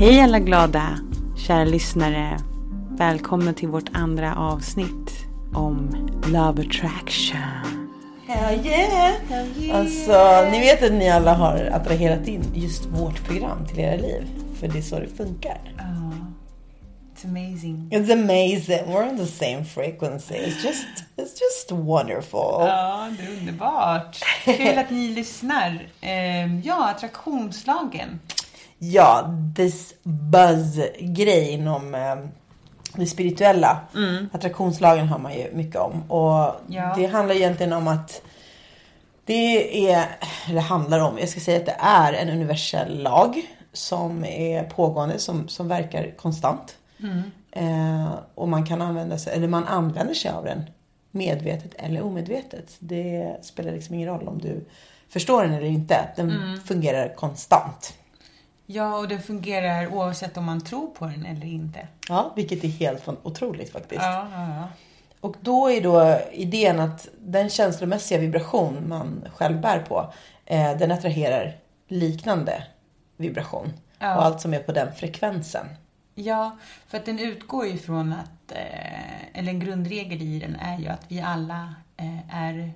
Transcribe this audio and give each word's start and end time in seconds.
Hej 0.00 0.20
alla 0.20 0.38
glada, 0.38 0.98
kära 1.46 1.64
lyssnare. 1.64 2.38
Välkomna 2.90 3.52
till 3.52 3.68
vårt 3.68 3.88
andra 3.92 4.34
avsnitt 4.36 5.26
om 5.54 6.08
Love 6.26 6.62
Attraction. 6.62 7.40
Hell 8.26 8.66
yeah! 8.66 9.14
Alltså, 9.72 10.48
ni 10.50 10.60
vet 10.60 10.82
att 10.82 10.92
ni 10.92 11.10
alla 11.10 11.34
har 11.34 11.70
attraherat 11.72 12.28
in 12.28 12.44
just 12.54 12.86
vårt 12.86 13.24
program 13.24 13.66
till 13.66 13.78
era 13.78 13.96
liv. 13.96 14.26
För 14.60 14.68
det 14.68 14.78
är 14.78 14.82
så 14.82 14.98
det 14.98 15.08
funkar. 15.08 15.60
It's 17.14 17.24
amazing. 17.24 17.88
It's 17.90 18.12
amazing. 18.12 18.94
We're 18.94 19.10
on 19.10 19.16
the 19.16 19.26
same 19.26 19.64
frequency. 19.64 20.34
It's 20.34 20.64
just, 20.64 20.86
it's 21.16 21.40
just 21.40 21.72
wonderful. 21.72 22.66
Ja, 22.68 23.08
det 23.18 23.24
är 23.24 23.38
underbart. 23.38 24.18
Kul 24.44 24.78
att 24.78 24.90
ni 24.90 25.08
lyssnar. 25.08 25.88
Ehm, 26.00 26.62
ja, 26.64 26.90
attraktionslagen. 26.90 28.20
Ja, 28.82 29.34
this 29.56 29.94
buzz-grej 30.02 31.50
inom 31.50 31.94
eh, 31.94 32.16
det 32.94 33.06
spirituella. 33.06 33.80
Attraktionslagen 34.32 35.08
har 35.08 35.18
man 35.18 35.34
ju 35.34 35.50
mycket 35.52 35.76
om. 35.76 36.10
Och 36.10 36.54
Ja. 36.66 36.94
det 36.96 37.06
handlar 37.06 37.34
egentligen 37.34 37.72
om 37.72 37.88
att 37.88 38.22
det 39.24 39.90
är, 39.90 40.06
eller 40.48 40.60
handlar 40.60 41.00
om, 41.00 41.18
jag 41.18 41.28
ska 41.28 41.40
säga 41.40 41.58
att 41.60 41.66
det 41.66 41.76
är 41.78 42.12
en 42.12 42.28
universell 42.28 43.02
lag 43.02 43.42
som 43.72 44.24
är 44.24 44.62
pågående, 44.64 45.18
som, 45.18 45.48
som 45.48 45.68
verkar 45.68 46.10
konstant. 46.16 46.76
Eh, 47.52 48.10
och 48.34 48.48
man 48.48 48.66
kan 48.66 48.82
använda 48.82 49.18
sig, 49.18 49.32
eller 49.36 49.48
man 49.48 49.66
använder 49.66 50.14
sig 50.14 50.30
av 50.30 50.44
den 50.44 50.62
medvetet 51.10 51.74
eller 51.74 52.02
omedvetet. 52.02 52.76
Det 52.78 53.36
spelar 53.42 53.72
liksom 53.72 53.94
ingen 53.94 54.08
roll 54.08 54.28
om 54.28 54.38
du 54.38 54.64
förstår 55.08 55.42
den 55.42 55.52
eller 55.52 55.66
inte. 55.66 56.08
Den 56.16 56.60
fungerar 56.66 57.14
konstant. 57.14 57.94
Ja, 58.72 58.98
och 58.98 59.08
det 59.08 59.18
fungerar 59.18 59.94
oavsett 59.94 60.36
om 60.36 60.44
man 60.44 60.60
tror 60.60 60.86
på 60.86 61.06
den 61.06 61.26
eller 61.26 61.46
inte. 61.46 61.88
Ja, 62.08 62.32
vilket 62.36 62.64
är 62.64 62.68
helt 62.68 63.08
otroligt 63.22 63.72
faktiskt. 63.72 64.02
Ja, 64.02 64.28
ja, 64.32 64.54
ja. 64.54 64.68
Och 65.20 65.36
då 65.40 65.70
är 65.70 65.80
då 65.80 66.20
idén 66.32 66.80
att 66.80 67.08
den 67.18 67.50
känslomässiga 67.50 68.18
vibration 68.18 68.88
man 68.88 69.24
själv 69.34 69.60
bär 69.60 69.80
på, 69.80 70.12
eh, 70.46 70.76
den 70.76 70.92
attraherar 70.92 71.56
liknande 71.88 72.66
vibration. 73.16 73.72
Ja. 73.98 74.16
Och 74.16 74.24
allt 74.24 74.40
som 74.40 74.54
är 74.54 74.58
på 74.58 74.72
den 74.72 74.94
frekvensen. 74.94 75.66
Ja, 76.14 76.58
för 76.86 76.98
att 76.98 77.06
den 77.06 77.18
utgår 77.18 77.66
ju 77.66 77.78
från 77.78 78.12
att, 78.12 78.52
eh, 78.52 79.38
eller 79.38 79.52
en 79.52 79.60
grundregel 79.60 80.22
i 80.22 80.38
den 80.38 80.56
är 80.56 80.78
ju 80.78 80.88
att 80.88 81.04
vi 81.08 81.20
alla 81.20 81.74
eh, 81.96 82.36
är 82.36 82.72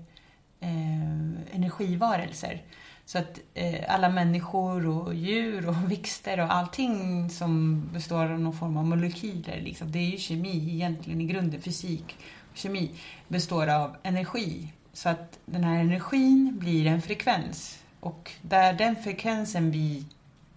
eh, 0.60 1.54
energivarelser. 1.54 2.62
Så 3.06 3.18
att 3.18 3.40
eh, 3.54 3.94
alla 3.94 4.08
människor 4.08 4.86
och 4.86 5.14
djur 5.14 5.68
och 5.68 5.74
växter 5.90 6.40
och 6.40 6.52
allting 6.54 7.30
som 7.30 7.82
består 7.92 8.24
av 8.24 8.40
någon 8.40 8.52
form 8.52 8.76
av 8.76 8.86
molekyler, 8.86 9.60
liksom, 9.60 9.92
det 9.92 9.98
är 9.98 10.10
ju 10.10 10.18
kemi 10.18 10.74
egentligen 10.74 11.20
i 11.20 11.24
grunden, 11.24 11.62
fysik 11.62 12.16
och 12.50 12.56
kemi, 12.56 12.90
består 13.28 13.66
av 13.66 13.96
energi. 14.02 14.72
Så 14.92 15.08
att 15.08 15.38
den 15.46 15.64
här 15.64 15.80
energin 15.80 16.58
blir 16.58 16.86
en 16.86 17.02
frekvens. 17.02 17.78
Och 18.00 18.32
där 18.42 18.72
den 18.72 18.96
frekvensen 18.96 19.70
vi 19.70 20.04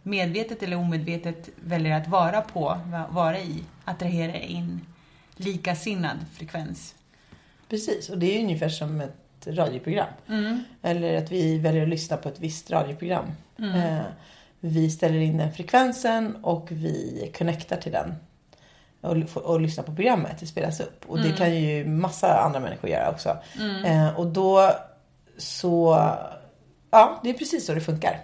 medvetet 0.04 0.64
eller 0.64 0.78
omedvetet 0.78 1.50
väljer 1.56 1.98
att 1.98 2.08
vara 2.08 2.42
på, 2.42 2.80
vara 3.10 3.40
i, 3.40 3.64
attraherar 3.86 4.40
in 4.40 4.82
likasinnad 5.36 6.18
frekvens. 6.34 6.96
Precis, 7.70 8.10
och 8.10 8.18
det 8.18 8.26
är 8.26 8.38
ju 8.38 8.44
ungefär 8.44 8.70
som 8.70 9.02
ett 9.02 9.27
radioprogram. 9.48 10.08
Eller 10.82 11.18
att 11.18 11.32
vi 11.32 11.58
väljer 11.58 11.84
att 11.84 11.90
lyssna 11.90 12.18
på 12.18 12.30
ett 12.30 12.40
visst 12.40 12.72
radioprogram. 12.72 13.26
Eh, 13.60 14.02
vi 14.60 14.90
ställer 14.90 15.20
in 15.20 15.38
den 15.38 15.54
frekvensen 15.54 16.36
och 16.44 16.68
vi 16.72 17.32
connectar 17.38 17.78
till 17.78 17.92
den. 17.92 18.16
Och, 19.02 19.38
och 19.38 19.62
lyssnar 19.62 19.84
på 19.84 19.96
programmet, 19.96 20.38
det 20.40 20.46
spelas 20.46 20.80
upp. 20.80 21.06
Och 21.08 21.22
det 21.22 21.32
kan 21.32 21.56
ju 21.56 21.86
massa 21.86 22.40
andra 22.40 22.60
människor 22.60 22.90
göra 22.90 23.10
också. 23.12 23.38
Eh, 23.86 24.20
och 24.20 24.28
då 24.28 24.72
så, 25.38 26.08
ja 26.92 27.20
det 27.24 27.30
är 27.30 27.34
precis 27.34 27.66
så 27.66 27.74
det 27.74 27.82
funkar. 27.82 28.20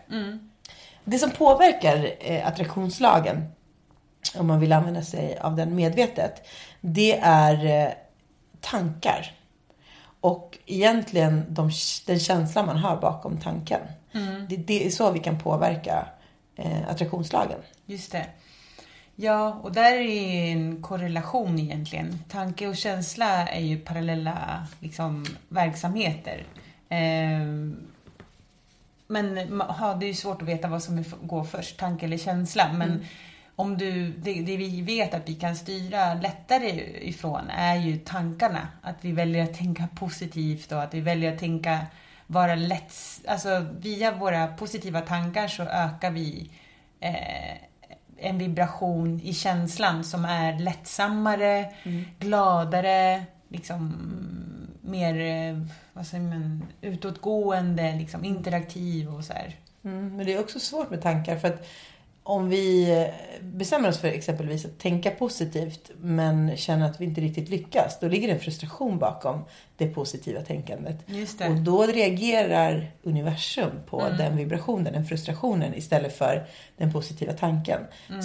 Det 1.04 1.20
som 1.20 1.32
påverkar 1.32 2.10
eh, 2.20 2.48
attraktionslagen, 2.48 3.46
om 4.36 4.48
man 4.48 4.60
vill 4.60 4.74
använda 4.74 5.02
sig 5.02 5.38
av 5.38 5.56
den 5.56 5.76
medvetet, 5.76 6.48
det 6.82 7.20
är 7.24 7.86
eh, 7.86 7.92
tankar. 8.62 9.32
Egentligen 10.66 11.46
de, 11.50 11.72
den 12.06 12.20
känsla 12.20 12.66
man 12.66 12.78
har 12.78 13.02
bakom 13.02 13.38
tanken. 13.38 13.82
Det, 14.50 14.58
det 14.58 14.86
är 14.86 14.90
så 14.90 15.12
vi 15.12 15.20
kan 15.20 15.40
påverka 15.40 16.08
eh, 16.56 16.90
attraktionslagen. 16.90 17.60
Just 17.86 18.12
det. 18.12 18.26
Ja, 19.16 19.60
och 19.64 19.72
där 19.72 19.92
är 19.92 20.52
en 20.52 20.82
korrelation 20.82 21.60
egentligen. 21.60 22.20
Tanke 22.30 22.68
och 22.68 22.78
känsla 22.78 23.48
är 23.48 23.62
ju 23.62 23.80
parallella 23.80 24.68
liksom, 24.80 25.26
verksamheter. 25.50 26.44
Ehm, 26.90 27.88
men 29.08 29.36
ja, 29.80 29.98
det 30.00 30.06
är 30.06 30.08
ju 30.08 30.14
svårt 30.14 30.42
att 30.42 30.48
veta 30.48 30.68
vad 30.68 30.84
som 30.84 30.98
är, 30.98 31.06
går 31.22 31.44
först, 31.44 31.80
tanke 31.80 32.06
eller 32.06 32.18
känsla. 32.18 32.74
Men 32.74 33.06
om 33.56 33.78
du, 33.78 34.12
det, 34.12 34.34
det 34.34 34.58
vi 34.58 34.82
vet 34.82 35.14
att 35.14 35.30
vi 35.30 35.36
kan 35.36 35.56
styra 35.56 36.14
lättare 36.14 36.70
ifrån 37.02 37.50
är 37.50 37.76
ju 37.76 37.98
tankarna. 37.98 38.68
Att 38.82 38.96
vi 39.02 39.12
väljer 39.12 39.44
att 39.44 39.54
tänka 39.54 39.88
positivt 39.96 40.72
och 40.72 40.84
att 40.84 40.94
vi 40.94 41.02
väljer 41.02 41.34
att 41.34 41.40
tänka 41.40 41.80
vara 42.28 42.56
lätt... 42.56 42.94
Alltså 43.28 43.66
via 43.80 44.12
våra 44.12 44.48
positiva 44.48 45.02
tankar 45.02 45.48
så 45.48 45.64
ökar 45.64 46.12
vi 46.12 46.52
eh, 47.00 47.58
en 48.18 48.38
vibration 48.38 49.22
i 49.24 49.34
känslan 49.34 50.04
som 50.04 50.26
är 50.26 50.60
lättsammare, 50.60 51.74
gladare, 52.20 53.24
liksom 53.48 53.94
mer 54.82 55.68
vad 55.94 56.08
säger 56.08 56.24
man, 56.24 56.66
utåtgående, 56.82 57.96
liksom 57.96 58.26
interaktiv 58.26 59.10
och 59.10 59.24
så 59.26 59.34
här. 59.34 59.56
Mm, 59.84 60.18
men 60.18 60.26
det 60.26 60.34
är 60.34 60.40
också 60.40 60.60
svårt 60.60 60.90
med 60.90 61.02
tankar 61.02 61.38
för 61.38 61.48
att 61.48 61.68
om 62.24 62.50
vi 62.50 62.92
eh, 63.02 63.08
bestämmer 63.42 63.90
oss 63.90 64.00
för 64.00 64.08
exempelvis 64.08 64.66
att 64.66 64.80
tänka 64.80 65.12
positivt 65.12 65.92
men 66.02 66.58
känner 66.58 66.90
att 66.90 67.02
vi 67.02 67.06
inte 67.06 67.22
riktigt 67.22 67.50
lyckas, 67.50 68.00
då 68.00 68.08
ligger 68.08 68.28
det 68.28 68.34
en 68.34 68.40
frustration 68.40 69.00
bakom 69.00 69.46
det 69.78 69.88
positiva 69.88 70.42
tänkandet. 70.42 71.08
Det. 71.08 71.50
Och 71.50 71.56
då 71.56 71.84
reagerar 71.84 72.92
universum 73.04 73.72
på 73.90 74.10
den 74.18 74.38
vibrationen, 74.38 74.94
den 74.94 75.06
frustrationen 75.06 75.74
istället 75.76 76.18
för 76.18 76.48
den 76.78 76.94
positiva 76.94 77.34
tanken. 77.34 77.82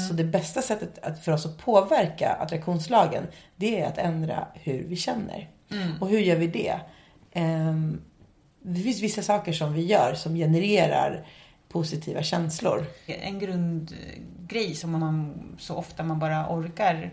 Så 0.08 0.14
det 0.14 0.24
bästa 0.24 0.62
sättet 0.62 0.98
att, 1.02 1.24
för 1.24 1.32
oss 1.32 1.46
att 1.46 1.58
påverka 1.58 2.28
attraktionslagen, 2.40 3.26
det 3.56 3.80
är 3.80 3.86
att 3.86 3.98
ändra 3.98 4.48
hur 4.54 4.84
vi 4.88 4.96
känner. 4.96 5.48
Och 6.00 6.08
hur 6.08 6.18
gör 6.18 6.36
vi 6.36 6.46
det? 6.46 6.80
Ehm, 7.32 8.00
det 8.62 8.80
finns 8.80 9.00
vissa 9.00 9.22
saker 9.22 9.52
som 9.52 9.72
vi 9.72 9.86
gör 9.86 10.14
som 10.14 10.34
genererar 10.34 11.26
positiva 11.68 12.22
känslor. 12.22 12.86
En 13.06 13.38
grundgrej 13.38 14.74
som 14.74 14.92
man 14.92 15.34
så 15.58 15.74
ofta 15.74 16.02
man 16.02 16.18
bara 16.18 16.46
orkar 16.48 17.10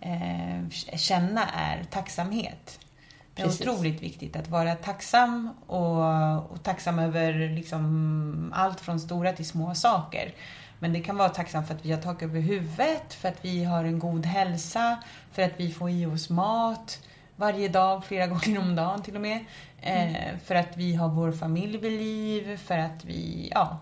eh, 0.00 0.68
känna 0.96 1.48
är 1.48 1.84
tacksamhet. 1.84 2.80
Det 3.34 3.42
är 3.42 3.46
Precis. 3.46 3.60
otroligt 3.66 4.02
viktigt 4.02 4.36
att 4.36 4.48
vara 4.48 4.74
tacksam 4.74 5.50
och, 5.66 6.50
och 6.50 6.62
tacksam 6.62 6.98
över 6.98 7.48
liksom 7.48 8.52
allt 8.56 8.80
från 8.80 9.00
stora 9.00 9.32
till 9.32 9.46
små 9.46 9.74
saker. 9.74 10.34
Men 10.78 10.92
det 10.92 11.00
kan 11.00 11.16
vara 11.16 11.28
tacksam 11.28 11.64
för 11.64 11.74
att 11.74 11.84
vi 11.84 11.92
har 11.92 12.00
tak 12.00 12.22
över 12.22 12.40
huvudet, 12.40 13.14
för 13.14 13.28
att 13.28 13.44
vi 13.44 13.64
har 13.64 13.84
en 13.84 13.98
god 13.98 14.26
hälsa, 14.26 15.02
för 15.32 15.42
att 15.42 15.52
vi 15.56 15.72
får 15.72 15.90
i 15.90 16.06
oss 16.06 16.30
mat 16.30 16.98
varje 17.40 17.68
dag, 17.68 18.04
flera 18.04 18.26
gånger 18.32 18.58
om 18.60 18.76
dagen 18.76 19.02
till 19.02 19.14
och 19.16 19.20
med. 19.22 19.38
Eh, 19.82 20.36
för 20.44 20.54
att 20.54 20.76
vi 20.76 20.94
har 20.94 21.08
vår 21.08 21.32
familj 21.32 21.78
vid 21.78 21.92
liv, 21.92 22.56
för 22.56 22.78
att 22.78 23.04
vi, 23.04 23.48
ja, 23.54 23.78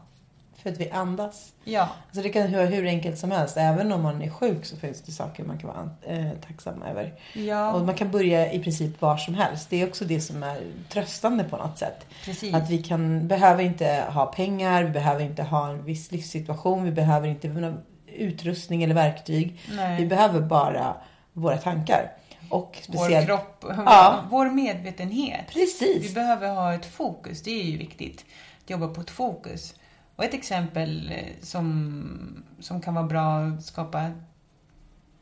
För 0.56 0.70
att 0.70 0.80
vi 0.80 0.90
andas. 0.90 1.52
ja, 1.64 1.88
Alltså 2.06 2.22
det 2.22 2.28
kan 2.28 2.52
vara 2.52 2.66
hur 2.66 2.86
enkelt 2.86 3.18
som 3.18 3.30
helst. 3.30 3.56
Även 3.56 3.92
om 3.92 4.02
man 4.02 4.22
är 4.22 4.30
sjuk 4.30 4.64
så 4.64 4.76
finns 4.76 5.02
det 5.02 5.12
saker 5.12 5.44
man 5.44 5.58
kan 5.58 5.68
vara 5.70 5.90
eh, 6.16 6.30
tacksam 6.46 6.82
över. 6.82 7.12
ja, 7.34 7.72
Och 7.72 7.86
man 7.86 7.94
kan 7.94 8.10
börja 8.10 8.52
i 8.52 8.58
princip 8.62 9.00
var 9.00 9.16
som 9.16 9.34
helst. 9.34 9.70
Det 9.70 9.82
är 9.82 9.88
också 9.88 10.04
det 10.04 10.20
som 10.20 10.42
är 10.42 10.58
tröstande 10.88 11.44
på 11.44 11.56
något 11.56 11.78
sätt. 11.78 12.06
precis. 12.24 12.54
Att 12.54 12.70
vi 12.70 12.82
kan, 12.82 13.28
behöver 13.28 13.62
inte 13.62 14.04
ha 14.08 14.26
pengar, 14.26 14.82
vi 14.84 14.90
behöver 14.90 15.24
inte 15.24 15.42
ha 15.42 15.68
en 15.70 15.84
viss 15.84 16.12
livssituation, 16.12 16.84
vi 16.84 16.90
behöver 16.90 17.28
inte 17.28 17.74
utrustning 18.06 18.82
eller 18.82 18.94
verktyg. 18.94 19.60
Nej. 19.76 20.00
Vi 20.00 20.06
behöver 20.06 20.40
bara 20.40 20.94
våra 21.32 21.56
tankar. 21.56 22.12
Och 22.48 22.78
vår 22.88 22.94
speciellt... 22.98 23.26
kropp, 23.26 23.64
Ja. 23.68 24.24
vår 24.30 24.50
medvetenhet. 24.50 25.44
Vi 25.48 25.60
Precis. 25.60 26.14
behöver 26.14 26.48
ha 26.48 26.74
ett 26.74 26.86
fokus, 26.86 27.42
det 27.42 27.50
är 27.60 27.64
ju 27.64 27.76
viktigt. 27.78 28.24
Att 28.64 28.70
jobba 28.70 28.88
på 28.88 29.00
ett 29.00 29.10
fokus. 29.10 29.74
Och 30.16 30.24
ett 30.24 30.34
exempel 30.34 31.12
eh, 31.12 31.42
som, 31.42 32.44
som 32.60 32.80
kan 32.80 32.94
vara 32.94 33.06
bra 33.06 33.38
att 33.38 33.64
skapa 33.64 34.10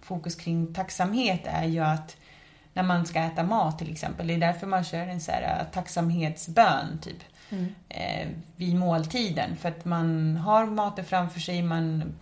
fokus 0.01 0.35
kring 0.35 0.75
tacksamhet 0.75 1.41
är 1.45 1.65
ju 1.65 1.81
att 1.81 2.17
när 2.73 2.83
man 2.83 3.07
ska 3.07 3.21
äta 3.21 3.43
mat 3.43 3.79
till 3.79 3.93
exempel, 3.93 4.27
det 4.27 4.35
är 4.35 4.39
därför 4.39 4.67
man 4.67 4.85
kör 4.85 5.07
en 5.07 5.21
så 5.21 5.33
här 5.33 5.43
eh, 5.43 5.73
tacksamhetsbön 5.73 6.99
typ. 7.03 7.19
Eh, 7.89 8.29
vid 8.57 8.77
måltiden. 8.77 9.57
För 9.57 9.69
att 9.69 9.85
man 9.85 10.37
har 10.37 10.67
maten 10.67 11.05
framför 11.05 11.41
sig, 11.41 11.63
man 11.63 12.15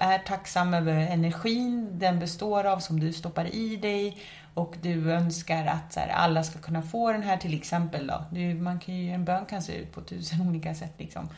är 0.00 0.18
tacksam 0.18 0.74
över 0.74 0.92
energin 0.92 1.98
den 1.98 2.18
består 2.18 2.64
av 2.64 2.78
som 2.78 3.00
du 3.00 3.12
stoppar 3.12 3.54
i 3.54 3.76
dig 3.76 4.16
och 4.54 4.76
du 4.82 5.12
önskar 5.12 5.66
att 5.66 5.92
så 5.92 6.00
här, 6.00 6.08
alla 6.08 6.44
ska 6.44 6.58
kunna 6.58 6.82
få 6.82 7.12
den 7.12 7.22
här 7.22 7.36
till 7.36 7.54
exempel. 7.54 8.06
Då. 8.06 8.24
Du, 8.30 8.54
man 8.54 8.80
kan 8.80 8.94
ju, 8.94 9.12
en 9.12 9.24
bön 9.24 9.46
kan 9.46 9.62
se 9.62 9.76
ut 9.76 9.92
på 9.92 10.00
tusen 10.00 10.40
olika 10.48 10.74
sätt. 10.74 10.92
Liksom. 10.98 11.28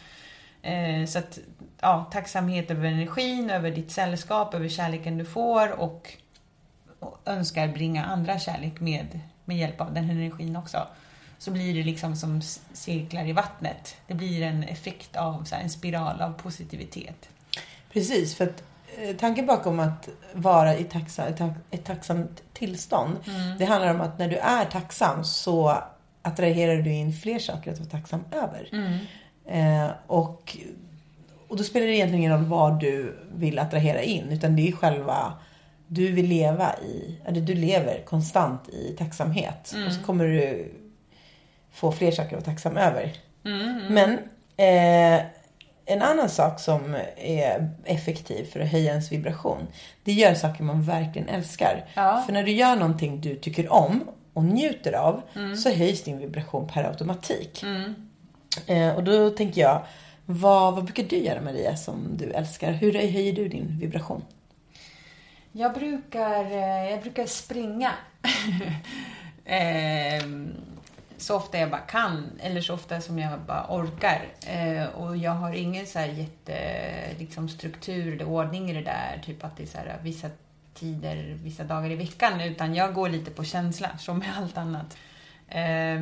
Eh, 0.62 1.06
så 1.06 1.18
att, 1.18 1.38
ja, 1.80 2.08
tacksamhet 2.12 2.70
över 2.70 2.84
energin, 2.84 3.50
över 3.50 3.70
ditt 3.70 3.90
sällskap, 3.90 4.54
över 4.54 4.68
kärleken 4.68 5.18
du 5.18 5.24
får 5.24 5.80
och, 5.80 6.12
och 6.98 7.20
önskar 7.24 7.68
bringa 7.68 8.04
andra 8.04 8.38
kärlek 8.38 8.80
med, 8.80 9.20
med 9.44 9.58
hjälp 9.58 9.80
av 9.80 9.94
den 9.94 10.10
energin 10.10 10.56
också. 10.56 10.86
Så 11.38 11.50
blir 11.50 11.74
det 11.74 11.82
liksom 11.82 12.16
som 12.16 12.42
cirklar 12.72 13.26
i 13.26 13.32
vattnet. 13.32 13.96
Det 14.06 14.14
blir 14.14 14.42
en 14.42 14.62
effekt 14.62 15.16
av 15.16 15.44
så 15.44 15.54
här, 15.54 15.62
en 15.62 15.70
spiral 15.70 16.20
av 16.20 16.32
positivitet. 16.32 17.28
Precis, 17.92 18.34
för 18.36 18.44
att 18.44 18.62
eh, 18.98 19.16
tanken 19.16 19.46
bakom 19.46 19.80
att 19.80 20.08
vara 20.32 20.76
i 20.76 20.84
taxa, 20.84 21.26
ett, 21.26 21.36
tack- 21.36 21.58
ett 21.70 21.84
tacksamt 21.84 22.42
tillstånd. 22.52 23.16
Det 23.58 23.64
handlar 23.64 23.94
om 23.94 24.00
att 24.00 24.18
när 24.18 24.28
du 24.28 24.36
är 24.36 24.64
tacksam 24.64 25.24
så 25.24 25.78
attraherar 26.22 26.76
du 26.76 26.92
in 26.92 27.12
fler 27.12 27.38
saker 27.38 27.72
att 27.72 27.78
vara 27.78 27.88
tacksam 27.90 28.24
över. 28.32 28.68
Eh, 29.46 29.90
och, 30.06 30.56
och 31.48 31.56
då 31.56 31.64
spelar 31.64 31.86
det 31.86 31.94
egentligen 31.94 32.20
ingen 32.24 32.32
roll 32.32 32.44
vad 32.44 32.80
du 32.80 33.18
vill 33.34 33.58
attrahera 33.58 34.02
in. 34.02 34.28
Utan 34.32 34.56
det 34.56 34.68
är 34.68 34.72
själva, 34.72 35.32
du 35.86 36.12
vill 36.12 36.26
leva 36.28 36.74
i, 36.78 37.18
eller 37.24 37.40
du 37.40 37.54
lever 37.54 38.02
konstant 38.04 38.68
i 38.68 38.94
tacksamhet. 38.98 39.74
Och 39.86 39.92
så 39.92 40.02
kommer 40.02 40.24
du 40.24 40.72
få 41.72 41.92
fler 41.92 42.10
saker 42.10 42.26
att 42.36 42.46
vara 42.46 42.54
tacksam 42.54 42.76
över. 42.76 43.12
Men 43.90 44.10
eh, 44.56 45.26
en 45.88 46.02
annan 46.02 46.28
sak 46.28 46.60
som 46.60 46.96
är 47.16 47.70
effektiv 47.84 48.44
för 48.44 48.60
att 48.60 48.68
höja 48.68 48.90
ens 48.90 49.12
vibration. 49.12 49.66
Det 50.04 50.12
gör 50.12 50.34
saker 50.34 50.62
man 50.64 50.82
verkligen 50.82 51.28
älskar. 51.28 51.84
Ja. 51.94 52.22
För 52.26 52.32
när 52.32 52.42
du 52.42 52.52
gör 52.52 52.76
någonting 52.76 53.20
du 53.20 53.36
tycker 53.36 53.72
om 53.72 54.04
och 54.32 54.44
njuter 54.44 54.92
av 54.92 55.22
så 55.62 55.70
höjs 55.70 56.04
din 56.04 56.18
vibration 56.18 56.68
per 56.68 56.84
automatik. 56.84 57.64
Eh, 58.66 58.94
och 58.94 59.04
då 59.04 59.30
tänker 59.30 59.60
jag, 59.60 59.82
vad, 60.26 60.74
vad 60.74 60.84
brukar 60.84 61.02
du 61.02 61.16
göra 61.16 61.40
Maria 61.40 61.76
som 61.76 62.16
du 62.16 62.30
älskar? 62.30 62.72
Hur 62.72 62.92
höjer 62.92 63.32
du 63.32 63.48
din 63.48 63.78
vibration? 63.80 64.22
Jag 65.52 65.74
brukar, 65.74 66.44
eh, 66.44 66.90
jag 66.90 67.00
brukar 67.00 67.26
springa. 67.26 67.92
Ehm, 69.50 70.54
så 71.18 71.36
ofta 71.36 71.58
jag 71.58 71.70
bara 71.70 71.80
kan, 71.80 72.30
eller 72.40 72.60
så 72.60 72.74
ofta 72.74 73.00
som 73.00 73.18
jag 73.18 73.40
bara 73.40 73.66
orkar. 73.68 74.26
Eh, 74.46 74.86
och 74.86 75.16
jag 75.16 75.32
har 75.32 75.52
ingen 75.52 75.86
så 75.86 75.98
här 75.98 76.06
jätte, 76.06 76.54
liksom 77.18 77.48
struktur 77.48 78.12
eller 78.12 78.28
ordning 78.28 78.70
i 78.70 78.74
det 78.74 78.82
där. 78.82 79.22
Typ 79.24 79.44
att 79.44 79.56
det 79.56 79.62
är 79.62 79.66
så 79.66 79.78
här 79.78 79.98
vissa 80.02 80.28
tider, 80.74 81.36
vissa 81.42 81.64
dagar 81.64 81.90
i 81.90 81.96
veckan. 81.96 82.40
Utan 82.40 82.74
jag 82.74 82.94
går 82.94 83.08
lite 83.08 83.30
på 83.30 83.44
känsla, 83.44 83.98
som 83.98 84.18
med 84.18 84.38
allt 84.38 84.58
annat. 84.58 84.96
Eh, 85.48 86.00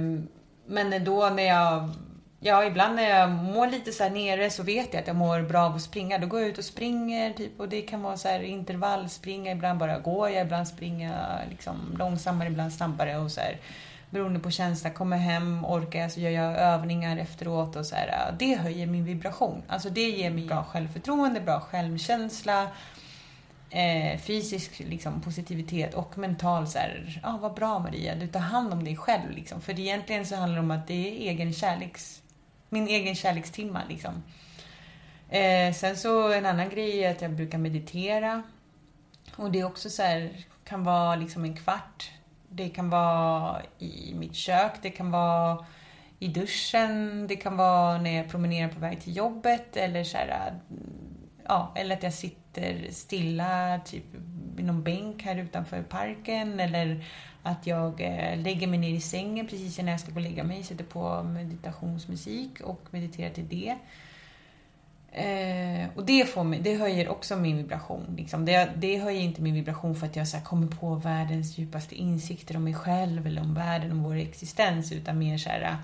men 0.66 1.04
då 1.04 1.28
när 1.28 1.42
jag 1.42 1.90
Ja, 2.40 2.64
ibland 2.64 2.96
när 2.96 3.10
jag 3.10 3.30
mår 3.30 3.66
lite 3.66 3.92
så 3.92 4.02
här 4.02 4.10
nere 4.10 4.50
så 4.50 4.62
vet 4.62 4.94
jag 4.94 5.00
att 5.00 5.06
jag 5.06 5.16
mår 5.16 5.40
bra 5.40 5.60
av 5.60 5.74
att 5.74 5.82
springa. 5.82 6.19
Då 6.19 6.26
går 6.26 6.40
jag 6.40 6.48
ut 6.48 6.58
och 6.58 6.64
springer 6.64 7.32
typ 7.32 7.60
och 7.60 7.69
det 7.69 7.82
kan 7.82 8.02
vara 8.02 8.16
så 8.16 8.28
här 8.28 8.40
intervallspringa. 8.40 9.52
Ibland 9.52 9.78
bara 9.78 9.98
går 9.98 10.30
jag, 10.30 10.42
ibland 10.42 10.69
springer 10.69 11.12
jag 11.12 11.50
liksom 11.50 11.96
långsammare, 11.98 12.48
ibland 12.48 12.72
snabbare 12.72 13.19
och 13.19 13.30
så 13.30 13.40
här. 13.40 13.58
Beroende 14.11 14.41
på 14.41 14.50
känsla. 14.50 14.91
Kommer 14.91 15.17
hem, 15.17 15.64
orkar 15.64 16.00
jag 16.00 16.12
så 16.12 16.20
gör 16.20 16.31
jag 16.31 16.56
övningar 16.58 17.17
efteråt 17.17 17.76
och 17.76 17.87
så 17.87 17.94
här. 17.94 18.35
Det 18.38 18.55
höjer 18.55 18.87
min 18.87 19.05
vibration. 19.05 19.62
Alltså 19.69 19.91
det 19.91 20.11
ger 20.11 20.31
mig 20.31 20.47
bra 20.47 20.64
självförtroende, 20.64 21.41
bra 21.41 21.61
självkänsla. 21.61 22.69
Eh, 23.70 24.19
fysisk 24.19 24.79
liksom, 24.79 25.20
positivitet 25.20 25.94
och 25.94 26.19
mental 26.19 26.67
så 26.67 26.79
här, 26.79 27.20
ah, 27.23 27.37
vad 27.37 27.55
bra 27.55 27.79
Maria, 27.79 28.14
du 28.14 28.26
tar 28.26 28.41
hand 28.41 28.73
om 28.73 28.85
dig 28.85 28.97
själv. 28.97 29.31
Liksom. 29.31 29.61
För 29.61 29.81
egentligen 29.81 30.26
så 30.26 30.37
handlar 30.37 30.56
det 30.56 30.64
om 30.64 30.70
att 30.70 30.87
det 30.87 30.94
är 30.94 31.31
egen 31.31 31.53
kärleks, 31.53 32.23
min 32.69 32.88
egen 32.88 33.14
kärlekstimma. 33.14 33.82
Liksom. 33.88 34.23
Eh, 35.29 35.75
sen 35.75 35.97
så 35.97 36.32
en 36.32 36.47
annan 36.47 36.69
grej 36.69 37.05
är 37.05 37.11
att 37.11 37.23
jag 37.23 37.31
brukar 37.31 37.58
meditera. 37.58 38.43
Och 39.37 39.50
det 39.50 39.61
är 39.61 39.64
också 39.64 39.91
så 39.91 40.03
här, 40.03 40.31
kan 40.64 40.85
vara 40.85 41.17
liksom 41.17 41.44
en 41.44 41.56
kvart. 41.56 42.11
Det 42.56 42.69
kan 42.69 42.91
vara 42.91 43.62
i 43.79 44.15
mitt 44.15 44.34
kök, 44.34 44.72
det 44.82 44.91
kan 44.91 45.10
vara 45.10 45.65
i 46.19 46.29
duschen, 46.29 47.27
det 47.27 47.36
kan 47.36 47.56
vara 47.56 47.98
när 47.98 48.17
jag 48.17 48.29
promenerar 48.29 48.69
på 48.69 48.81
väg 48.81 49.01
till 49.01 49.17
jobbet 49.17 49.77
eller 49.77 50.05
så 50.05 50.17
här, 50.17 50.48
mm, 50.70 50.93
ja, 51.44 51.72
eller 51.77 51.96
att 51.96 52.03
jag 52.03 52.13
sitter 52.13 52.91
stilla 52.91 53.81
typ 53.84 54.05
i 54.58 54.63
någon 54.63 54.82
bänk 54.82 55.22
här 55.22 55.36
utanför 55.36 55.82
parken 55.82 56.60
eller 56.60 57.05
att 57.43 57.67
jag 57.67 58.01
eh, 58.01 58.39
lägger 58.39 58.67
mig 58.67 58.79
ner 58.79 58.91
i 58.91 59.01
sängen 59.01 59.46
precis 59.46 59.79
innan 59.79 59.91
jag 59.91 60.01
ska 60.01 60.10
gå 60.10 60.17
och 60.17 60.22
lägga 60.22 60.44
mig, 60.44 60.63
sätter 60.63 60.84
på 60.84 61.22
meditationsmusik 61.22 62.60
och 62.60 62.81
mediterar 62.91 63.31
till 63.31 63.48
det. 63.48 63.77
Eh, 65.17 65.89
och 65.94 66.05
det, 66.05 66.29
får 66.29 66.44
mig, 66.44 66.61
det 66.61 66.77
höjer 66.77 67.08
också 67.08 67.37
min 67.37 67.56
vibration. 67.56 68.15
Liksom. 68.17 68.44
Det, 68.44 68.70
det 68.77 68.99
höjer 68.99 69.20
inte 69.20 69.43
min 69.43 69.55
vibration 69.55 69.94
för 69.94 70.06
att 70.06 70.17
jag 70.17 70.29
så 70.29 70.37
här, 70.37 70.44
kommer 70.44 70.67
på 70.67 70.94
världens 70.94 71.58
djupaste 71.58 71.94
insikter 71.94 72.56
om 72.56 72.65
mig 72.65 72.75
själv 72.75 73.27
eller 73.27 73.43
om 73.43 73.55
världen, 73.55 73.93
om 73.93 74.03
vår 74.03 74.17
existens, 74.17 74.93
utan 74.93 75.19
mer 75.19 75.39
så 75.39 75.49
här, 75.49 75.63
äh, 75.63 75.75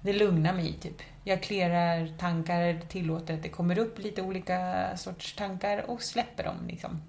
det 0.00 0.12
lugnar 0.12 0.52
mig 0.52 0.72
typ. 0.72 1.02
Jag 1.24 1.42
klerar 1.42 2.18
tankar, 2.18 2.80
tillåter 2.88 3.34
att 3.34 3.42
det 3.42 3.48
kommer 3.48 3.78
upp 3.78 3.98
lite 3.98 4.22
olika 4.22 4.88
sorts 4.96 5.36
tankar 5.36 5.90
och 5.90 6.02
släpper 6.02 6.44
dem 6.44 6.56
liksom. 6.66 7.02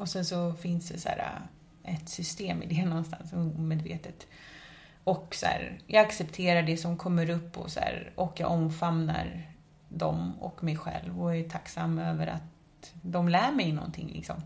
Och 0.00 0.08
sen 0.08 0.24
så 0.24 0.52
finns 0.52 0.88
det 0.88 1.00
så 1.00 1.08
här 1.08 1.40
äh, 1.84 1.94
ett 1.94 2.08
system 2.08 2.62
i 2.62 2.66
det 2.66 2.84
någonstans, 2.86 3.32
omedvetet. 3.32 4.26
Och 5.04 5.34
så 5.34 5.46
här, 5.46 5.78
jag 5.86 6.06
accepterar 6.06 6.62
det 6.62 6.76
som 6.76 6.96
kommer 6.96 7.30
upp 7.30 7.58
och, 7.58 7.70
så 7.70 7.80
här, 7.80 8.12
och 8.14 8.40
jag 8.40 8.50
omfamnar 8.50 9.48
dem 9.88 10.34
och 10.40 10.64
mig 10.64 10.76
själv 10.76 11.22
och 11.22 11.36
är 11.36 11.48
tacksam 11.48 11.98
över 11.98 12.26
att 12.26 12.92
de 13.02 13.28
lär 13.28 13.52
mig 13.52 13.72
någonting 13.72 14.10
liksom. 14.12 14.36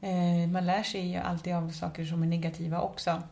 Eh, 0.00 0.48
man 0.48 0.66
lär 0.66 0.82
sig 0.82 1.06
ju 1.06 1.16
alltid 1.16 1.54
av 1.54 1.70
saker 1.70 2.04
som 2.04 2.22
är 2.22 2.26
negativa 2.26 2.80
också. 2.80 3.22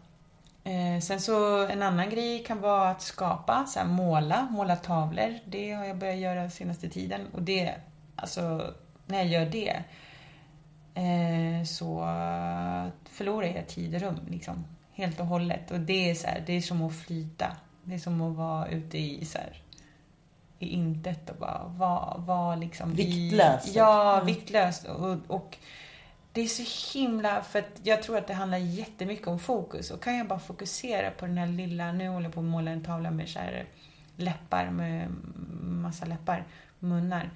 Eh, 0.65 1.01
sen 1.01 1.21
så 1.21 1.67
en 1.67 1.83
annan 1.83 2.11
grej 2.11 2.45
kan 2.45 2.61
vara 2.61 2.91
att 2.91 3.03
skapa, 3.03 3.67
så 3.67 3.79
här, 3.79 3.87
måla, 3.87 4.49
måla 4.51 4.77
tavlor. 4.77 5.39
Det 5.45 5.73
har 5.73 5.85
jag 5.85 5.99
börjat 5.99 6.17
göra 6.17 6.51
senaste 6.51 6.89
tiden. 6.89 7.21
Och 7.33 7.43
det, 7.43 7.75
alltså, 8.17 8.75
när 9.07 9.19
jag 9.19 9.27
gör 9.27 9.47
det 9.47 9.85
eh, 10.95 11.65
så 11.65 11.99
förlorar 13.05 13.47
jag 13.47 13.69
tid 13.69 13.95
och 13.95 14.01
rum, 14.01 14.21
liksom. 14.29 14.65
Helt 14.93 15.21
och 15.21 15.27
hållet. 15.27 15.71
Och 15.71 15.81
det 15.81 16.11
är 16.11 16.15
så 16.15 16.27
här, 16.27 16.43
det 16.47 16.53
är 16.53 16.61
som 16.61 16.83
att 16.83 16.97
flyta. 16.97 17.57
Det 17.85 17.95
är 17.95 17.99
som 17.99 18.21
att 18.21 18.37
vara 18.37 18.69
ute 18.69 18.99
i 18.99 19.25
så 19.25 19.39
här, 19.39 19.63
i 20.59 20.67
intet 20.69 21.31
och 21.31 21.37
bara 21.37 21.65
vara 21.77 22.17
var 22.19 22.57
liksom 22.57 22.95
Viktlös. 22.95 23.69
I, 23.69 23.79
ja, 23.79 24.15
Mm. 24.15 24.27
viktlöst. 24.27 24.85
Och, 24.87 25.17
och 25.27 25.57
det 26.33 26.41
är 26.41 26.47
så 26.47 26.99
himla, 26.99 27.43
för 27.43 27.59
att 27.59 27.81
jag 27.83 28.03
tror 28.03 28.19
att 28.19 28.27
det 28.27 28.35
handlar 28.35 28.59
jättemycket 28.59 29.27
om 29.29 29.39
fokus. 29.39 29.91
Och 29.91 30.03
kan 30.03 30.17
jag 30.17 30.29
bara 30.29 30.39
fokusera 30.39 31.11
på 31.11 31.27
den 31.27 31.39
här 31.39 31.47
lilla, 31.47 31.93
nu 31.93 32.09
håller 32.09 32.27
jag 32.27 32.35
på 32.35 32.41
att 32.41 32.47
måla 32.47 32.71
en 32.71 32.85
tavla 32.85 33.11
med 33.11 33.29
så 33.29 33.39
här 33.39 33.67
läppar, 34.17 34.71
med 34.71 35.09
massa 35.63 36.07
läppar, 36.07 36.45
munnar. 36.79 37.31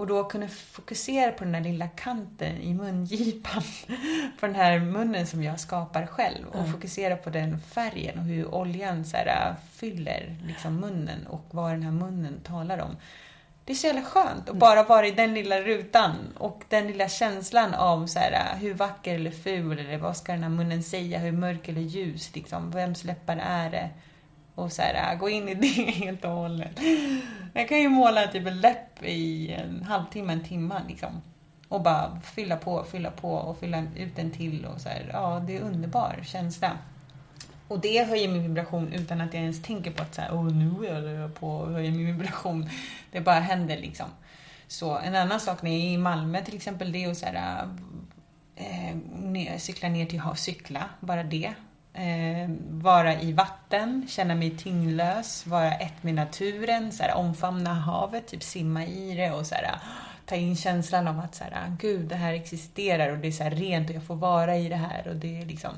Och 0.00 0.06
då 0.06 0.24
kunna 0.24 0.48
fokusera 0.48 1.32
på 1.32 1.44
den 1.44 1.52
där 1.52 1.60
lilla 1.60 1.88
kanten 1.88 2.56
i 2.56 2.74
mungipan, 2.74 3.62
på 4.40 4.46
den 4.46 4.54
här 4.54 4.78
munnen 4.78 5.26
som 5.26 5.42
jag 5.42 5.60
skapar 5.60 6.06
själv. 6.06 6.46
Och 6.48 6.58
Mm. 6.60 6.72
fokusera 6.72 7.16
på 7.16 7.30
den 7.30 7.60
färgen 7.60 8.18
och 8.18 8.24
hur 8.24 8.54
oljan 8.54 9.04
så 9.04 9.16
här, 9.16 9.54
fyller 9.72 10.36
liksom 10.46 10.76
munnen 10.76 11.26
och 11.26 11.44
vad 11.50 11.70
den 11.72 11.82
här 11.82 11.90
munnen 11.90 12.40
talar 12.44 12.78
om. 12.78 12.96
Det 13.64 13.72
är 13.72 13.76
så 13.76 13.86
jävla 13.86 14.02
skönt 14.02 14.48
att 14.48 14.56
bara 14.56 14.82
vara 14.82 15.06
i 15.06 15.10
den 15.10 15.34
lilla 15.34 15.60
rutan 15.60 16.16
och 16.38 16.62
den 16.68 16.86
lilla 16.86 17.08
känslan 17.08 17.74
av 17.74 18.06
så 18.06 18.18
här, 18.18 18.56
hur 18.56 18.74
vacker 18.74 19.14
eller 19.14 19.30
ful 19.30 19.78
eller 19.78 19.98
vad 19.98 20.16
ska 20.16 20.32
den 20.32 20.42
här 20.42 20.50
munnen 20.50 20.82
säga, 20.82 21.18
hur 21.18 21.32
mörk 21.32 21.68
eller 21.68 21.80
ljus, 21.80 22.34
liksom, 22.34 22.70
vems 22.70 23.04
läppar 23.04 23.36
är 23.36 23.70
det? 23.70 23.90
Och 24.54 24.72
så 24.72 24.82
här, 24.82 25.16
gå 25.16 25.28
in 25.28 25.48
i 25.48 25.54
det 25.54 25.66
helt 25.92 26.24
och 26.24 26.30
hållet. 26.30 26.78
Jag 27.52 27.68
kan 27.68 27.78
ju 27.78 27.88
måla 27.88 28.26
typ 28.26 28.46
en 28.46 28.60
läpp 28.60 29.02
i 29.02 29.52
en 29.52 29.82
halvtimme, 29.82 30.32
en 30.32 30.44
timme 30.44 30.82
liksom. 30.88 31.22
Och 31.68 31.82
bara 31.82 32.20
fylla 32.20 32.56
på, 32.56 32.84
fylla 32.84 33.10
på 33.10 33.32
och 33.32 33.58
fylla 33.58 33.84
ut 33.96 34.18
en 34.18 34.30
till 34.30 34.64
och 34.64 34.80
så 34.80 34.88
här, 34.88 35.10
ja 35.12 35.42
det 35.46 35.56
är 35.56 35.60
underbar 35.60 36.20
känsla. 36.22 36.78
Och 37.68 37.80
det 37.80 38.04
höjer 38.04 38.28
min 38.28 38.42
vibration 38.42 38.92
utan 38.92 39.20
att 39.20 39.34
jag 39.34 39.42
ens 39.42 39.62
tänker 39.62 39.90
på 39.90 40.02
att 40.02 40.14
så 40.14 40.20
här, 40.20 40.42
nu 40.42 40.68
håller 40.68 41.20
jag 41.20 41.34
på 41.34 41.62
att 41.62 41.72
höja 41.72 41.90
min 41.90 42.06
vibration. 42.06 42.70
Det 43.12 43.20
bara 43.20 43.40
händer 43.40 43.76
liksom. 43.76 44.06
Så 44.66 44.98
en 44.98 45.14
annan 45.14 45.40
sak 45.40 45.62
när 45.62 45.70
jag 45.70 45.80
är 45.80 45.84
i 45.84 45.98
Malmö 45.98 46.44
till 46.44 46.56
exempel, 46.56 46.92
det 46.92 47.04
är 47.04 47.10
att 47.10 47.18
så 47.18 47.26
här, 47.26 47.68
äh, 48.56 49.58
cykla 49.58 49.88
ner 49.88 50.06
till 50.06 50.22
cykla, 50.36 50.84
bara 51.00 51.22
det. 51.22 51.54
Eh, 52.00 52.50
vara 52.70 53.20
i 53.20 53.32
vatten, 53.32 54.06
känna 54.08 54.34
mig 54.34 54.56
tyngdlös, 54.56 55.46
vara 55.46 55.74
ett 55.74 56.02
med 56.02 56.14
naturen, 56.14 56.92
så 56.92 57.02
här, 57.02 57.14
omfamna 57.14 57.74
havet, 57.74 58.26
typ 58.28 58.42
simma 58.42 58.84
i 58.84 59.14
det 59.14 59.30
och 59.30 59.46
så 59.46 59.54
här, 59.54 59.78
ta 60.26 60.34
in 60.34 60.56
känslan 60.56 61.08
av 61.08 61.18
att 61.18 61.34
så 61.34 61.44
här, 61.44 61.76
gud, 61.80 62.08
det 62.08 62.14
här 62.14 62.32
existerar 62.32 63.12
och 63.12 63.18
det 63.18 63.28
är 63.28 63.32
så 63.32 63.42
här 63.42 63.50
rent 63.50 63.90
och 63.90 63.96
jag 63.96 64.02
får 64.02 64.14
vara 64.14 64.56
i 64.56 64.68
det 64.68 64.76
här 64.76 65.08
och 65.08 65.16
det 65.16 65.40
är 65.40 65.46
liksom 65.46 65.72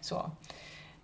så. 0.00 0.30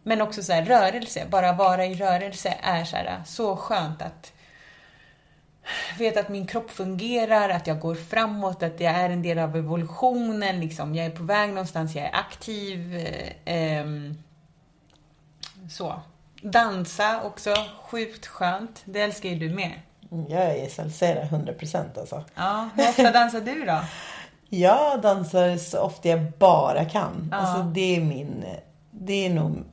Men 0.03 0.23
också 0.23 0.43
så 0.43 0.53
här, 0.53 0.65
rörelse, 0.65 1.27
bara 1.31 1.53
vara 1.53 1.87
i 1.87 1.95
rörelse 1.95 2.55
är 2.63 2.85
så, 2.85 2.97
här, 2.97 3.23
så 3.27 3.57
skönt 3.57 4.03
att 4.03 4.33
veta 5.99 6.21
att 6.21 6.29
min 6.29 6.47
kropp 6.47 6.71
fungerar, 6.71 7.49
att 7.49 7.67
jag 7.67 7.81
går 7.81 7.95
framåt, 7.95 8.63
att 8.63 8.81
jag 8.81 8.93
är 8.93 9.11
en 9.11 9.23
del 9.23 9.39
av 9.39 9.57
evolutionen, 9.57 10.61
liksom. 10.61 10.95
jag 10.95 11.07
är 11.07 11.11
på 11.11 11.23
väg 11.23 11.49
någonstans, 11.49 11.95
jag 11.95 12.05
är 12.05 12.15
aktiv. 12.15 12.97
Eh, 12.97 13.33
ehm, 13.45 14.15
så. 15.71 16.01
Dansa 16.43 17.23
också, 17.23 17.55
sjukt 17.83 18.27
skönt. 18.27 18.83
Det 18.85 19.01
älskar 19.01 19.29
ju 19.29 19.35
du 19.49 19.55
med. 19.55 19.73
Mm, 20.13 20.27
Jag 20.29 20.43
är 20.59 20.69
salsera 20.69 21.25
100% 21.25 21.99
alltså. 22.01 22.25
Ja, 22.35 22.69
hur 22.77 22.89
ofta 22.89 23.11
dansar 23.13 23.41
du 23.41 23.65
då? 23.65 23.81
Jag 24.49 25.01
dansar 25.03 25.57
så 25.57 25.81
ofta 25.81 26.09
jag 26.09 26.33
bara 26.39 26.85
kan. 26.85 27.29
Ja. 27.33 27.37
Alltså 27.37 27.63
det 27.63 27.97
är 27.97 28.01
min... 28.01 28.45
Det 28.91 29.27
är 29.27 29.31
nog 29.35 29.65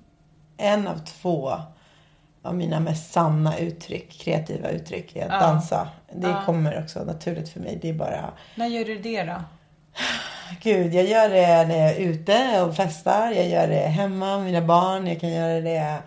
en 0.57 0.87
av 0.87 0.97
två 0.97 1.53
av 2.41 2.55
mina 2.55 2.79
mest 2.79 3.11
sanna 3.13 3.57
uttryck, 3.57 4.11
kreativa 4.21 4.69
uttryck, 4.69 5.15
är 5.15 5.25
att 5.25 5.31
Ja. 5.31 5.39
dansa. 5.39 5.89
Det 6.13 6.27
Ja. 6.27 6.41
kommer 6.45 6.83
också 6.83 7.03
naturligt 7.03 7.49
för 7.49 7.59
mig. 7.59 7.79
Det 7.81 7.89
är 7.89 7.93
bara... 7.93 8.29
När 8.55 8.67
gör 8.67 8.85
du 8.85 8.97
det 8.99 9.23
då? 9.23 9.35
Gud, 10.61 10.93
jag 10.93 11.05
gör 11.05 11.29
det 11.29 11.67
när 11.67 11.77
jag 11.77 11.91
är 11.91 11.99
ute 11.99 12.61
och 12.61 12.75
festar. 12.75 13.31
Jag 13.31 13.49
gör 13.49 13.67
det 13.67 13.87
hemma 13.87 14.37
med 14.37 14.45
mina 14.45 14.61
barn. 14.61 15.07
Jag 15.07 15.19
kan 15.19 15.31
göra 15.31 15.61
det 15.61 15.97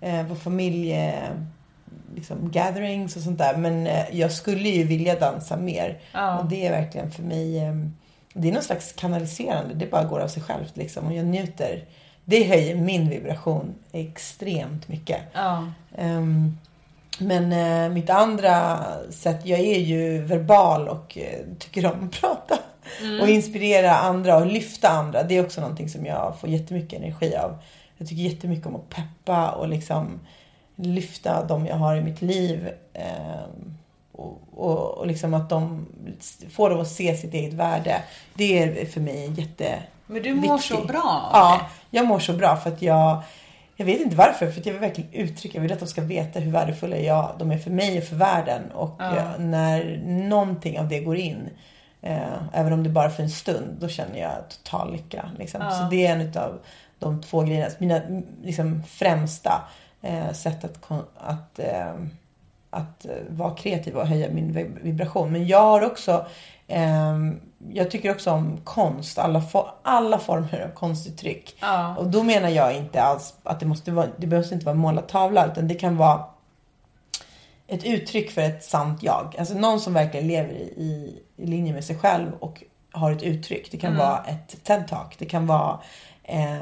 eh, 0.00 0.26
på 0.28 0.34
familje... 0.34 1.14
Liksom 2.14 2.50
gatherings 2.50 3.16
och 3.16 3.22
sånt 3.22 3.38
där. 3.38 3.56
Men 3.56 3.86
eh, 3.86 4.04
jag 4.12 4.32
skulle 4.32 4.68
ju 4.68 4.84
vilja 4.84 5.18
dansa 5.18 5.56
mer. 5.56 5.98
Ja. 6.12 6.38
Och 6.38 6.46
det 6.46 6.66
är 6.66 6.70
verkligen 6.70 7.10
för 7.10 7.22
mig... 7.22 7.58
Eh, 7.64 7.74
det 8.32 8.48
är 8.48 8.52
någon 8.52 8.62
slags 8.62 8.92
kanaliserande. 8.92 9.74
Det 9.74 9.90
bara 9.90 10.04
går 10.04 10.20
av 10.20 10.28
sig 10.28 10.42
självt 10.42 10.76
liksom. 10.76 11.06
Och 11.06 11.12
jag 11.12 11.26
njuter. 11.26 11.84
Det 12.24 12.44
höjer 12.44 12.74
min 12.74 13.08
vibration 13.08 13.74
extremt 13.92 14.88
mycket. 14.88 15.20
Ja. 15.32 15.72
Ehm, 15.96 16.58
men 17.18 17.52
eh, 17.52 17.92
mitt 17.92 18.10
andra 18.10 18.78
sätt, 19.10 19.40
jag 19.46 19.60
är 19.60 19.78
ju 19.78 20.22
verbal 20.22 20.88
och 20.88 21.18
eh, 21.18 21.40
tycker 21.58 21.92
om 21.92 22.04
att 22.04 22.20
prata. 22.20 22.58
Och 23.20 23.28
inspirera 23.28 23.90
andra 23.96 24.36
och 24.36 24.46
lyfta 24.46 24.88
andra. 24.88 25.22
Det 25.22 25.36
är 25.36 25.44
också 25.44 25.60
någonting 25.60 25.88
som 25.88 26.06
jag 26.06 26.40
får 26.40 26.48
jättemycket 26.48 26.98
energi 27.00 27.36
av. 27.36 27.58
Jag 27.98 28.08
tycker 28.08 28.22
jättemycket 28.22 28.66
om 28.66 28.76
att 28.76 28.88
peppa 28.90 29.50
och 29.50 29.68
liksom 29.68 30.20
lyfta 30.76 31.44
de 31.44 31.66
jag 31.66 31.76
har 31.76 31.96
i 31.96 32.00
mitt 32.00 32.22
liv. 32.22 32.68
ehm, 32.92 33.76
och, 34.12 34.40
och, 34.54 34.98
och 34.98 35.06
liksom 35.06 35.34
att 35.34 35.48
de 35.50 35.86
får 36.50 36.70
dem 36.70 36.80
att 36.80 36.88
se 36.88 37.16
sitt 37.16 37.34
eget 37.34 37.52
värde. 37.52 38.02
Det 38.34 38.58
är 38.62 38.86
för 38.86 39.00
mig 39.00 39.32
jätte 39.40 39.78
Men 40.06 40.22
du 40.22 40.34
mår 40.34 40.58
så 40.58 40.84
bra 40.84 41.30
Ja, 41.32 41.60
jag 41.90 42.06
mår 42.06 42.18
så 42.18 42.32
bra 42.32 42.56
för 42.56 42.70
att 42.70 42.82
jag 42.82 43.22
jag 43.78 43.86
vet 43.86 44.00
inte 44.00 44.16
varför, 44.16 44.50
för 44.50 44.62
jag 44.64 44.72
vill 44.72 44.80
verkligen 44.80 45.10
uttrycka, 45.12 45.56
jag 45.58 45.62
vill 45.62 45.72
att 45.72 45.78
de 45.80 45.86
ska 45.88 46.00
veta 46.02 46.40
hur 46.40 46.52
värdefulla 46.52 46.96
jag, 46.96 47.34
de 47.38 47.50
är 47.50 47.58
för 47.58 47.70
mig 47.70 47.98
och 47.98 48.04
för 48.04 48.16
världen. 48.16 48.70
Och 48.70 48.96
Ja. 48.98 49.16
eh, 49.16 49.38
när 49.38 50.00
någonting 50.28 50.78
av 50.78 50.88
det 50.88 51.00
går 51.00 51.16
in, 51.16 51.36
eh, 51.36 51.50
även 52.52 52.72
om 52.72 52.82
det 52.82 52.90
bara 52.90 53.10
för 53.10 53.22
en 53.22 53.30
stund, 53.30 53.76
då 53.80 53.88
känner 53.88 54.20
jag 54.20 54.32
total 54.48 54.92
lycka. 54.92 55.30
Liksom. 55.38 55.60
Ja. 55.62 55.70
Så 55.70 55.84
det 55.90 56.06
är 56.06 56.12
en 56.12 56.42
av 56.42 56.58
de 56.98 57.22
två 57.22 57.42
grejerna, 57.42 57.74
mina 57.78 58.00
liksom, 58.42 58.82
främsta 58.82 59.68
eh, 60.02 60.32
sätt 60.32 60.64
att, 60.64 60.90
att, 61.16 61.58
eh, 61.58 61.94
att 62.70 63.04
eh, 63.04 63.10
vara 63.28 63.54
kreativ 63.54 63.96
och 63.96 64.06
höja 64.06 64.30
min 64.30 64.52
vib- 64.52 64.82
vibration. 64.82 65.32
Men 65.32 65.46
jag 65.46 65.62
har 65.62 65.82
också 65.84 66.26
ehm, 66.68 67.40
jag 67.72 67.90
tycker 67.90 68.10
också 68.10 68.30
om 68.30 68.60
konst, 68.64 69.18
alla, 69.18 69.40
for, 69.40 69.70
alla 69.82 70.18
former 70.18 70.60
av 70.60 70.68
konstuttryck. 70.68 71.56
Ja. 71.60 71.96
Och 71.96 72.06
då 72.06 72.22
menar 72.22 72.48
jag 72.48 72.76
inte 72.76 73.02
alls 73.02 73.34
att 73.42 73.60
det 73.60 73.66
måste 73.66 73.90
vara, 73.90 74.06
det 74.16 74.26
behöver 74.26 74.52
inte 74.52 74.66
vara 74.66 74.76
målad 74.76 75.08
tavla, 75.08 75.46
utan 75.46 75.68
det 75.68 75.74
kan 75.74 75.96
vara 75.96 76.24
ett 77.66 77.84
uttryck 77.84 78.30
för 78.30 78.42
ett 78.42 78.64
sant 78.64 79.02
jag. 79.02 79.34
Alltså 79.38 79.54
någon 79.54 79.80
som 79.80 79.92
verkligen 79.92 80.28
lever 80.28 80.52
i, 80.52 80.62
i, 80.62 81.22
i 81.36 81.46
linje 81.46 81.72
med 81.72 81.84
sig 81.84 81.96
själv 81.98 82.32
och 82.40 82.62
har 82.92 83.12
ett 83.12 83.22
uttryck. 83.22 83.70
Det 83.70 83.76
kan 83.78 83.92
Mm. 83.92 84.06
vara 84.06 84.24
ett 84.24 84.56
TED-talk, 84.64 85.14
det 85.18 85.24
kan 85.26 85.46
vara 85.46 85.78
eh, 86.28 86.56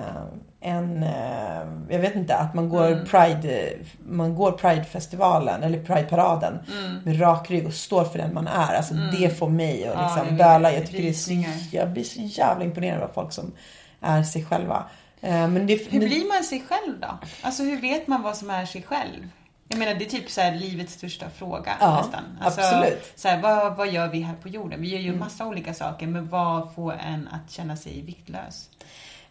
en, 0.61 1.03
eh, 1.03 1.67
jag 1.89 1.99
vet 1.99 2.15
inte, 2.15 2.37
att 2.37 2.55
man 2.55 2.69
går 2.69 2.87
Mm. 2.87 3.05
Pride, 3.07 3.73
man 4.09 4.35
går 4.35 4.53
Pride-festivalen 4.53 5.63
eller 5.63 5.83
Pride-paraden 5.85 6.59
Mm. 6.79 6.99
med 7.05 7.21
rak 7.21 7.51
rygg 7.51 7.67
och 7.67 7.73
står 7.75 8.05
för 8.05 8.19
den 8.19 8.35
man 8.35 8.47
är. 8.49 8.75
Alltså 8.75 8.95
det 8.95 9.39
får 9.39 9.49
mig 9.49 9.87
att 9.87 9.95
Ja, 9.95 10.03
liksom 10.03 10.19
jag 10.19 10.31
vet. 10.33 10.39
böla. 10.39 10.73
Jag 10.73 10.87
tycker 10.87 11.03
det 11.03 11.09
är 11.09 11.13
så, 11.13 11.45
jag 11.77 11.91
blir 11.91 12.05
så 12.05 12.21
jävla 12.21 12.65
imponerad 12.65 13.03
av 13.03 13.09
folk 13.15 13.33
som 13.33 13.53
är 14.01 14.23
sig 14.23 14.45
själva. 14.45 14.85
Eh, 15.21 15.49
men 15.49 15.67
det, 15.67 15.93
Hur 15.93 15.99
blir 16.01 16.29
man 16.35 16.45
sig 16.45 16.63
själv 16.69 17.01
då? 17.01 17.19
Alltså 17.43 17.63
hur 17.63 17.81
vet 17.81 18.07
man 18.07 18.23
vad 18.23 18.37
som 18.37 18.51
är 18.51 18.67
sig 18.67 18.83
själv? 18.83 19.29
Jag 19.69 19.79
menar 19.79 19.95
det 19.95 20.05
är 20.05 20.09
typ 20.11 20.31
så 20.31 20.41
här 20.41 20.55
livets 20.55 20.93
största 20.93 21.31
fråga 21.31 21.73
Ja, 21.81 21.97
nästan. 21.97 22.25
Alltså, 22.41 22.61
absolut. 22.61 23.13
Så 23.17 23.29
här, 23.29 23.43
vad, 23.43 23.77
vad 23.77 23.89
gör 23.93 24.09
vi 24.09 24.21
här 24.21 24.35
på 24.35 24.49
jorden? 24.49 24.81
Vi 24.81 24.89
gör 24.89 25.01
ju 25.01 25.17
massa 25.17 25.47
olika 25.47 25.75
saker, 25.75 26.07
men 26.07 26.29
vad 26.29 26.75
får 26.75 26.93
en 26.93 27.29
att 27.29 27.51
känna 27.51 27.77
sig 27.77 28.03
viktlös? 28.03 28.69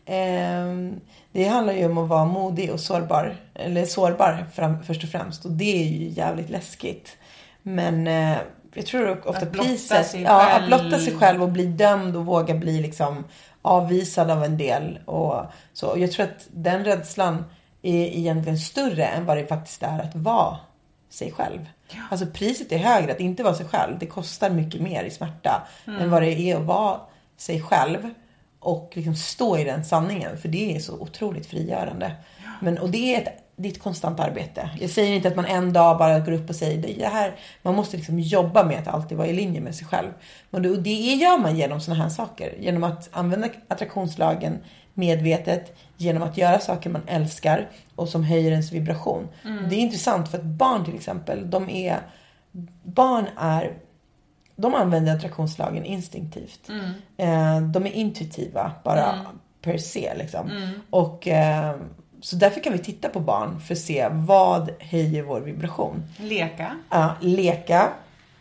Ehm, 0.05 0.99
det 1.31 1.47
handlar 1.47 1.73
ju 1.73 1.85
om 1.85 1.97
att 1.97 2.09
vara 2.09 2.25
modig 2.25 2.71
och 2.71 2.79
sårbar. 2.79 3.35
Eller 3.53 3.85
sårbar 3.85 4.45
fram, 4.53 4.83
först 4.83 5.03
och 5.03 5.09
främst. 5.09 5.45
Och 5.45 5.51
det 5.51 5.83
är 5.83 5.87
ju 5.87 6.09
jävligt 6.09 6.49
läskigt. 6.49 7.17
Men 7.61 8.07
eh, 8.07 8.37
jag 8.73 8.85
tror 8.85 9.27
ofta 9.27 9.41
Att 9.45 9.51
blotta 9.51 9.69
priset... 9.69 10.07
sig 10.07 10.21
ja, 10.21 10.39
själv. 10.39 10.63
att 10.63 10.67
blotta 10.67 10.99
sig 10.99 11.17
själv 11.17 11.43
och 11.43 11.49
bli 11.49 11.65
dömd 11.65 12.15
och 12.15 12.25
våga 12.25 12.53
bli 12.53 12.81
liksom 12.81 13.23
avvisad 13.61 14.31
av 14.31 14.43
en 14.43 14.57
del. 14.57 14.99
Och 15.05 15.45
så. 15.73 15.87
Och 15.87 15.99
jag 15.99 16.11
tror 16.11 16.25
att 16.25 16.47
den 16.51 16.85
rädslan 16.85 17.45
är 17.83 18.05
egentligen 18.17 18.57
större 18.59 19.05
än 19.05 19.25
vad 19.25 19.37
det 19.37 19.47
faktiskt 19.47 19.83
är 19.83 19.99
att 19.99 20.15
vara 20.15 20.57
sig 21.09 21.31
själv. 21.31 21.59
Alltså 22.11 22.25
priset 22.25 22.71
är 22.71 22.77
högre 22.77 23.11
att 23.11 23.19
inte 23.19 23.43
vara 23.43 23.53
sig 23.55 23.65
själv. 23.65 23.99
Det 23.99 24.05
kostar 24.05 24.49
mycket 24.49 24.81
mer 24.81 25.03
i 25.03 25.09
smärta 25.11 25.67
Mm. 25.87 26.01
än 26.01 26.09
vad 26.09 26.21
det 26.21 26.31
är 26.31 26.55
att 26.55 26.63
vara 26.65 26.99
sig 27.37 27.61
själv 27.61 28.09
och 28.59 28.91
liksom 28.93 29.15
stå 29.15 29.57
i 29.57 29.63
den 29.63 29.85
sanningen. 29.85 30.37
För 30.37 30.47
det 30.49 30.75
är 30.75 30.79
så 30.79 30.93
otroligt 30.93 31.45
frigörande. 31.45 32.11
Men, 32.61 32.77
och 32.77 32.89
det 32.89 33.15
är, 33.15 33.21
ett, 33.21 33.27
det 33.55 33.67
är 33.67 33.71
ett 33.71 33.81
konstant 33.83 34.19
arbete. 34.19 34.69
Jag 34.79 34.89
säger 34.89 35.13
inte 35.15 35.27
att 35.27 35.35
man 35.35 35.45
en 35.45 35.73
dag 35.73 35.97
bara 35.97 36.19
går 36.19 36.31
upp 36.31 36.49
och 36.49 36.55
säger 36.55 36.97
det 36.97 37.05
här. 37.07 37.35
Man 37.61 37.75
måste 37.75 37.97
liksom 37.97 38.19
jobba 38.19 38.63
med 38.63 38.79
att 38.79 38.87
alltid 38.87 39.17
vara 39.17 39.27
i 39.27 39.33
linje 39.33 39.61
med 39.61 39.75
sig 39.75 39.87
själv. 39.87 40.09
Men 40.49 40.61
det, 40.63 40.69
och 40.69 40.79
det 40.79 41.13
gör 41.13 41.37
man 41.37 41.57
genom 41.57 41.81
sådana 41.81 42.03
här 42.03 42.09
saker. 42.09 42.53
Genom 42.59 42.83
att 42.83 43.09
använda 43.11 43.47
attraktionslagen 43.67 44.57
medvetet. 44.93 45.77
Genom 45.97 46.23
att 46.23 46.37
göra 46.37 46.59
saker 46.59 46.89
man 46.89 47.01
älskar 47.07 47.69
och 47.95 48.09
som 48.09 48.23
höjer 48.23 48.51
ens 48.51 48.71
vibration. 48.71 49.27
Det 49.69 49.75
är 49.75 49.79
intressant 49.79 50.31
för 50.31 50.37
att 50.37 50.43
barn 50.43 50.85
till 50.85 50.95
exempel, 50.95 51.49
de 51.49 51.69
är... 51.69 51.99
Barn 52.83 53.25
är 53.37 53.73
de 54.55 54.73
använder 54.75 55.15
attraktionslagen 55.15 55.85
instinktivt. 55.85 56.69
Eh, 57.17 57.61
de 57.61 57.85
är 57.85 57.91
intuitiva 57.91 58.71
bara 58.83 59.19
per 59.61 59.77
se 59.77 60.13
liksom. 60.15 60.51
Och 60.89 61.27
eh, 61.27 61.75
så 62.21 62.35
därför 62.35 62.59
kan 62.59 62.73
vi 62.73 62.79
titta 62.79 63.09
på 63.09 63.19
barn 63.19 63.59
för 63.59 63.73
att 63.73 63.79
se 63.79 64.07
vad 64.11 64.71
höjer 64.79 65.23
vår 65.23 65.41
vibration. 65.41 66.03
Leka. 66.19 66.77
Ja, 66.89 67.15
leka, 67.21 67.89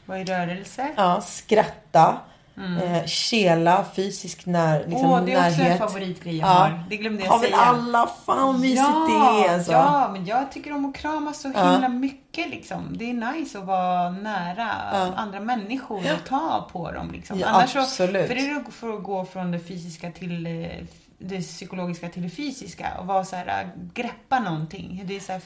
Vad 0.06 0.18
är 0.18 0.25
rörelse? 0.25 0.88
ja, 0.97 1.21
skratta, 1.21 2.21
eh, 2.56 3.06
kela, 3.06 3.85
fysisk 3.97 4.47
när, 4.47 4.78
liksom, 4.87 5.11
Åh, 5.11 5.25
det 5.25 5.32
är 5.32 5.49
också 5.50 5.62
en 5.62 5.78
favoritgrej 5.78 6.37
jag 6.38 6.49
Ja. 6.49 6.52
har. 6.52 6.85
Det 6.90 6.97
glömde 6.97 7.23
jag 7.25 7.30
Har 7.30 7.38
väl 7.38 7.50
säga. 7.50 7.61
alla? 7.62 8.06
Fan 8.26 8.47
vad 8.47 8.61
mysigt 8.61 8.78
ja, 8.78 9.06
det 9.09 9.49
är 9.49 9.54
alltså. 9.54 9.73
Ja, 9.73 10.09
men 10.12 10.26
jag 10.26 10.52
tycker 10.52 10.73
om 10.73 10.85
att 10.85 10.94
kramas 10.94 11.40
så 11.40 11.52
Ja. 11.54 11.73
himla 11.73 11.88
mycket 11.88 12.50
liksom. 12.50 12.97
Det 12.99 13.11
är 13.11 13.32
nice 13.32 13.59
att 13.59 13.64
vara 13.64 14.11
nära 14.11 14.71
andra 15.16 15.40
människor 15.40 15.99
och 15.99 16.28
ta 16.28 16.68
på 16.73 16.92
dem 16.92 17.11
liksom. 17.12 17.38
Ja, 17.38 17.47
Annars 17.47 17.76
absolut. 17.76 18.23
Så, 18.23 18.28
för 18.28 18.35
det 18.35 18.40
är 18.50 18.71
för 18.71 18.97
att 18.97 19.02
gå 19.02 19.25
från 19.25 19.50
det 19.50 19.61
fysiska 19.61 20.11
till 20.11 20.47
eh, 20.47 20.87
det 21.18 21.40
psykologiska 21.40 22.09
till 22.09 22.23
det 22.23 22.30
fysiska 22.30 22.88
och 23.00 23.06
vara 23.06 23.25
så 23.25 23.37
här, 23.37 23.47
äh, 23.47 23.68
greppa 23.94 24.38
någonting. 24.40 25.02
Det 25.04 25.16
är 25.16 25.21
så 25.21 25.32
här, 25.32 25.40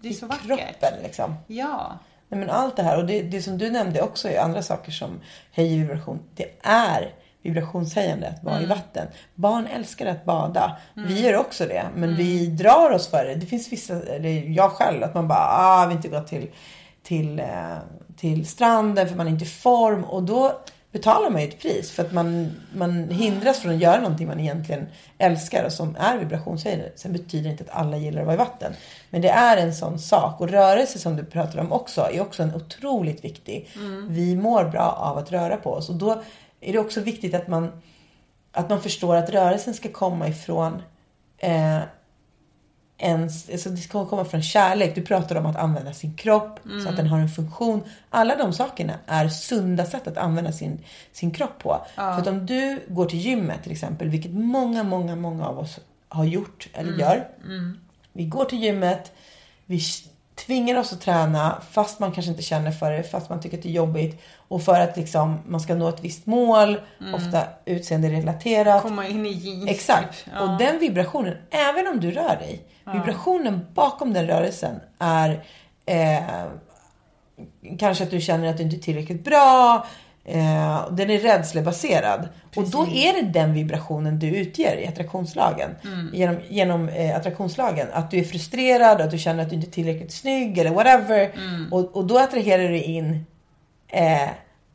det 0.00 0.08
är 0.08 0.12
I 0.12 0.14
så 0.14 0.26
vackert. 0.26 0.46
kroppen 0.46 1.02
liksom. 1.02 1.34
Ja. 1.46 1.92
Nej, 2.32 2.40
men 2.40 2.50
allt 2.50 2.76
det 2.76 2.82
här 2.82 2.98
och 2.98 3.06
det, 3.06 3.22
det 3.22 3.42
som 3.42 3.58
du 3.58 3.70
nämnde 3.70 4.02
också 4.02 4.28
är 4.28 4.40
andra 4.40 4.62
saker 4.62 4.92
som 4.92 5.20
höjer 5.52 5.78
vibration. 5.78 6.18
Det 6.34 6.48
är 6.62 7.14
vibrationshöjande 7.42 8.28
att 8.28 8.44
vara 8.44 8.62
i 8.62 8.66
vatten. 8.66 9.06
Barn 9.34 9.66
älskar 9.66 10.06
att 10.06 10.24
bada. 10.24 10.76
Vi 10.94 11.20
gör 11.20 11.36
också 11.36 11.66
det. 11.66 11.86
Men 11.96 12.16
vi 12.16 12.46
drar 12.46 12.90
oss 12.90 13.08
för 13.08 13.24
det. 13.24 13.34
Det 13.34 13.46
finns 13.46 13.72
vissa, 13.72 14.02
eller 14.02 14.30
jag 14.30 14.70
själv, 14.70 15.02
att 15.02 15.14
man 15.14 15.28
bara, 15.28 15.48
ah, 15.50 15.86
vi 15.86 15.94
inte 15.94 16.08
gå 16.08 16.20
till, 16.20 16.50
till, 17.02 17.40
eh, 17.40 17.76
till 18.16 18.46
stranden 18.46 19.08
för 19.08 19.16
man 19.16 19.26
är 19.26 19.30
inte 19.30 19.44
i 19.44 19.48
form. 19.48 20.04
Och 20.04 20.22
då 20.22 20.60
betalar 20.92 21.30
man 21.30 21.40
ju 21.40 21.48
ett 21.48 21.60
pris 21.60 21.90
för 21.90 22.04
att 22.04 22.12
man, 22.12 22.52
man 22.74 23.08
hindras 23.08 23.58
från 23.60 23.74
att 23.74 23.80
göra 23.80 24.00
någonting 24.00 24.26
man 24.26 24.40
egentligen 24.40 24.86
älskar 25.18 25.64
och 25.64 25.72
som 25.72 25.96
är 25.96 26.18
vibrationshöjande. 26.18 26.92
Sen 26.96 27.12
betyder 27.12 27.44
det 27.44 27.50
inte 27.50 27.64
att 27.64 27.78
alla 27.78 27.96
gillar 27.96 28.20
att 28.20 28.26
vara 28.26 28.34
i 28.34 28.38
vatten. 28.38 28.72
Men 29.10 29.22
det 29.22 29.28
är 29.28 29.56
en 29.56 29.74
sån 29.74 29.98
sak. 29.98 30.40
Och 30.40 30.48
rörelse 30.48 30.98
som 30.98 31.16
du 31.16 31.24
pratar 31.24 31.58
om 31.58 31.72
också 31.72 32.08
är 32.12 32.20
också 32.20 32.42
en 32.42 32.54
otroligt 32.54 33.24
viktig. 33.24 33.68
Vi 34.08 34.36
mår 34.36 34.64
bra 34.64 34.90
av 34.90 35.18
att 35.18 35.32
röra 35.32 35.56
på 35.56 35.72
oss. 35.72 35.88
Och 35.88 35.96
då 35.96 36.22
är 36.60 36.72
det 36.72 36.78
också 36.78 37.00
viktigt 37.00 37.34
att 37.34 37.48
man, 37.48 37.82
att 38.52 38.70
man 38.70 38.82
förstår 38.82 39.16
att 39.16 39.30
rörelsen 39.30 39.74
ska 39.74 39.88
komma 39.88 40.28
ifrån 40.28 40.82
eh, 41.38 41.78
ens, 43.02 43.50
alltså 43.50 43.70
det 43.70 43.76
ska 43.76 44.06
komma 44.06 44.24
från 44.24 44.42
kärlek. 44.42 44.94
Du 44.94 45.02
pratar 45.02 45.36
om 45.36 45.46
att 45.46 45.56
använda 45.56 45.92
sin 45.92 46.14
kropp 46.14 46.60
så 46.82 46.88
att 46.88 46.96
den 46.96 47.06
har 47.06 47.18
en 47.18 47.28
funktion. 47.28 47.82
Alla 48.10 48.36
de 48.36 48.52
sakerna 48.52 48.94
är 49.06 49.28
sunda 49.28 49.86
sätt 49.86 50.06
att 50.06 50.16
använda 50.16 50.52
sin, 50.52 50.84
sin 51.12 51.30
kropp 51.30 51.58
på. 51.58 51.86
För 51.94 52.02
att 52.18 52.26
om 52.26 52.46
du 52.46 52.80
går 52.88 53.06
till 53.06 53.18
gymmet 53.18 53.62
till 53.62 53.72
exempel, 53.72 54.08
vilket 54.08 54.32
många, 54.32 54.82
många, 54.82 55.16
många 55.16 55.46
av 55.46 55.58
oss 55.58 55.80
har 56.08 56.24
gjort 56.24 56.68
eller 56.74 56.98
gör. 56.98 57.28
Vi 58.12 58.24
går 58.24 58.44
till 58.44 58.62
gymmet, 58.62 59.12
vi 59.66 59.80
tvingar 60.34 60.78
oss 60.78 60.92
att 60.92 61.00
träna 61.00 61.62
fast 61.70 62.00
man 62.00 62.12
kanske 62.12 62.30
inte 62.30 62.42
känner 62.42 62.70
för 62.70 62.90
det, 62.90 63.02
fast 63.02 63.30
man 63.30 63.40
tycker 63.40 63.56
att 63.56 63.62
det 63.62 63.68
är 63.68 63.72
jobbigt. 63.72 64.22
Och 64.48 64.62
för 64.62 64.80
att 64.80 64.96
liksom, 64.96 65.40
man 65.46 65.60
ska 65.60 65.74
nå 65.74 65.88
ett 65.88 66.04
visst 66.04 66.26
mål, 66.26 66.80
ofta 67.14 67.44
utseende-relaterat. 67.64 68.82
Komma 68.82 69.06
in 69.06 69.26
i 69.26 69.32
jeans. 69.32 69.70
Exakt. 69.70 70.24
typ. 70.24 70.34
Ja. 70.34 70.40
Och 70.40 70.58
den 70.58 70.78
vibrationen, 70.78 71.36
även 71.50 71.88
om 71.88 72.00
du 72.00 72.10
rör 72.10 72.36
dig, 72.36 72.62
vibrationen 72.92 73.66
bakom 73.74 74.12
den 74.12 74.26
rörelsen 74.26 74.80
är 74.98 75.44
eh, 75.86 76.44
kanske 77.78 78.04
att 78.04 78.10
du 78.10 78.20
känner 78.20 78.48
att 78.48 78.56
du 78.56 78.62
inte 78.62 78.76
är 78.76 78.80
tillräckligt 78.80 79.24
bra. 79.24 79.86
Eh, 80.24 80.90
den 80.90 81.10
är 81.10 81.18
rädslebaserad. 81.18 82.28
Och 82.56 82.70
då 82.70 82.86
är 82.86 83.12
det 83.12 83.28
den 83.28 83.52
vibrationen 83.52 84.18
du 84.18 84.26
utger 84.26 84.76
i 84.76 84.86
attraktionslagen. 84.86 85.70
Genom, 86.12 86.36
genom 86.48 86.88
eh, 86.88 87.16
attraktionslagen. 87.16 87.88
Att 87.92 88.10
du 88.10 88.18
är 88.18 88.24
frustrerad, 88.24 89.00
att 89.00 89.10
du 89.10 89.18
känner 89.18 89.42
att 89.42 89.50
du 89.50 89.56
inte 89.56 89.68
är 89.68 89.72
tillräckligt 89.72 90.12
snygg 90.12 90.58
eller 90.58 90.70
whatever. 90.70 91.32
Och, 91.70 91.96
och 91.96 92.04
då 92.04 92.18
attraherar 92.18 92.68
du 92.68 92.82
in 92.82 93.26
eh, 93.88 94.28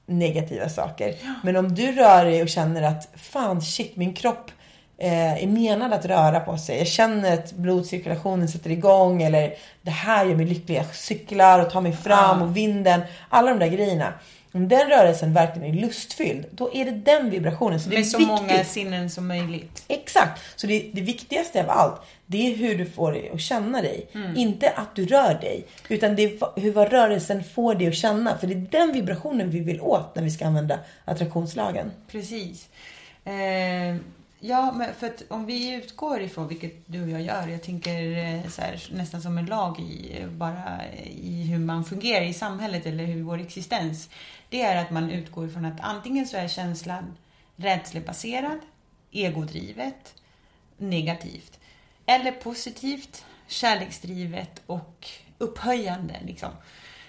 negativa 0.06 0.70
saker. 0.70 1.16
Men 1.44 1.56
om 1.56 1.76
du 1.76 1.92
rör 1.92 2.26
dig 2.26 2.42
och 2.42 2.50
känner 2.50 2.82
att 2.82 3.10
fan 3.16 3.62
shit 3.62 3.96
min 3.96 4.14
kropp 4.14 4.52
eh, 4.98 5.44
är 5.44 5.48
menad 5.48 5.94
att 5.94 6.06
röra 6.06 6.40
på 6.40 6.58
sig. 6.58 6.78
Jag 6.78 6.88
känner 6.88 7.34
att 7.34 7.54
blodcirkulationen 7.54 8.48
sätter 8.48 8.70
igång 8.70 9.24
eller 9.24 9.54
det 9.82 9.92
här 9.92 10.26
gör 10.26 10.36
mig 10.36 10.46
lycklig. 10.46 10.78
Jag 10.78 10.96
cyklar 10.96 11.60
och 11.60 11.72
tar 11.72 11.82
mig 11.82 11.94
fram 11.94 12.42
och 12.42 12.58
vinden. 12.58 13.02
Alla 13.30 13.50
de 13.50 13.60
där 13.60 13.68
grejerna. 13.68 14.14
Om 14.52 14.68
den 14.68 14.90
rörelsen 14.90 15.34
verkligen 15.34 15.76
är 15.76 15.82
lustfylld, 15.82 16.46
då 16.52 16.74
är 16.74 16.86
det 16.86 16.92
den 16.92 17.30
vibrationen. 17.30 17.80
Så 17.80 17.90
det 17.90 17.96
är 17.96 17.98
Med 17.98 18.08
så 18.08 18.18
viktigt. 18.18 18.42
många 18.42 18.64
sinnen 18.64 19.10
som 19.10 19.28
möjligt. 19.28 19.84
Exakt! 19.88 20.42
Så 20.56 20.68
det, 20.68 20.90
det 20.94 21.02
viktigaste 21.02 21.64
av 21.64 21.70
allt, 21.70 22.02
det 22.26 22.54
är 22.54 22.56
hur 22.58 22.78
du 22.78 22.86
får 22.86 23.12
dig 23.12 23.32
att 23.34 23.42
känna 23.42 23.82
dig. 23.82 24.08
Inte 24.36 24.70
att 24.70 24.96
du 24.96 25.06
rör 25.06 25.34
dig, 25.42 25.66
utan 25.90 26.16
det 26.16 26.24
är 26.24 26.60
hur 26.62 26.72
vad 26.72 26.92
rörelsen 26.92 27.44
får 27.44 27.76
dig 27.76 27.88
att 27.88 27.96
känna. 27.96 28.38
För 28.38 28.48
det 28.48 28.54
är 28.54 28.68
den 28.80 28.94
vibrationen 28.94 29.50
vi 29.50 29.60
vill 29.60 29.82
åt 29.82 30.16
när 30.16 30.24
vi 30.24 30.32
ska 30.32 30.46
använda 30.46 30.80
attraktionslagen. 31.06 31.92
Precis. 32.12 32.68
Eh, 33.26 33.96
ja, 34.40 34.72
men 34.72 34.94
för 34.94 35.08
att 35.08 35.24
om 35.28 35.46
vi 35.46 35.74
utgår 35.74 36.22
ifrån, 36.22 36.48
vilket 36.48 36.84
du 36.86 37.04
och 37.04 37.10
jag 37.10 37.22
gör, 37.22 37.48
jag 37.48 37.64
tänker 37.64 38.18
eh, 38.18 38.50
så 38.50 38.62
här, 38.62 38.90
nästan 38.92 39.22
som 39.22 39.38
en 39.38 39.46
lag 39.46 39.80
i, 39.80 40.26
bara 40.30 40.82
i 41.06 41.44
hur 41.44 41.60
man 41.60 41.86
fungerar 41.86 42.26
i 42.26 42.34
samhället 42.34 42.86
eller 42.86 43.06
hur 43.06 43.24
vår 43.24 43.40
existens. 43.40 44.10
Det 44.50 44.62
är 44.62 44.76
att 44.76 44.92
man 44.92 45.12
utgår 45.12 45.46
ifrån 45.46 45.66
att 45.66 45.82
antingen 45.82 46.28
så 46.28 46.38
är 46.38 46.48
känslan 46.48 47.18
rädslebaserad, 47.56 48.60
egodrivet, 49.12 50.16
negativt. 50.78 51.60
Eller 52.06 52.32
positivt, 52.32 53.26
kärleksdrivet 53.48 54.62
och 54.66 55.08
upphöjande. 55.38 56.16
Liksom. 56.26 56.50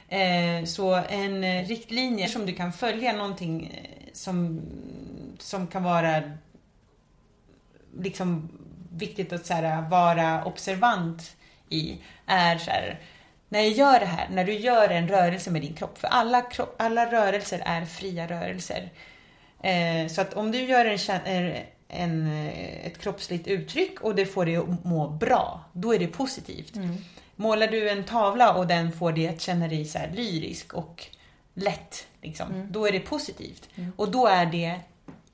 Eh, 0.09 0.65
så 0.65 0.95
en 0.95 1.65
riktlinje 1.65 2.29
som 2.29 2.47
du 2.47 2.53
kan 2.53 2.73
följa, 2.73 3.13
någonting 3.13 3.67
eh, 3.67 4.13
som, 4.13 4.61
som 5.39 5.67
kan 5.67 5.83
vara 5.83 6.23
liksom 7.99 8.49
viktigt 8.93 9.33
att 9.33 9.47
så 9.47 9.55
här, 9.55 9.89
vara 9.89 10.45
observant 10.45 11.37
i, 11.69 11.99
är 12.27 12.59
så 12.59 12.71
här, 12.71 13.01
när 13.49 13.61
jag 13.61 13.71
gör 13.71 14.01
det 14.01 14.07
här, 14.07 14.29
när 14.31 14.45
du 14.45 14.53
gör 14.53 14.89
en 14.89 15.09
rörelse 15.09 15.51
med 15.51 15.63
din 15.63 15.75
kropp, 15.75 15.99
för 15.99 16.09
alla, 16.09 16.43
kropp, 16.43 16.75
alla 16.79 17.13
rörelser 17.13 17.63
är 17.65 17.85
fria 17.85 18.27
rörelser. 18.27 18.91
Eh, 19.63 20.09
så 20.09 20.21
att 20.21 20.35
om 20.35 20.51
du 20.53 20.59
gör 20.59 20.85
en, 21.25 21.55
en, 21.89 22.27
ett 22.85 22.99
kroppsligt 22.99 23.47
uttryck 23.47 24.01
och 24.01 24.15
det 24.15 24.27
får 24.27 24.47
dig 24.47 24.57
att 24.57 24.85
må 24.85 25.09
bra, 25.09 25.65
då 25.73 25.95
är 25.95 25.99
det 25.99 26.07
positivt. 26.07 26.75
Målar 27.37 27.67
du 27.67 27.91
en 27.91 28.05
tavla 28.05 28.55
och 28.55 28.67
den 28.67 28.93
får 28.93 29.13
dig 29.13 29.29
att 29.29 29.41
känna 29.41 29.69
dig 29.69 29.85
så 29.85 29.99
lyrisk 30.15 30.75
och 30.75 31.07
lätt, 31.55 32.07
liksom, 32.23 32.69
då 32.71 32.87
är 32.87 32.93
det 32.93 33.01
positivt. 33.01 33.69
Och 33.97 34.11
då 34.11 34.27
är 34.27 34.47
det 34.47 34.81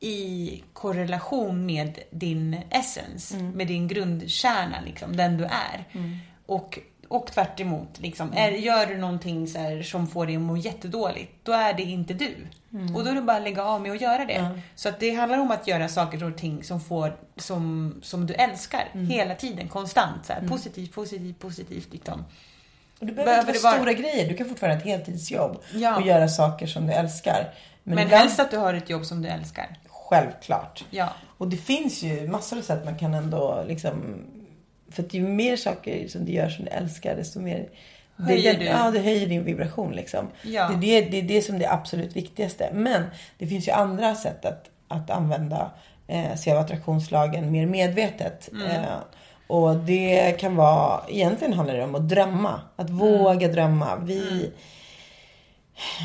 i 0.00 0.62
korrelation 0.72 1.66
med 1.66 1.98
din 2.10 2.56
essens, 2.70 3.32
med 3.54 3.66
din 3.66 3.88
grundkärna, 3.88 4.76
liksom, 4.86 5.16
den 5.16 5.36
du 5.36 5.44
är. 5.44 5.84
Och, 6.46 6.78
och 7.08 7.26
tvärt 7.26 7.60
emot, 7.60 7.88
liksom. 8.00 8.32
är, 8.36 8.50
gör 8.50 8.86
du 8.86 8.96
någonting 8.98 9.48
så 9.48 9.58
här, 9.58 9.82
som 9.82 10.06
får 10.06 10.26
dig 10.26 10.36
att 10.36 10.42
må 10.42 10.56
jättedåligt, 10.56 11.32
då 11.42 11.52
är 11.52 11.72
det 11.74 11.82
inte 11.82 12.14
du. 12.14 12.34
Och 12.94 13.04
då 13.04 13.10
är 13.10 13.14
det 13.14 13.22
bara 13.22 13.36
att 13.36 13.42
lägga 13.42 13.64
av 13.64 13.80
med 13.80 13.92
att 13.92 14.00
göra 14.00 14.24
det. 14.24 14.60
Så 14.74 14.88
att 14.88 15.00
det 15.00 15.10
handlar 15.14 15.38
om 15.38 15.50
att 15.50 15.66
göra 15.66 15.88
saker 15.88 16.24
och 16.24 16.36
ting 16.38 16.64
som, 16.64 16.80
får, 16.80 17.16
som, 17.36 17.94
som 18.02 18.26
du 18.26 18.34
älskar 18.34 18.88
hela 19.10 19.34
tiden, 19.34 19.68
konstant. 19.68 20.26
Så 20.26 20.32
här, 20.32 20.48
Positivt, 20.48 20.92
positivt, 20.92 21.38
positivt. 21.38 21.92
Liksom. 21.92 22.24
Och 22.98 23.06
du 23.06 23.12
behöver, 23.12 23.24
Behöver 23.32 23.48
inte 23.48 23.58
det 23.58 23.62
vara- 23.62 23.74
stora 23.76 23.92
grejer. 23.92 24.28
Du 24.28 24.36
kan 24.36 24.48
fortfarande 24.48 24.76
ha 24.76 24.80
ett 24.82 24.88
heltidsjobb 25.06 25.62
Ja. 25.74 25.96
och 25.96 26.06
göra 26.06 26.28
saker 26.28 26.66
som 26.66 26.86
du 26.86 26.92
älskar. 26.92 27.54
Men, 27.84 27.98
ibland- 27.98 28.10
helst 28.22 28.40
att 28.40 28.50
du 28.50 28.56
har 28.56 28.74
ett 28.74 28.90
jobb 28.90 29.04
som 29.04 29.22
du 29.22 29.28
älskar. 29.28 29.66
Självklart. 29.88 30.84
Ja. 30.90 31.08
Och 31.38 31.48
det 31.48 31.56
finns 31.56 32.02
ju 32.02 32.28
massor 32.28 32.58
av 32.58 32.62
sätt 32.62 32.84
man 32.84 32.98
kan 32.98 33.14
ändå 33.14 33.64
liksom... 33.68 34.16
För 34.90 35.02
att 35.02 35.14
ju 35.14 35.22
mer 35.28 35.56
saker 35.56 36.08
som 36.08 36.24
du 36.24 36.32
gör 36.32 36.48
som 36.48 36.64
du 36.64 36.70
älskar, 36.70 37.16
desto 37.16 37.40
mer... 37.40 37.68
Höjer 38.16 38.52
det, 38.52 38.58
du. 38.58 38.64
Ja, 38.64 38.90
det 38.90 38.98
höjer 38.98 39.26
din 39.26 39.44
vibration 39.44 39.92
liksom. 39.92 40.26
Ja. 40.42 40.70
Det, 40.80 40.86
är 40.86 41.02
det, 41.02 41.08
det 41.10 41.18
är 41.18 41.22
det 41.22 41.42
som 41.42 41.54
är 41.54 41.58
det 41.58 41.70
absolut 41.72 42.16
viktigaste. 42.16 42.70
Men 42.72 43.02
det 43.38 43.46
finns 43.46 43.68
ju 43.68 43.72
andra 43.72 44.14
sätt 44.14 44.44
att, 44.44 44.70
att 44.88 45.10
använda 45.10 45.70
eh, 46.06 46.34
sig 46.34 46.52
av 46.52 46.58
attraktionslagen 46.58 47.50
mer 47.52 47.66
medvetet. 47.66 48.50
Mm. 48.52 48.66
Eh, 48.70 48.82
och 49.46 49.76
det 49.76 50.40
kan 50.40 50.56
vara, 50.56 51.00
egentligen 51.08 51.52
handlar 51.52 51.74
det 51.74 51.84
om 51.84 51.94
att 51.94 52.08
drömma. 52.08 52.60
Att 52.76 52.88
Mm. 52.88 52.98
våga 52.98 53.48
drömma. 53.48 53.96
Vi 53.96 54.50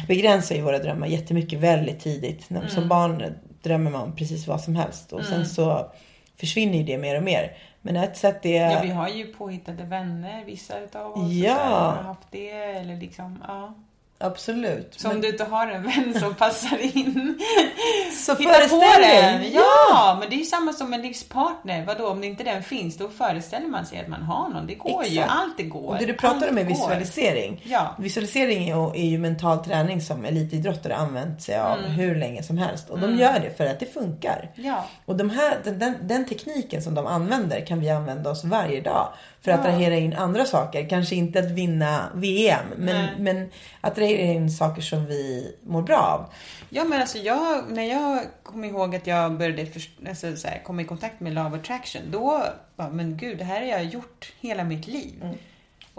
begränsar 0.07 0.55
ju 0.55 0.61
våra 0.61 0.79
drömmar 0.79 1.07
jättemycket 1.07 1.59
väldigt 1.59 1.99
tidigt. 1.99 2.49
Mm. 2.51 2.69
Som 2.69 2.87
barn 2.87 3.35
drömmer 3.61 3.91
man 3.91 4.15
precis 4.15 4.47
vad 4.47 4.61
som 4.61 4.75
helst. 4.75 5.13
Och 5.13 5.25
sen 5.25 5.45
så 5.45 5.91
försvinner 6.39 6.77
ju 6.77 6.83
det 6.83 6.97
mer 6.97 7.17
och 7.17 7.23
mer. 7.23 7.57
Men 7.81 7.95
ett 7.95 8.17
sätt 8.17 8.45
är... 8.45 8.71
Ja, 8.71 8.81
vi 8.83 8.89
har 8.89 9.09
ju 9.09 9.33
påhittade 9.33 9.83
vänner, 9.83 10.45
vissa 10.45 10.79
utav 10.79 11.11
oss. 11.11 11.31
Ja. 11.31 11.53
har 11.53 12.03
haft 12.03 12.27
det, 12.31 12.51
eller 12.51 12.97
liksom, 12.97 13.43
ja. 13.47 13.73
Absolut. 14.21 14.93
Så 14.97 15.07
om 15.07 15.13
Men- 15.13 15.21
du 15.21 15.29
inte 15.29 15.43
har 15.43 15.67
en 15.67 15.83
vän 15.83 16.19
som 16.19 16.35
passar 16.35 16.77
in, 16.97 17.39
Så 18.25 18.35
hitta 18.35 18.43
på 18.53 18.55
föreställ 18.55 19.01
den. 19.01 19.41
dig. 19.41 19.51
Ja, 19.53 20.17
men 20.19 20.29
det 20.29 20.35
är 20.35 20.37
ju 20.39 20.45
samma 20.45 20.73
som 20.73 20.93
en 20.93 21.01
livspartner. 21.01 21.85
Vadå, 21.85 22.07
om 22.07 22.21
det 22.21 22.27
inte 22.27 22.43
den 22.43 22.63
finns, 22.63 22.97
då 22.97 23.09
föreställer 23.09 23.67
man 23.67 23.85
sig 23.85 23.99
att 23.99 24.07
man 24.07 24.21
har 24.23 24.49
någon. 24.49 24.67
Det 24.67 24.75
går 24.75 25.05
ju, 25.05 25.19
Exakt. 25.19 25.31
allt 25.39 25.57
det 25.57 25.63
går. 25.63 25.87
Och 25.87 25.97
det 25.97 26.05
du 26.05 26.13
pratar 26.13 26.49
om 26.49 26.57
är 26.57 26.63
visualisering. 26.63 27.61
Ja. 27.65 27.95
Visualisering 27.99 28.69
är 28.69 28.75
ju, 28.75 29.03
är 29.05 29.09
ju 29.09 29.17
mental 29.17 29.63
träning 29.65 30.01
som 30.01 30.25
elitidrottare 30.25 30.95
använt 30.95 31.41
sig 31.41 31.59
av 31.59 31.77
Mm. 31.79 31.91
hur 31.91 32.15
länge 32.15 32.43
som 32.43 32.57
helst. 32.57 32.89
Och 32.89 32.99
de 32.99 33.15
gör 33.19 33.39
det 33.39 33.57
för 33.57 33.65
att 33.65 33.79
det 33.79 33.93
funkar. 33.93 34.49
Ja. 34.55 34.85
Och 35.05 35.15
de 35.15 35.29
här, 35.29 35.57
den, 35.63 35.79
den, 35.79 35.95
den 36.01 36.25
tekniken 36.25 36.81
som 36.81 36.95
de 36.95 37.07
använder 37.07 37.65
kan 37.65 37.79
vi 37.79 37.89
använda 37.89 38.29
oss 38.29 38.43
varje 38.43 38.81
dag. 38.81 39.09
För 39.41 39.51
att 39.51 39.59
attrahera 39.59 39.95
in 39.95 40.13
andra 40.13 40.45
saker. 40.45 40.89
Kanske 40.89 41.15
inte 41.15 41.39
att 41.39 41.51
vinna 41.51 42.09
VM. 42.15 42.65
Men, 42.77 43.05
Nej. 43.05 43.15
men 43.19 43.49
attrahera 43.81 44.33
in 44.33 44.51
saker 44.51 44.81
som 44.81 45.05
vi 45.05 45.55
mår 45.63 45.81
bra 45.81 45.97
av. 45.97 46.33
Ja 46.69 46.83
men 46.83 47.01
alltså 47.01 47.17
jag, 47.17 47.63
när 47.71 47.83
jag 47.83 48.21
kom 48.43 48.63
ihåg 48.63 48.95
att 48.95 49.07
jag 49.07 49.37
började 49.37 49.65
först, 49.65 49.91
alltså, 50.07 50.35
så 50.35 50.47
här, 50.47 50.63
komma 50.63 50.81
i 50.81 50.85
kontakt 50.85 51.19
med 51.19 51.33
Love 51.33 51.57
Attraction, 51.57 52.01
då 52.11 52.43
bara, 52.75 52.89
men 52.89 53.17
gud, 53.17 53.37
det 53.37 53.43
här 53.43 53.59
har 53.59 53.67
jag 53.67 53.85
gjort 53.85 54.33
hela 54.39 54.63
mitt 54.63 54.87
liv. 54.87 55.23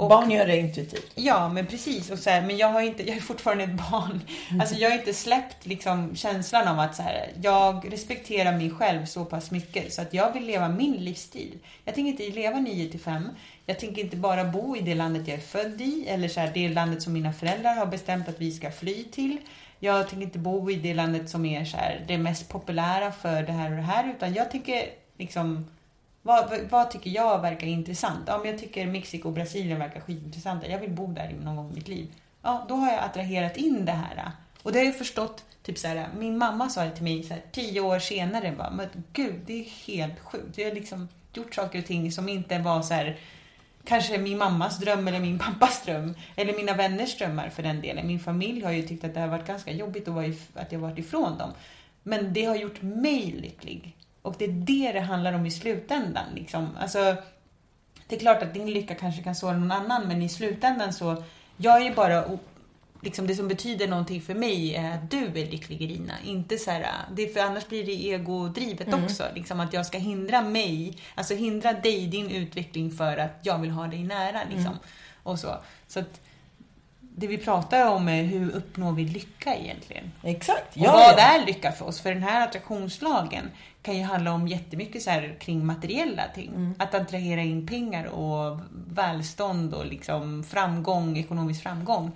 Och- 0.01 0.09
Barn 0.09 0.31
gör 0.31 0.47
det 0.47 0.57
intuitivt. 0.57 1.13
Ja, 1.15 1.49
men 1.49 1.67
precis. 1.67 2.11
Och 2.11 2.19
så 2.19 2.31
här, 2.31 2.43
men 2.43 2.57
jag, 2.57 2.69
har 2.69 2.81
inte, 2.81 3.09
jag 3.09 3.17
är 3.17 3.21
fortfarande 3.21 3.65
ett 3.65 3.91
barn. 3.91 4.21
Mm. 4.49 4.61
Alltså, 4.61 4.75
jag 4.75 4.91
har 4.91 4.99
inte 4.99 5.15
släppt 5.15 5.67
liksom, 5.67 6.17
känslan 6.17 6.69
av 6.69 6.81
att 6.81 6.97
så 6.97 7.03
här, 7.03 7.29
jag 7.43 7.93
respekterar 7.93 8.53
mig 8.53 8.71
själv 8.71 9.07
så 9.07 9.25
pass 9.25 9.51
mycket 9.51 9.93
så 9.93 10.03
att 10.03 10.15
jag 10.15 10.33
vill 10.33 10.47
leva 10.47 10.69
min 10.69 10.93
livsstil. 10.97 11.59
Jag 11.85 11.95
tänker 11.95 12.11
inte 12.25 12.41
leva 12.41 12.59
9 12.59 12.91
till 12.91 13.01
5. 13.01 13.29
Jag 13.67 13.79
tänker 13.79 14.03
inte 14.03 14.17
bara 14.17 14.45
bo 14.45 14.77
i 14.77 14.81
det 14.81 14.95
landet 14.95 15.29
jag 15.29 15.37
är 15.37 15.43
född 15.43 15.81
i 15.81 16.07
eller 16.09 16.29
så 16.29 16.41
här, 16.41 16.51
det 16.55 16.69
landet 16.69 17.03
som 17.03 17.13
mina 17.13 17.33
föräldrar 17.33 17.75
har 17.75 17.87
bestämt 17.87 18.29
att 18.29 18.41
vi 18.41 18.53
ska 18.53 18.71
fly 18.71 19.05
till. 19.05 19.37
Jag 19.79 20.09
tänker 20.09 20.27
inte 20.27 20.39
bo 20.39 20.71
i 20.71 20.75
det 20.75 20.95
landet 20.95 21.31
som 21.31 21.45
är 21.45 21.65
så 21.65 21.77
här, 21.77 22.05
det 22.09 22.19
mest 22.19 22.49
populära 22.49 23.13
för 23.13 23.43
det 23.43 23.53
här 23.53 23.71
och 23.71 23.77
det 23.77 23.83
här 23.83 24.11
utan 24.17 24.35
jag 24.35 24.51
tänker 24.51 24.85
liksom 25.19 25.67
vad, 26.31 26.61
vad, 26.71 26.91
tycker 26.91 27.11
jag 27.11 27.41
verkar 27.41 27.67
intressant? 27.67 28.21
Ja, 28.27 28.39
men 28.39 28.51
jag 28.51 28.61
tycker 28.61 28.87
Mexiko 28.87 29.29
och 29.29 29.35
Brasilien 29.35 29.79
verkar 29.79 30.01
skitintressanta. 30.01 30.67
Jag 30.67 30.79
vill 30.79 30.91
bo 30.91 31.07
där 31.07 31.37
någon 31.45 31.57
gång 31.57 31.71
i 31.71 31.75
mitt 31.75 31.89
liv. 31.89 32.09
Ja, 32.43 32.65
då 32.69 32.75
har 32.75 32.93
jag 32.93 33.05
attraherat 33.05 33.57
in 33.57 33.85
det 33.85 33.93
här. 33.93 34.31
Och 34.63 34.73
det 34.73 34.79
har 34.79 34.87
jag 34.87 34.99
förstått, 34.99 35.45
typ 35.63 35.79
så 35.79 35.89
här, 35.89 36.09
min 36.19 36.39
mamma 36.39 36.69
sa 36.69 36.85
det 36.85 36.91
till 36.91 37.05
mig 37.05 37.23
så 37.23 37.35
här, 37.35 37.43
tio 37.53 37.81
år 37.81 37.99
senare. 37.99 38.55
Bara, 38.59 38.71
men 38.71 38.89
gud, 39.13 39.41
det 39.47 39.61
är 39.61 39.65
helt 39.87 40.21
sjukt. 40.21 40.59
Jag 40.59 40.69
har 40.69 40.75
liksom 40.75 41.09
gjort 41.35 41.55
saker 41.55 41.79
och 41.79 41.87
ting 41.87 42.13
som 42.13 42.29
inte 42.29 42.59
var 42.59 42.83
så 42.83 42.95
här, 42.95 43.19
kanske 43.85 44.19
min 44.19 44.39
mammas 44.39 44.79
dröm 44.79 45.09
eller 45.09 45.21
min 45.21 45.39
pappas 45.39 45.85
dröm. 45.85 46.15
Eller 46.37 46.57
mina 46.57 46.75
vänners 46.75 47.19
drömmar 47.19 47.49
för 47.49 47.63
den 47.63 47.81
delen. 47.81 48.07
Min 48.07 48.21
familj 48.21 48.65
har 48.65 48.73
ju 48.73 48.83
tyckt 48.83 49.05
att 49.05 49.15
det 49.15 49.21
har 49.21 49.29
varit 49.29 49.47
ganska 49.47 49.73
jobbigt 49.73 50.09
att, 50.09 50.15
vara 50.15 50.33
att 50.55 50.73
jag 50.73 50.79
varit 50.79 50.99
ifrån 50.99 51.39
dem. 51.39 51.51
Men 52.03 52.33
det 52.33 52.45
har 52.45 52.57
gjort 52.57 52.83
mig 52.83 53.35
lycklig. 53.43 53.97
Och 54.23 54.35
det 54.39 54.45
är 54.45 54.49
det 54.49 54.93
det 54.93 55.01
handlar 55.01 55.33
om 55.33 55.47
i 55.47 55.51
slutändan. 55.51 56.25
Liksom. 56.35 56.69
Alltså, 56.81 57.17
det 58.09 58.17
är 58.17 58.21
klart 58.21 58.43
att 58.43 58.55
din 58.55 58.71
lycka 58.71 58.95
kanske 58.95 59.23
kan 59.23 59.35
såra 59.35 59.57
någon 59.57 59.73
annan, 59.73 60.09
men 60.09 60.23
i 60.23 60.29
slutändan 60.29 60.93
så... 60.93 61.23
Jag 61.57 61.77
är 61.77 61.85
ju 61.85 61.95
bara... 61.95 62.25
Liksom 63.03 63.27
det 63.27 63.35
som 63.35 63.49
betyder 63.49 63.89
någonting 63.89 64.21
för 64.21 64.35
mig 64.35 64.75
är 64.75 64.95
att 64.95 65.11
du 65.11 65.25
är 65.25 65.47
lycklig 65.47 65.83
Irina. 65.83 66.15
Inte 66.25 66.59
så 66.59 66.71
här, 66.71 66.87
det 67.13 67.27
för 67.27 67.41
annars 67.41 67.69
blir 67.69 67.87
det 67.87 68.11
egodrivet 68.13 68.95
också. 68.95 69.25
Liksom 69.35 69.61
att 69.61 69.73
jag 69.73 69.87
ska 69.87 69.99
hindra 69.99 70.43
mig, 70.43 70.99
alltså 71.15 71.35
hindra 71.35 71.73
dig, 71.73 72.07
din 72.07 72.31
utveckling 72.31 72.91
för 72.91 73.17
att 73.17 73.39
jag 73.43 73.59
vill 73.59 73.71
ha 73.71 73.87
dig 73.87 74.05
nära. 74.05 74.41
Liksom. 74.51 74.79
Och 75.23 75.39
så. 75.39 75.57
så 75.89 76.01
att 76.01 76.21
det 77.01 77.27
vi 77.27 77.39
pratar 77.39 77.91
om 77.91 78.09
är 78.09 78.23
hur 78.23 78.51
uppnår 78.51 78.93
vi 78.93 79.05
lycka 79.05 79.55
egentligen? 79.57 80.13
Exakt. 80.23 80.77
Och 80.77 80.83
Ja, 80.83 80.93
vad 80.93 81.03
ja. 81.03 81.19
är 81.19 81.47
lycka 81.47 81.73
för 81.73 81.87
oss? 81.87 82.01
För 82.01 82.15
den 82.15 82.23
här 82.23 82.49
attraktionslagen 82.49 83.51
kan 83.83 83.97
ju 83.97 84.03
handla 84.03 84.33
om 84.33 84.49
jättemycket 84.49 85.03
så 85.03 85.11
här 85.11 85.37
kring 85.41 85.67
materiella 85.67 86.23
ting. 86.35 86.49
Mm. 86.49 86.75
Att 86.79 86.95
attrahera 86.95 87.41
in 87.41 87.67
pengar 87.67 88.05
och 88.05 88.59
välstånd 88.73 89.75
och 89.75 89.87
liksom 89.87 90.45
framgång, 90.45 91.19
ekonomisk 91.19 91.63
framgång. 91.63 92.13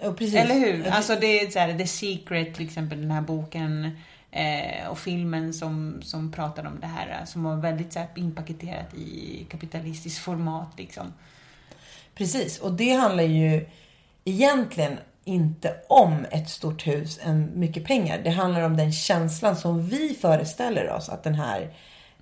Precis. 0.00 0.34
Eller 0.34 0.54
hur? 0.54 0.88
Alltså 0.88 1.16
det 1.16 1.40
är 1.40 1.50
så 1.50 1.58
här, 1.58 1.78
The 1.78 1.86
Secret 1.86 2.54
till 2.54 2.66
exempel, 2.66 3.00
den 3.00 3.10
här 3.10 3.20
boken 3.20 3.96
eh, 4.30 4.88
och 4.88 4.98
filmen 4.98 5.54
som, 5.54 6.02
som 6.02 6.32
pratar 6.32 6.66
om 6.66 6.80
det 6.80 6.86
här. 6.86 7.24
Som 7.24 7.42
var 7.42 7.56
väldigt 7.56 7.92
så 7.92 7.98
här, 7.98 8.08
inpaketerat 8.14 8.94
i 8.94 9.46
kapitalistiskt 9.50 10.18
format 10.18 10.72
liksom. 10.76 11.12
Precis, 12.14 12.58
och 12.58 12.72
det 12.72 12.92
handlar 12.92 13.22
ju 13.22 13.66
egentligen 14.24 14.98
inte 15.24 15.74
om 15.88 16.26
ett 16.30 16.50
stort 16.50 16.86
hus 16.86 17.20
än 17.22 17.50
mycket 17.54 17.84
pengar. 17.84 18.20
Det 18.24 18.30
handlar 18.30 18.62
om 18.62 18.76
den 18.76 18.92
känslan 18.92 19.56
som 19.56 19.86
vi 19.88 20.16
föreställer 20.20 20.90
oss 20.90 21.08
att 21.08 21.22
den 21.22 21.34
här 21.34 21.74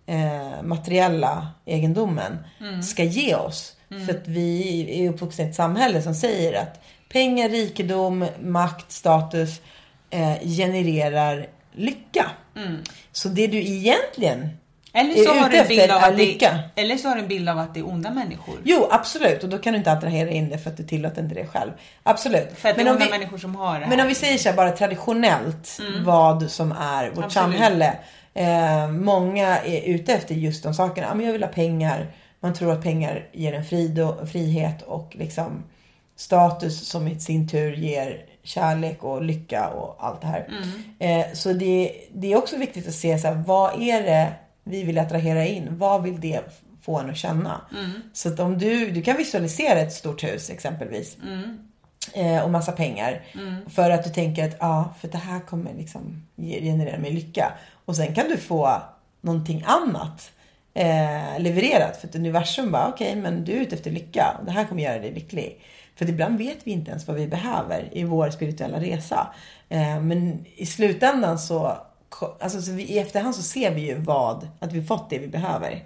eh, 0.07 0.63
materiella 0.63 1.49
egendomen 1.65 2.39
ska 2.83 3.05
ge 3.05 3.35
oss. 3.35 3.77
För 4.07 4.15
att 4.15 4.29
vi 4.29 4.87
är 5.05 5.11
uppvuxna 5.11 5.45
i 5.45 5.49
ett 5.49 5.55
samhälle 5.55 6.03
som 6.03 6.15
säger 6.15 6.63
att 6.63 6.81
pengar, 7.13 7.49
rikedom, 7.49 8.27
makt, 8.43 8.93
status 8.93 9.61
eh, 10.11 10.39
genererar 10.57 11.47
lycka. 11.73 12.31
Så 13.13 13.29
det 13.29 13.47
du 13.47 13.59
egentligen 13.59 14.49
Eller 14.93 15.15
så, 15.25 15.33
har 15.35 15.49
du 15.51 15.57
en 15.57 15.69
bild 15.69 15.91
av 15.91 15.97
att 16.03 16.11
det, 16.11 16.17
lycka. 16.17 16.59
eller 16.77 16.97
så 16.97 17.09
har 17.09 17.15
du 17.17 17.23
en 17.23 17.29
bild 17.29 17.49
av 17.49 17.59
att 17.59 17.75
det 17.75 17.81
är 17.81 17.89
onda 17.89 18.11
människor. 18.11 18.55
Jo, 18.65 18.89
absolut. 18.91 19.43
Och 19.45 19.49
då 19.49 19.59
kan 19.59 19.73
du 19.73 19.79
inte 19.79 19.93
attrahera 19.93 20.31
in 20.31 20.49
det 20.51 20.59
för 20.59 20.71
att 20.71 20.77
du 20.77 20.83
tillåter 20.83 21.23
inte 21.23 21.35
det 21.35 21.47
själv. 21.47 21.71
Absolut. 22.03 22.49
För 22.57 22.69
att 22.69 22.77
det 22.77 22.83
är 22.83 22.91
onda 22.93 23.05
vi- 23.05 23.11
människor 23.11 23.39
som 23.39 23.55
har 23.57 23.75
det 23.75 23.85
här. 23.85 23.91
Men 23.91 24.01
om 24.01 24.07
vi 24.07 24.15
säger 24.15 24.39
så 24.39 24.49
här 24.49 24.57
bara 24.57 24.71
traditionellt 24.71 25.79
vad 26.05 26.51
som 26.51 26.73
är 26.73 27.05
vårt 27.11 27.25
Absolut. 27.25 27.33
samhälle. 27.33 27.95
Eh, 28.35 28.89
många 28.89 29.59
är 29.59 29.81
ute 29.83 30.13
efter 30.13 30.35
just 30.35 30.63
de 30.63 30.75
sakerna. 30.75 31.07
Ja, 31.07 31.15
men 31.15 31.27
jag 31.27 31.33
vill 31.33 31.43
ha 31.43 31.51
pengar. 31.51 32.07
Man 32.41 32.55
tror 32.55 32.73
att 32.73 32.83
pengar 32.83 33.27
ger 33.33 33.53
en 33.53 33.65
frid 33.65 34.01
och, 34.01 34.29
frihet 34.29 34.83
och 34.83 35.17
liksom 35.19 35.63
status 36.17 36.89
som 36.89 37.09
i 37.09 37.21
sin 37.21 37.49
tur 37.49 37.73
ger 37.73 38.25
kärlek 38.43 39.05
och 39.05 39.23
lycka 39.23 39.69
och 39.69 39.97
allt 40.07 40.21
det 40.21 40.27
här. 40.27 40.49
Eh, 40.99 41.27
så 41.35 41.53
det, 41.53 41.93
det 42.13 42.33
är 42.33 42.37
också 42.37 42.57
viktigt 42.57 42.89
att 42.89 42.95
se 42.95 43.19
så 43.19 43.27
här, 43.29 43.35
vad 43.47 43.83
är 43.83 44.03
det 44.03 44.29
vi 44.71 44.83
vill 44.83 44.99
attrahera 44.99 45.47
in? 45.47 45.79
Vad 45.79 46.03
vill 46.03 46.21
det 46.21 46.41
få 46.83 46.99
en 46.99 47.11
att 47.11 47.17
känna? 47.17 47.61
Så 48.13 48.29
att 48.29 48.41
om 48.41 48.59
du, 48.59 48.91
du 48.91 49.03
kan 49.03 49.17
visualisera 49.17 49.79
ett 49.81 49.93
stort 49.93 50.25
hus 50.25 50.51
exempelvis 50.51 51.17
eh, 52.15 52.43
och 52.45 52.51
massa 52.51 52.73
pengar. 52.73 53.23
För 53.71 53.91
att 53.91 54.05
du 54.05 54.11
tänker 54.11 54.45
att 54.49 54.57
ja, 54.61 54.95
för 55.01 55.09
det 55.09 55.19
här 55.19 55.41
kommer 55.41 55.75
liksom 55.75 56.23
ge- 56.37 56.61
generera 56.61 56.99
mig 56.99 57.13
lycka. 57.13 57.53
Och 57.85 57.97
sen 57.97 58.15
kan 58.15 58.29
du 58.29 58.37
få 58.37 58.83
någonting 59.21 59.65
annat 59.67 60.31
eh, 60.75 61.39
levererat. 61.39 61.97
För 61.97 62.09
att 62.09 62.15
universum 62.15 62.73
bara, 62.73 62.89
okej, 62.89 63.17
men 63.17 63.45
du 63.45 63.53
är 63.53 63.61
ute 63.61 63.75
efter 63.77 63.91
lycka. 63.91 64.37
Det 64.47 64.51
här 64.51 64.65
kommer 64.65 64.83
göra 64.83 64.99
dig 64.99 65.13
lycklig. 65.15 65.61
För 65.97 66.09
ibland 66.09 66.39
vet 66.39 66.59
vi 66.65 66.71
inte 66.71 66.91
ens 66.91 67.07
vad 67.09 67.17
vi 67.17 67.27
behöver 67.27 67.89
i 67.93 68.05
vår 68.05 68.31
spirituella 68.31 68.81
resa. 68.81 69.35
Eh, 69.69 70.01
men 70.01 70.45
i 70.57 70.67
slutändan 70.67 71.39
så, 71.39 71.77
alltså 72.41 72.63
så 72.63 72.73
vi, 72.73 72.83
i 72.83 72.99
efterhand 72.99 73.35
så 73.35 73.43
ser 73.43 73.75
vi 73.75 73.81
ju 73.81 73.95
vad, 73.95 74.49
att 74.59 74.73
vi 74.73 74.83
fått 74.83 75.11
det 75.11 75.19
vi 75.19 75.29
behöver. 75.29 75.85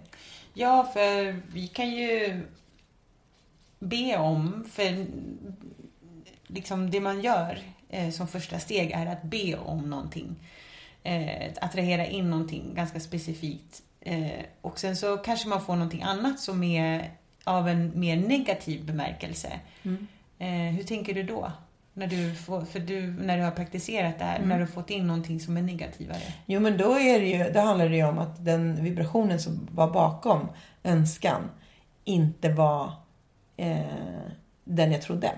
Ja, 0.54 0.90
för 0.92 1.40
vi 1.52 1.68
kan 1.68 1.90
ju 1.90 2.40
be 3.78 4.16
om, 4.16 4.64
för 4.70 5.06
liksom 6.46 6.90
det 6.90 7.00
man 7.00 7.20
gör 7.20 7.58
eh, 7.88 8.10
som 8.10 8.28
första 8.28 8.58
steg 8.58 8.90
är 8.90 9.06
att 9.06 9.22
be 9.22 9.56
om 9.56 9.90
någonting. 9.90 10.36
Eh, 11.02 11.50
att 11.50 11.64
attrahera 11.64 12.06
in 12.06 12.30
någonting 12.30 12.74
ganska 12.74 13.00
specifikt. 13.00 13.82
Eh, 14.00 14.44
och 14.60 14.78
sen 14.78 14.96
så 14.96 15.16
kanske 15.16 15.48
man 15.48 15.64
får 15.64 15.76
någonting 15.76 16.02
annat 16.02 16.40
som 16.40 16.62
är 16.62 17.10
av 17.44 17.68
en 17.68 18.00
mer 18.00 18.16
negativ 18.16 18.84
bemärkelse. 18.84 19.60
Eh, 20.38 20.48
hur 20.48 20.82
tänker 20.82 21.14
du 21.14 21.22
då? 21.22 21.52
När 21.96 22.06
du, 22.06 22.34
får, 22.34 22.64
för 22.64 22.80
du, 22.80 23.12
när 23.12 23.36
du 23.36 23.42
har 23.42 23.50
praktiserat 23.50 24.18
det 24.18 24.24
här, 24.24 24.38
när 24.38 24.54
du 24.54 24.62
har 24.64 24.72
fått 24.72 24.90
in 24.90 25.06
någonting 25.06 25.40
som 25.40 25.56
är 25.56 25.62
negativare. 25.62 26.22
Jo 26.46 26.60
men 26.60 26.78
då, 26.78 26.98
är 26.98 27.20
det 27.20 27.26
ju, 27.26 27.50
då 27.52 27.60
handlar 27.60 27.88
det 27.88 27.96
ju 27.96 28.04
om 28.04 28.18
att 28.18 28.44
den 28.44 28.84
vibrationen 28.84 29.40
som 29.40 29.68
var 29.72 29.90
bakom 29.90 30.48
önskan 30.84 31.50
inte 32.04 32.48
var 32.48 32.92
eh, 33.56 33.78
den 34.64 34.92
jag 34.92 35.02
trodde. 35.02 35.30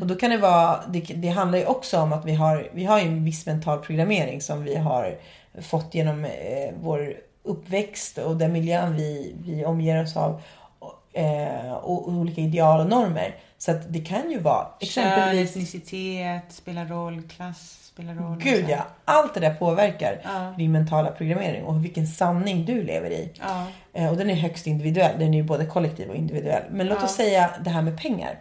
Och 0.00 0.06
då 0.06 0.14
kan 0.14 0.30
det 0.30 0.38
vara, 0.38 0.80
det, 0.88 1.00
det 1.00 1.28
handlar 1.28 1.58
ju 1.58 1.64
också 1.64 2.00
om 2.00 2.12
att 2.12 2.24
vi 2.24 2.34
har, 2.34 2.70
vi 2.72 2.84
har 2.84 3.00
ju 3.00 3.06
en 3.06 3.24
viss 3.24 3.46
mental 3.46 3.78
programmering 3.78 4.40
som 4.40 4.64
vi 4.64 4.76
har 4.76 5.18
fått 5.60 5.94
genom 5.94 6.24
eh, 6.24 6.74
vår 6.80 7.14
uppväxt 7.42 8.18
och 8.18 8.36
den 8.36 8.52
miljön 8.52 8.96
vi, 8.96 9.34
vi 9.44 9.64
omger 9.64 10.02
oss 10.02 10.16
av. 10.16 10.42
Och, 10.78 11.18
eh, 11.18 11.72
och 11.72 12.08
olika 12.08 12.40
ideal 12.40 12.80
och 12.80 12.90
normer. 12.90 13.34
Så 13.66 13.72
att 13.72 13.92
det 13.92 14.00
kan 14.00 14.30
ju 14.30 14.38
vara 14.38 14.64
Kön, 14.64 14.76
exempelvis 14.80 15.50
etnicitet 15.50 16.42
spelar 16.48 16.84
roll, 16.86 17.22
klass 17.22 17.90
spelar 17.92 18.14
roll. 18.14 18.38
Gud 18.42 18.64
ja, 18.68 18.86
allt 19.04 19.34
det 19.34 19.40
där 19.40 19.54
påverkar 19.54 20.20
Ja. 20.24 20.54
din 20.58 20.72
mentala 20.72 21.10
programmering 21.10 21.64
och 21.64 21.84
vilken 21.84 22.06
sanning 22.06 22.64
du 22.64 22.82
lever 22.82 23.10
i. 23.10 23.32
Ja. 23.40 23.66
Eh, 23.92 24.10
Och 24.10 24.16
den 24.16 24.30
är 24.30 24.34
högst 24.34 24.66
individuell, 24.66 25.18
den 25.18 25.34
är 25.34 25.38
ju 25.38 25.44
både 25.44 25.66
kollektiv 25.66 26.08
och 26.10 26.16
individuell. 26.16 26.62
Men 26.70 26.86
låt 26.86 26.98
Ja. 27.00 27.04
oss 27.04 27.14
säga 27.14 27.50
det 27.64 27.70
här 27.70 27.82
med 27.82 27.98
pengar. 28.02 28.38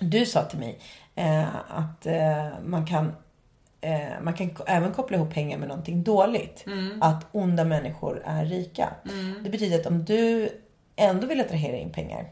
Du 0.00 0.26
sa 0.26 0.42
till 0.44 0.58
mig 0.58 0.78
eh, 1.14 1.44
att 1.68 2.06
eh, 2.06 2.46
man 2.64 2.86
kan 2.86 3.12
eh, 3.80 4.00
man 4.22 4.34
kan 4.34 4.50
även 4.66 4.92
koppla 4.92 5.16
ihop 5.16 5.34
pengar 5.34 5.58
med 5.58 5.68
någonting 5.68 6.02
dåligt. 6.02 6.64
Att 7.00 7.26
onda 7.32 7.64
människor 7.64 8.22
är 8.26 8.44
rika. 8.44 8.88
Det 9.44 9.50
betyder 9.50 9.80
att 9.80 9.86
om 9.86 10.04
du 10.04 10.48
ändå 10.96 11.26
vill 11.26 11.40
attrahera 11.40 11.76
in 11.76 11.92
pengar. 11.92 12.26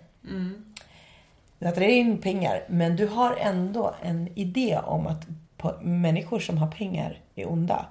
Du 1.59 1.66
attraherar 1.66 1.92
in 1.92 2.18
pengar, 2.18 2.64
men 2.68 2.97
du 2.97 3.07
har 3.07 3.37
ändå 3.37 3.94
en 4.03 4.29
idé 4.35 4.79
om 4.85 5.07
att 5.07 5.27
människor 5.83 6.40
som 6.40 6.59
har 6.59 6.71
pengar 6.71 7.21
är 7.35 7.53
onda. 7.53 7.87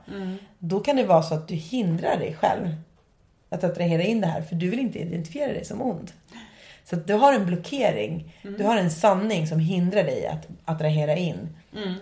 Då 0.60 0.80
kan 0.80 0.96
det 0.96 1.04
vara 1.04 1.24
så 1.24 1.34
att 1.34 1.48
du 1.48 1.56
hindrar 1.56 2.18
dig 2.18 2.34
själv 2.34 2.76
att 3.50 3.64
attrahera 3.64 4.04
in 4.04 4.22
det 4.22 4.28
här, 4.28 4.42
för 4.42 4.56
du 4.56 4.70
vill 4.70 4.80
inte 4.80 5.00
identifiera 5.00 5.54
dig 5.54 5.66
som 5.66 5.82
ond. 5.82 6.12
Så 6.84 6.96
att 6.96 7.08
du 7.08 7.14
har 7.14 7.34
en 7.34 7.46
blockering, 7.46 8.36
du 8.58 8.64
har 8.64 8.78
en 8.78 8.92
sanning 8.92 9.48
som 9.48 9.60
hindrar 9.60 10.04
dig 10.04 10.28
att 10.28 10.48
attrahera 10.66 11.16
in 11.16 11.50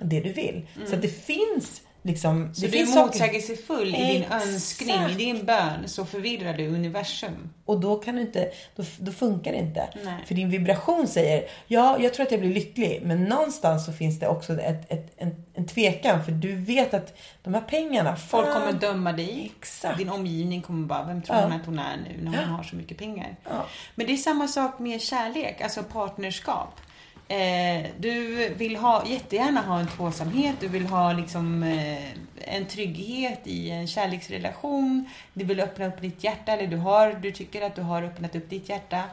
det 0.01 0.19
du 0.19 0.33
vill. 0.33 0.67
Så 0.87 0.95
att 0.95 1.01
det 1.01 1.07
finns 1.07 1.81
liksom... 2.05 2.53
Så 2.53 2.61
det 2.61 2.67
du 2.67 2.71
finns 2.77 2.95
är 2.95 3.01
motsägelsefull 3.01 3.87
i 3.87 3.91
din 3.91 4.21
Exakt. 4.23 4.45
önskning, 4.45 5.09
i 5.09 5.13
din 5.13 5.45
bön, 5.45 5.87
så 5.87 6.05
förvirrar 6.05 6.53
du 6.53 6.67
universum. 6.67 7.49
Och 7.65 7.79
då 7.79 7.95
kan 7.95 8.15
du 8.15 8.21
inte, 8.21 8.51
då, 8.75 8.83
då 8.97 9.11
funkar 9.11 9.51
det 9.51 9.57
inte. 9.57 9.89
Nej. 10.03 10.23
För 10.25 10.35
din 10.35 10.49
vibration 10.49 11.07
säger, 11.07 11.43
ja, 11.67 11.97
jag 11.99 12.13
tror 12.13 12.25
att 12.25 12.31
jag 12.31 12.39
blir 12.41 12.53
lycklig. 12.53 13.01
Men 13.03 13.23
någonstans 13.23 13.85
så 13.85 13.93
finns 13.93 14.19
det 14.19 14.27
också 14.27 14.53
ett, 14.61 14.91
ett, 14.91 15.13
en, 15.17 15.45
en 15.53 15.67
tvekan. 15.67 16.25
För 16.25 16.31
du 16.31 16.55
vet 16.55 16.93
att 16.93 17.17
de 17.43 17.53
här 17.53 17.61
pengarna, 17.61 18.15
Folk 18.15 18.47
fan, 18.47 18.59
kommer 18.61 18.79
döma 18.79 19.11
dig. 19.11 19.51
Exakt. 19.59 19.97
Din 19.97 20.09
omgivning 20.09 20.61
kommer 20.61 20.87
bara, 20.87 21.03
vem 21.03 21.21
tror 21.21 21.37
Ja. 21.37 21.43
hon 21.43 21.53
att 21.53 21.65
hon 21.65 21.79
är 21.79 21.97
nu 21.97 22.29
när 22.29 22.45
hon 22.45 22.49
har 22.55 22.63
så 22.63 22.75
mycket 22.75 22.97
pengar? 22.97 23.35
Ja. 23.43 23.65
Men 23.95 24.07
det 24.07 24.13
är 24.13 24.17
samma 24.17 24.47
sak 24.47 24.79
med 24.79 25.01
kärlek, 25.01 25.61
alltså 25.61 25.83
partnerskap. 25.83 26.81
Eh, 27.27 27.85
du 27.97 28.49
vill 28.57 28.75
ha, 28.75 29.07
jättegärna 29.07 29.61
ha 29.61 29.79
en 29.79 29.87
tvåsamhet, 29.87 30.55
du 30.59 30.67
vill 30.67 30.85
ha 30.85 31.13
liksom, 31.13 31.63
eh, 31.63 32.11
en 32.37 32.65
trygghet 32.65 33.41
i 33.43 33.69
en 33.69 33.87
kärleksrelation. 33.87 35.09
Du 35.33 35.45
vill 35.45 35.59
öppna 35.59 35.87
upp 35.87 36.01
ditt 36.01 36.23
hjärta, 36.23 36.51
eller 36.51 36.67
du, 36.67 36.77
har, 36.77 37.13
du 37.13 37.31
tycker 37.31 37.61
att 37.61 37.75
du 37.75 37.81
har 37.81 38.03
öppnat 38.03 38.35
upp 38.35 38.49
ditt 38.49 38.69
hjärta 38.69 39.03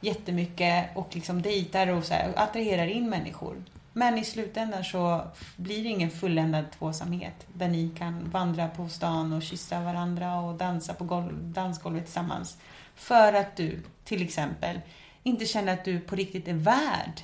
jättemycket 0.00 0.96
och 0.96 1.08
liksom 1.12 1.42
dejtar 1.42 1.86
och 1.86 2.04
så 2.04 2.14
här, 2.14 2.32
attraherar 2.36 2.86
in 2.86 3.10
människor. 3.10 3.64
Men 3.92 4.18
i 4.18 4.24
slutändan 4.24 4.84
så 4.84 5.22
blir 5.56 5.82
det 5.82 5.88
ingen 5.88 6.10
fulländad 6.10 6.64
tvåsamhet 6.78 7.46
där 7.52 7.68
ni 7.68 7.90
kan 7.98 8.30
vandra 8.30 8.68
på 8.68 8.88
stan 8.88 9.32
och 9.32 9.42
kyssa 9.42 9.80
varandra 9.80 10.40
och 10.40 10.54
dansa 10.54 10.94
på 10.94 11.04
golv, 11.04 11.32
dansgolvet 11.42 12.04
tillsammans. 12.04 12.56
För 12.94 13.32
att 13.32 13.56
du, 13.56 13.82
till 14.04 14.22
exempel, 14.22 14.80
inte 15.22 15.46
känner 15.46 15.72
att 15.72 15.84
du 15.84 16.00
på 16.00 16.16
riktigt 16.16 16.48
är 16.48 16.54
värd 16.54 17.22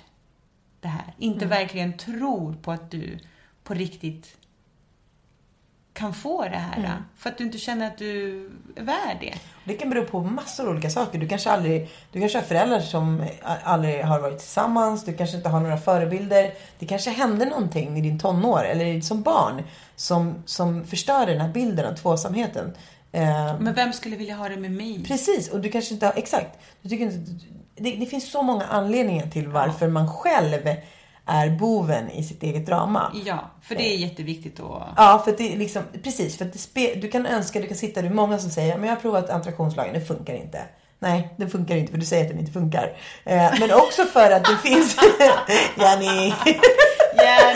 det 0.81 0.88
här. 0.88 1.14
Inte 1.19 1.47
verkligen 1.47 1.97
tror 1.97 2.53
på 2.53 2.73
att 2.73 2.91
du 2.91 3.19
på 3.64 3.75
riktigt 3.75 4.37
kan 5.93 6.14
få 6.14 6.43
det 6.43 6.57
här. 6.57 7.03
För 7.17 7.31
att 7.31 7.38
du 7.38 7.45
inte 7.45 7.59
känner 7.59 7.87
att 7.87 7.99
du 7.99 8.45
är 8.77 8.83
värd 8.83 9.17
det. 9.21 9.35
Det 9.64 9.75
kan 9.75 9.91
bero 9.91 10.05
på 10.05 10.21
massor 10.21 10.64
av 10.64 10.71
olika 10.71 10.91
saker. 10.91 11.19
Du 11.19 11.29
kanske, 11.29 11.51
aldrig, 11.51 11.91
du 12.12 12.21
kanske 12.21 12.38
har 12.38 12.45
föräldrar 12.45 12.81
som 12.81 13.27
aldrig 13.43 14.05
har 14.05 14.21
varit 14.21 14.38
tillsammans. 14.38 15.05
Du 15.05 15.14
kanske 15.17 15.37
inte 15.37 15.49
har 15.49 15.61
några 15.61 15.79
förebilder. 15.79 16.53
Det 16.79 16.87
kanske 16.87 17.11
hände 17.11 17.45
någonting 17.45 17.99
i 17.99 18.01
din 18.01 18.19
tonår 18.19 18.64
eller 18.64 19.01
som 19.01 19.23
barn 19.23 19.62
som, 19.97 20.43
som 20.47 20.85
förstörde 20.85 21.33
den 21.33 21.41
här 21.41 21.53
bilden 21.53 21.87
av 21.87 21.97
tvåsamheten. 21.97 22.75
Eh, 23.12 23.61
Men 23.61 23.75
vem 23.75 23.93
skulle 23.93 24.17
vilja 24.17 24.35
ha 24.37 24.49
det 24.49 24.57
med 24.57 24.73
mig? 24.73 25.05
Precis, 25.05 25.49
och 25.49 25.61
du 25.61 25.69
kanske 25.69 25.95
inte 25.95 26.07
har, 26.07 26.12
exakt. 26.17 26.59
Du 26.83 26.88
tycker 26.88 27.05
inte, 27.05 27.45
det, 27.81 27.91
det 27.91 28.07
finns 28.07 28.31
så 28.31 28.43
många 28.43 28.64
anledningar 28.64 29.27
till 29.27 29.49
varför 29.49 29.88
man 29.88 30.09
själv 30.09 30.69
är 31.27 31.51
boven 31.51 32.11
i 32.11 32.25
sitt 32.25 32.43
eget 32.43 32.67
drama. 32.67 33.12
Ja, 33.25 33.51
för 33.62 33.75
det 33.75 33.95
är 33.95 33.97
jätteviktigt 33.97 34.61
att... 34.61 34.83
Ja, 34.97 35.23
för 35.25 35.35
det 35.38 35.53
är 35.53 35.57
liksom, 35.59 35.83
precis. 36.05 36.38
För 36.38 36.45
att 36.45 36.53
det 36.53 36.59
spe, 36.59 36.95
du 36.95 37.09
kan 37.09 37.27
önska, 37.27 37.61
du 37.61 37.67
kan 37.67 37.77
sitta, 37.77 38.03
det 38.03 38.09
är 38.09 38.12
många 38.12 38.38
som 38.38 38.51
säger, 38.51 38.79
men 38.79 38.88
jag 38.88 38.97
har 38.97 39.01
provat 39.01 39.31
attraktionslagen, 39.31 39.95
det 39.95 40.01
funkar 40.01 40.35
inte. 40.35 40.62
Nej, 40.99 41.35
det 41.37 41.49
funkar 41.49 41.77
inte 41.77 41.93
för 41.93 41.99
du 41.99 42.07
säger 42.07 42.25
att 42.25 42.31
den 42.31 42.38
inte 42.38 42.53
funkar. 42.53 42.97
Eh, 43.25 43.53
men 43.61 43.73
också 43.73 44.05
för 44.05 44.31
att 44.31 44.45
det 44.45 44.57
finns, 44.69 44.97
Jenny. 45.77 46.33
Ja, 47.17 47.53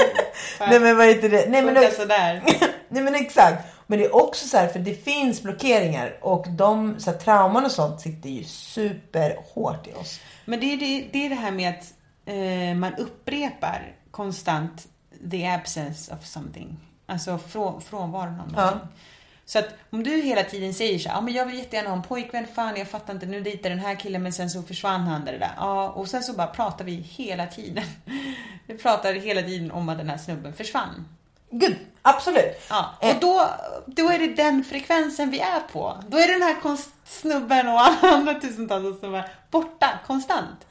Nej 0.69 0.81
men 0.81 0.97
vad 0.97 1.07
heter 1.07 1.29
det? 1.29 1.47
Nej 1.49 1.63
men, 1.63 1.93
sådär. 1.93 2.43
nej 2.89 3.03
men 3.03 3.15
exakt. 3.15 3.72
Men 3.93 3.99
det 3.99 4.05
är 4.05 4.17
också 4.17 4.49
så 4.49 4.57
här, 4.57 4.69
för 4.69 4.79
det 4.79 5.05
finns 5.05 5.43
blockeringar 5.43 6.19
och 6.21 6.47
de 6.49 7.01
så 7.01 7.11
här, 7.11 7.19
trauman 7.19 7.65
och 7.65 7.71
sånt 7.71 8.01
sitter 8.01 8.29
ju 8.29 8.45
superhårt 8.45 9.87
i 9.87 9.93
oss. 9.93 10.21
Men 10.45 10.61
det 10.61 10.73
är 10.73 10.77
det, 10.77 11.09
det, 11.13 11.27
är 11.27 11.29
det 11.29 11.35
här 11.35 11.51
med 11.51 11.71
att 11.71 11.95
eh, 12.25 12.79
man 12.79 12.95
upprepar 12.95 13.93
konstant 14.11 14.89
the 15.31 15.47
absence 15.47 16.15
of 16.15 16.25
something. 16.25 16.77
Alltså 17.07 17.39
frå, 17.39 17.81
frånvaron 17.81 18.41
av 18.41 18.53
någonting. 18.53 18.89
Så 19.45 19.59
att 19.59 19.69
om 19.91 20.03
du 20.05 20.23
hela 20.23 20.43
tiden 20.43 20.75
säger 20.75 20.99
så 20.99 21.09
ja 21.09 21.21
men 21.21 21.35
jag 21.35 21.47
vill 21.47 21.59
jättegärna 21.59 21.89
ha 21.89 21.97
en 21.97 22.03
pojkvän, 22.03 22.47
fan 22.55 22.77
jag 22.77 22.89
fattar 22.89 23.15
inte, 23.15 23.27
nu 23.27 23.41
dejtar 23.41 23.71
den 23.71 23.79
här 23.79 23.95
killen 23.95 24.23
men 24.23 24.33
sen 24.33 24.51
så 24.51 24.63
försvann 24.63 25.01
han 25.01 25.25
där, 25.25 25.33
det 25.33 25.39
där. 25.39 25.55
Ja, 25.57 25.89
och 25.89 26.09
sen 26.09 26.23
så 26.23 26.33
bara 26.33 26.47
pratar 26.47 26.85
vi 26.85 26.95
hela 26.95 27.47
tiden. 27.47 27.85
Vi 28.67 28.79
pratar 28.79 29.15
hela 29.15 29.43
tiden 29.43 29.71
om 29.71 29.89
att 29.89 29.99
den 29.99 30.11
här 30.11 30.19
snubben 30.19 30.53
försvann. 30.53 31.05
Gud, 31.55 31.77
absolut. 32.03 32.61
Ja, 32.71 32.95
och 33.01 33.15
då, 33.21 33.49
då 33.87 34.09
är 34.11 34.19
det 34.19 34.35
den 34.35 34.65
frekvensen 34.65 35.31
vi 35.31 35.41
är 35.41 35.61
på. 35.73 35.97
Då 36.09 36.19
är 36.19 36.29
den 36.29 36.43
här 36.43 36.57
snubben 37.05 37.69
och 37.69 37.81
alla 37.81 38.15
andra 38.17 38.35
tusentals 38.35 38.99
snubbar 38.99 39.29
borta 39.51 39.88
konstant. 40.07 40.67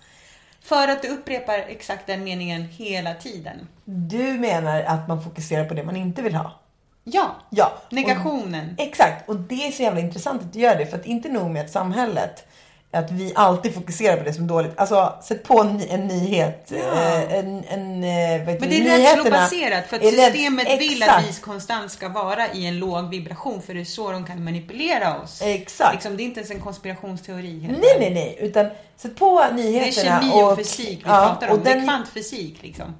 För 0.63 0.88
att 0.88 1.02
du 1.02 1.08
upprepar 1.08 1.54
exakt 1.60 2.08
den 2.08 2.24
meningen 2.24 2.62
hela 2.63 3.13
tiden. 3.13 3.67
Du 3.86 4.24
menar 4.34 4.82
att 4.82 5.08
man 5.08 5.24
fokuserar 5.24 5.65
på 5.65 5.74
det 5.74 5.84
man 5.84 5.96
inte 5.96 6.22
vill 6.22 6.36
ha? 6.36 6.60
Ja, 7.04 7.36
Ja. 7.50 7.72
negationen. 7.89 8.76
Och, 8.78 8.84
exakt. 8.84 9.30
Och 9.30 9.36
det 9.36 9.67
är 9.67 9.72
så 9.72 9.84
jävla 9.84 10.00
intressant 10.00 10.41
att 10.41 10.54
du 10.54 10.60
gör 10.60 10.76
det. 10.76 10.86
För 10.86 10.98
att 10.98 11.06
inte 11.06 11.30
nog 11.30 11.52
med 11.52 11.65
att 11.65 11.72
samhället, 11.72 12.48
att 12.93 13.12
vi 13.12 13.32
alltid 13.36 13.73
fokuserar 13.73 14.17
på 14.17 14.23
det 14.23 14.34
som 14.34 14.43
är 14.43 14.47
dåligt. 14.47 14.71
Alltså, 14.80 15.13
sätt 15.23 15.43
på 15.43 15.62
en, 15.62 15.82
en 15.89 16.08
nyhet. 16.08 16.71
eh, 16.71 17.34
En, 17.38 17.63
en, 17.67 18.04
eh, 18.04 18.10
heter 18.10 18.60
Men 18.60 18.69
det 18.69 18.75
är 18.75 18.84
nyheterna 18.84 18.97
rädslobaserat 19.17 19.88
för 19.88 19.95
att 19.97 20.04
systemet 20.04 20.80
vill 20.82 21.04
att 21.04 21.25
vi 21.27 21.34
konstant 21.41 21.91
ska 21.91 22.10
vara 22.10 22.51
i 22.54 22.65
en 22.65 22.80
låg 22.80 23.10
vibration 23.10 23.62
för 23.62 23.73
det 23.73 23.80
är 23.82 23.86
så 23.86 24.12
de 24.12 24.25
kan 24.25 24.43
manipulera 24.43 25.19
oss. 25.21 25.41
Exakt. 25.41 25.93
Liksom, 25.93 26.17
det 26.17 26.23
är 26.23 26.25
inte 26.25 26.39
ens 26.39 26.51
en 26.51 26.60
konspirationsteori. 26.60 27.60
helt 27.60 27.80
Nej, 27.80 27.95
nej, 27.99 28.13
nej. 28.13 28.38
Utan 28.39 28.69
sätt 28.97 29.15
på 29.15 29.39
Det 29.39 29.45
är 29.45 29.54
nyheterna. 29.54 30.19
kemi 30.21 30.43
och, 30.43 30.58
fysik 30.58 30.99
vi 30.99 31.04
pratar 31.04 31.47
om. 31.47 31.54
och 31.58 31.63
Det 31.63 31.71
är 31.71 31.75
den- 31.75 31.84
kvantfysik 31.84 32.62
liksom. 32.62 32.95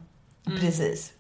Precis. 0.60 1.12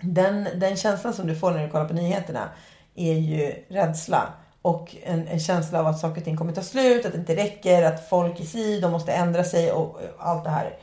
Den, 0.00 0.48
den 0.54 0.76
känslan 0.76 1.14
som 1.14 1.26
du 1.26 1.36
får 1.36 1.50
när 1.50 1.64
du 1.64 1.70
kollar 1.70 1.84
på 1.88 1.94
nyheterna 1.94 2.48
är 2.96 3.12
ju 3.14 3.64
rädsla. 3.68 4.32
Och 4.64 4.96
en, 5.02 5.28
en 5.28 5.40
känsla 5.40 5.80
av 5.80 5.86
att 5.86 5.98
saker 6.00 6.20
och 6.20 6.24
ting 6.24 6.36
kommer 6.36 6.52
ta 6.52 6.62
slut, 6.62 7.06
att 7.06 7.12
det 7.12 7.18
inte 7.18 7.36
räcker, 7.36 7.82
att 7.82 8.08
folk 8.08 8.40
i 8.40 8.46
sig, 8.46 8.80
de 8.80 8.92
måste 8.92 9.12
ändra 9.12 9.44
sig 9.44 9.72
och, 9.72 9.84
och 9.96 10.00
allt 10.18 10.44
det 10.44 10.50
här. 10.50 10.76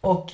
Och 0.00 0.32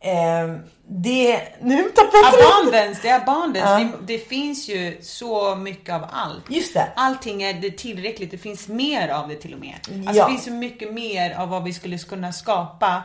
eh, 0.00 0.56
det... 0.86 1.40
Nu 1.60 1.82
tappade 1.82 2.38
jag. 2.38 2.60
Abundance, 2.62 3.00
det 3.02 3.08
är 3.08 3.20
abundance. 3.20 3.68
Ja. 3.68 3.78
Det, 3.78 3.92
det 4.06 4.18
finns 4.18 4.68
ju 4.68 4.98
så 5.02 5.54
mycket 5.56 5.94
av 5.94 6.02
allt. 6.12 6.44
Just 6.50 6.74
det. 6.74 6.88
Allting 6.96 7.42
är 7.42 7.54
det 7.54 7.70
tillräckligt, 7.70 8.30
det 8.30 8.38
finns 8.38 8.68
mer 8.68 9.08
av 9.08 9.28
det 9.28 9.34
till 9.36 9.54
och 9.54 9.60
med. 9.60 9.74
Alltså 10.06 10.20
Ja. 10.20 10.24
det 10.24 10.30
finns 10.32 10.44
så 10.44 10.50
mycket 10.50 10.92
mer 10.92 11.34
av 11.38 11.48
vad 11.48 11.64
vi 11.64 11.72
skulle 11.72 11.98
kunna 11.98 12.32
skapa 12.32 13.02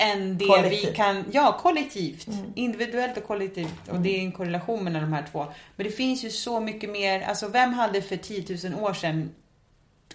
än 0.00 0.38
det 0.38 0.44
vi 0.44 0.50
Kollektivt. 0.50 0.82
Mm. 0.84 0.94
kan, 0.94 1.24
ja 1.32 1.58
kollektivt, 1.62 2.28
individuellt 2.54 3.16
och 3.16 3.24
kollektivt 3.26 3.88
och 3.90 4.00
det 4.00 4.16
är 4.16 4.20
en 4.20 4.32
korrelation 4.32 4.84
mellan 4.84 5.02
de 5.02 5.12
här 5.12 5.24
två. 5.32 5.46
Men 5.76 5.86
det 5.86 5.92
finns 5.92 6.24
ju 6.24 6.30
så 6.30 6.60
mycket 6.60 6.90
mer, 6.90 7.20
alltså 7.22 7.48
vem 7.48 7.72
hade 7.72 8.02
för 8.02 8.16
10 8.16 8.70
000 8.70 8.84
år 8.84 8.94
sedan 8.94 9.30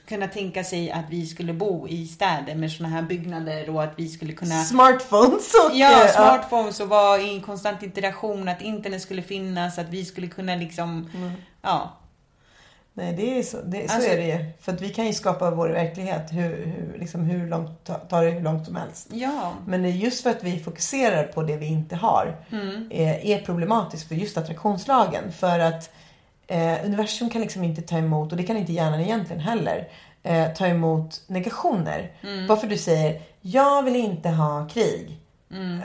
kunnat 0.07 0.33
tänka 0.33 0.63
sig 0.63 0.91
att 0.91 1.05
vi 1.09 1.25
skulle 1.25 1.53
bo 1.53 1.87
i 1.87 2.07
städer 2.07 2.55
med 2.55 2.71
såna 2.71 2.89
här 2.89 3.01
byggnader 3.01 3.69
och 3.69 3.83
att 3.83 3.93
vi 3.97 4.09
skulle 4.09 4.33
kunna 4.33 4.63
Smartphones 4.63 5.53
och... 5.65 5.75
Ja, 5.75 6.07
smartphones 6.15 6.79
och 6.79 6.89
vara 6.89 7.21
i 7.21 7.35
en 7.35 7.41
konstant 7.41 7.83
interaktion, 7.83 8.47
att 8.47 8.61
internet 8.61 9.01
skulle 9.01 9.21
finnas, 9.21 9.79
att 9.79 9.89
vi 9.89 10.05
skulle 10.05 10.27
kunna 10.27 10.55
liksom, 10.55 11.09
Mm. 11.15 11.31
ja. 11.61 11.97
Nej, 12.97 13.13
det 13.13 13.39
är 13.39 13.43
så, 13.43 13.57
det, 13.65 13.87
så 13.89 13.95
Alltså- 13.95 14.09
är 14.09 14.17
det 14.17 14.25
ju. 14.27 14.45
För 14.61 14.73
att 14.73 14.81
vi 14.81 14.89
kan 14.89 15.05
ju 15.07 15.13
skapa 15.13 15.51
vår 15.51 15.69
verklighet 15.69 16.31
hur, 16.31 16.65
hur, 16.65 16.95
liksom 16.99 17.21
hur 17.21 17.47
långt, 17.47 17.83
ta, 18.09 18.21
det 18.21 18.29
hur 18.29 18.41
långt 18.41 18.65
som 18.65 18.75
helst. 18.75 19.07
Ja. 19.13 19.53
Men 19.67 19.97
just 19.97 20.23
för 20.23 20.29
att 20.29 20.43
vi 20.43 20.59
fokuserar 20.59 21.23
på 21.23 21.43
det 21.43 21.57
vi 21.57 21.65
inte 21.65 21.95
har 21.95 22.35
Mm. 22.51 22.87
är, 22.91 23.25
är 23.25 23.39
problematiskt 23.39 24.07
för 24.07 24.15
just 24.15 24.37
attraktionslagen. 24.37 25.31
För 25.31 25.59
att 25.59 25.89
eh, 26.47 26.85
universum 26.85 27.29
kan 27.29 27.41
liksom 27.41 27.63
inte 27.63 27.81
ta 27.81 27.97
emot, 27.97 28.31
och 28.31 28.37
det 28.37 28.43
kan 28.43 28.57
inte 28.57 28.73
hjärnan 28.73 28.99
egentligen 29.01 29.41
heller, 29.41 29.87
eh, 30.23 30.47
ta 30.53 30.67
emot 30.67 31.21
negationer. 31.27 32.11
Mm. 32.23 32.47
Bara 32.47 32.57
för 32.57 32.67
du 32.67 32.77
säger, 32.77 33.21
jag 33.41 33.83
vill 33.83 33.95
inte 33.95 34.29
ha 34.29 34.67
krig. 34.69 35.19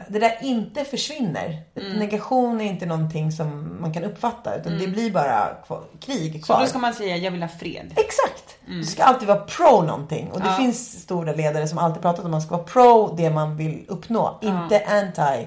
Det 0.09 0.19
där 0.19 0.37
inte 0.41 0.85
försvinner. 0.85 1.63
Negation 1.99 2.61
är 2.61 2.65
inte 2.65 2.87
någonting 2.87 3.33
som 3.33 3.77
man 3.81 3.93
kan 3.93 4.05
uppfatta 4.05 4.55
utan 4.57 4.79
det 4.79 4.87
blir 4.87 5.11
bara 5.11 5.55
kvar, 5.67 5.83
krig 6.01 6.41
Så 6.41 6.47
kvar. 6.47 6.61
då 6.61 6.67
ska 6.67 6.79
man 6.79 6.95
säga, 6.95 7.17
jag 7.17 7.31
vill 7.31 7.43
ha 7.43 7.49
fred. 7.49 7.87
Exakt! 7.97 8.57
Du 8.67 8.85
ska 8.85 9.03
alltid 9.05 9.29
vara 9.29 9.41
pro 9.41 9.83
någonting. 9.83 10.31
Och 10.33 10.41
det 10.41 10.55
finns 10.57 11.03
stora 11.03 11.33
ledare 11.33 11.69
som 11.69 11.79
alltid 11.79 12.03
pratat 12.03 12.21
om 12.21 12.27
att 12.27 12.31
man 12.31 12.43
ska 12.43 12.57
vara 12.57 12.65
pro 12.67 13.15
det 13.17 13.31
man 13.31 13.57
vill 13.57 13.85
uppnå. 13.89 14.39
Inte 14.43 14.83
anti 14.87 15.47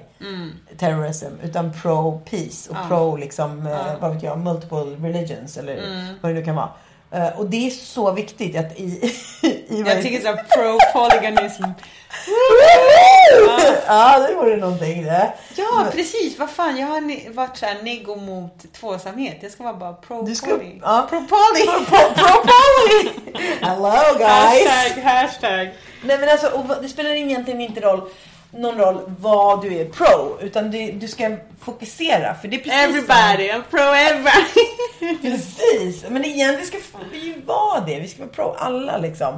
terrorism 0.78 1.26
utan 1.44 1.74
pro 1.82 2.20
peace 2.20 2.70
och 2.72 2.78
pro 2.88 3.16
liksom, 3.16 3.68
eh, 3.68 4.00
vad 4.02 4.14
vet 4.14 4.24
jag, 4.24 4.40
multiple 4.40 4.78
religions 5.10 5.58
eller 5.58 5.78
vad 6.22 6.32
det 6.32 6.40
nu 6.40 6.46
kan 6.46 6.56
vara. 6.56 6.70
Eh, 7.14 7.40
och 7.40 7.46
det 7.46 7.68
är 7.68 7.72
så 7.72 8.12
viktigt 8.12 8.58
att 8.58 8.80
i... 8.80 8.84
i 9.70 9.84
Jag 9.88 10.02
tycker 10.02 10.20
såhär 10.22 10.44
pro-polyganism. 10.50 11.64
ja, 13.88 14.20
det 14.28 14.36
vore 14.36 14.58
någonting 14.58 15.04
det. 15.04 15.34
Ja, 15.56 15.86
precis. 15.92 16.40
Vad 16.40 16.50
fan, 16.50 16.78
jag 16.78 16.88
har 16.88 17.34
varit 17.34 17.58
såhär 17.58 17.84
nego 17.84 18.16
mot 18.16 18.74
tvåsamhet. 18.74 19.38
Jag 19.42 19.52
ska 19.52 19.64
vara 19.64 19.74
bara 19.74 20.22
Du 20.26 20.36
ska... 20.36 20.48
pro-poly. 20.48 20.80
Ja. 20.82 21.08
Pro-poly! 21.10 21.66
Pro, 21.66 22.14
pro 22.16 22.42
poly! 22.44 23.10
Hello 23.62 24.18
guys! 24.18 24.68
Hashtag, 24.68 25.04
hashtag. 25.04 25.70
Nej 26.04 26.18
men 26.20 26.30
alltså, 26.30 26.78
det 26.82 26.88
spelar 26.90 27.10
egentligen 27.10 27.62
inte 27.62 27.82
roll, 27.82 28.10
någon 28.54 28.78
roll 28.78 29.02
vad 29.20 29.62
du 29.62 29.78
är 29.78 29.86
pro. 29.86 30.38
Utan 30.42 30.72
du, 30.72 30.92
du 30.92 31.08
ska 31.08 31.38
fokusera. 31.60 32.36
För 32.36 32.48
det 32.48 32.56
är 32.58 32.60
precis 32.60 32.74
Everybody, 33.10 33.50
I'm 33.52 33.64
pro 33.70 33.80
everybody. 33.80 34.64
Precis, 35.22 36.06
men 36.10 36.26
egentligen 36.26 36.68
ska 36.68 36.78
vi 37.12 37.18
ju 37.26 37.42
vara 37.42 37.80
det. 37.82 38.00
Vi 38.00 38.08
ska 38.08 38.20
vara 38.24 38.34
pro 38.34 38.56
alla 38.58 38.98
liksom. 38.98 39.36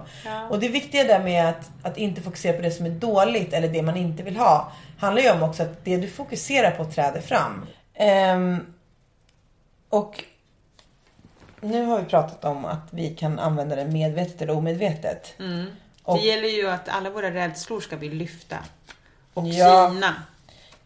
Och 0.50 0.60
det 0.60 0.68
viktiga 0.68 1.04
där 1.04 1.24
med 1.24 1.50
att, 1.50 1.70
att 1.84 1.98
inte 1.98 2.22
fokusera 2.22 2.54
på 2.56 2.62
det 2.62 2.72
som 2.72 2.86
är 2.86 2.90
dåligt 2.90 3.54
eller 3.54 3.68
det 3.68 3.82
man 3.82 3.98
inte 3.98 4.24
vill 4.24 4.38
ha. 4.38 4.72
Handlar 5.00 5.22
ju 5.24 5.32
om 5.32 5.44
också 5.44 5.64
att 5.64 5.86
det 5.86 5.98
du 5.98 6.08
fokuserar 6.08 6.72
på 6.72 6.86
träder 6.86 7.22
fram. 7.22 7.66
Ehm, 7.94 8.66
och 9.90 10.24
nu 11.62 11.86
har 11.86 12.00
vi 12.00 12.06
pratat 12.06 12.46
om 12.46 12.66
att 12.66 12.88
vi 12.92 13.10
kan 13.16 13.40
använda 13.40 13.76
det 13.76 13.86
medvetet 13.86 14.42
eller 14.42 14.54
omedvetet. 14.58 15.34
Och- 16.04 16.18
Det 16.18 16.24
gäller 16.24 16.48
ju 16.50 16.70
att 16.70 16.90
alla 16.90 17.10
våra 17.10 17.32
rädslor 17.34 17.80
ska 17.82 17.98
bli 17.98 18.10
lyfta. 18.10 18.58
Och 19.36 19.48
Ja. 19.48 19.90
syna. 19.94 20.14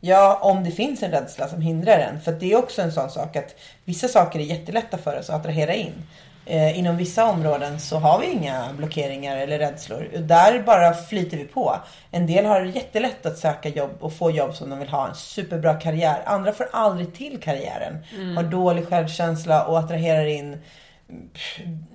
Ja, 0.01 0.39
om 0.41 0.63
det 0.63 0.71
finns 0.71 1.03
en 1.03 1.11
rädsla 1.11 1.47
som 1.47 1.61
hindrar 1.61 1.97
en. 1.99 2.21
För 2.21 2.31
det 2.31 2.51
är 2.53 2.57
också 2.57 2.81
en 2.81 2.91
sån 2.91 3.09
sak 3.09 3.35
att 3.35 3.55
vissa 3.85 4.07
saker 4.07 4.39
är 4.39 4.43
jättelätta 4.43 4.97
för 4.97 5.19
oss 5.19 5.29
att 5.29 5.35
attrahera 5.39 5.73
in. 5.73 5.93
Eh, 6.45 6.79
inom 6.79 6.97
vissa 6.97 7.25
områden 7.25 7.79
så 7.79 7.97
har 7.97 8.19
vi 8.19 8.25
inga 8.27 8.69
blockeringar 8.77 9.37
eller 9.37 9.59
rädslor. 9.59 10.07
Där 10.17 10.59
bara 10.61 10.93
flyter 10.93 11.37
vi 11.37 11.43
på. 11.43 11.75
En 12.11 12.27
del 12.27 12.45
har 12.45 12.61
jättelätt 12.61 13.25
att 13.25 13.37
söka 13.37 13.69
jobb 13.69 13.91
och 13.99 14.13
få 14.13 14.31
jobb 14.31 14.55
som 14.55 14.69
de 14.69 14.79
vill 14.79 14.89
ha. 14.89 15.07
En 15.07 15.15
superbra 15.15 15.73
karriär. 15.73 16.21
Andra 16.25 16.51
får 16.51 16.67
aldrig 16.73 17.13
till 17.13 17.39
karriären. 17.41 17.97
Har 18.35 18.43
dålig 18.43 18.87
självkänsla 18.87 19.65
och 19.65 19.79
attraherar 19.79 20.25
in 20.25 20.61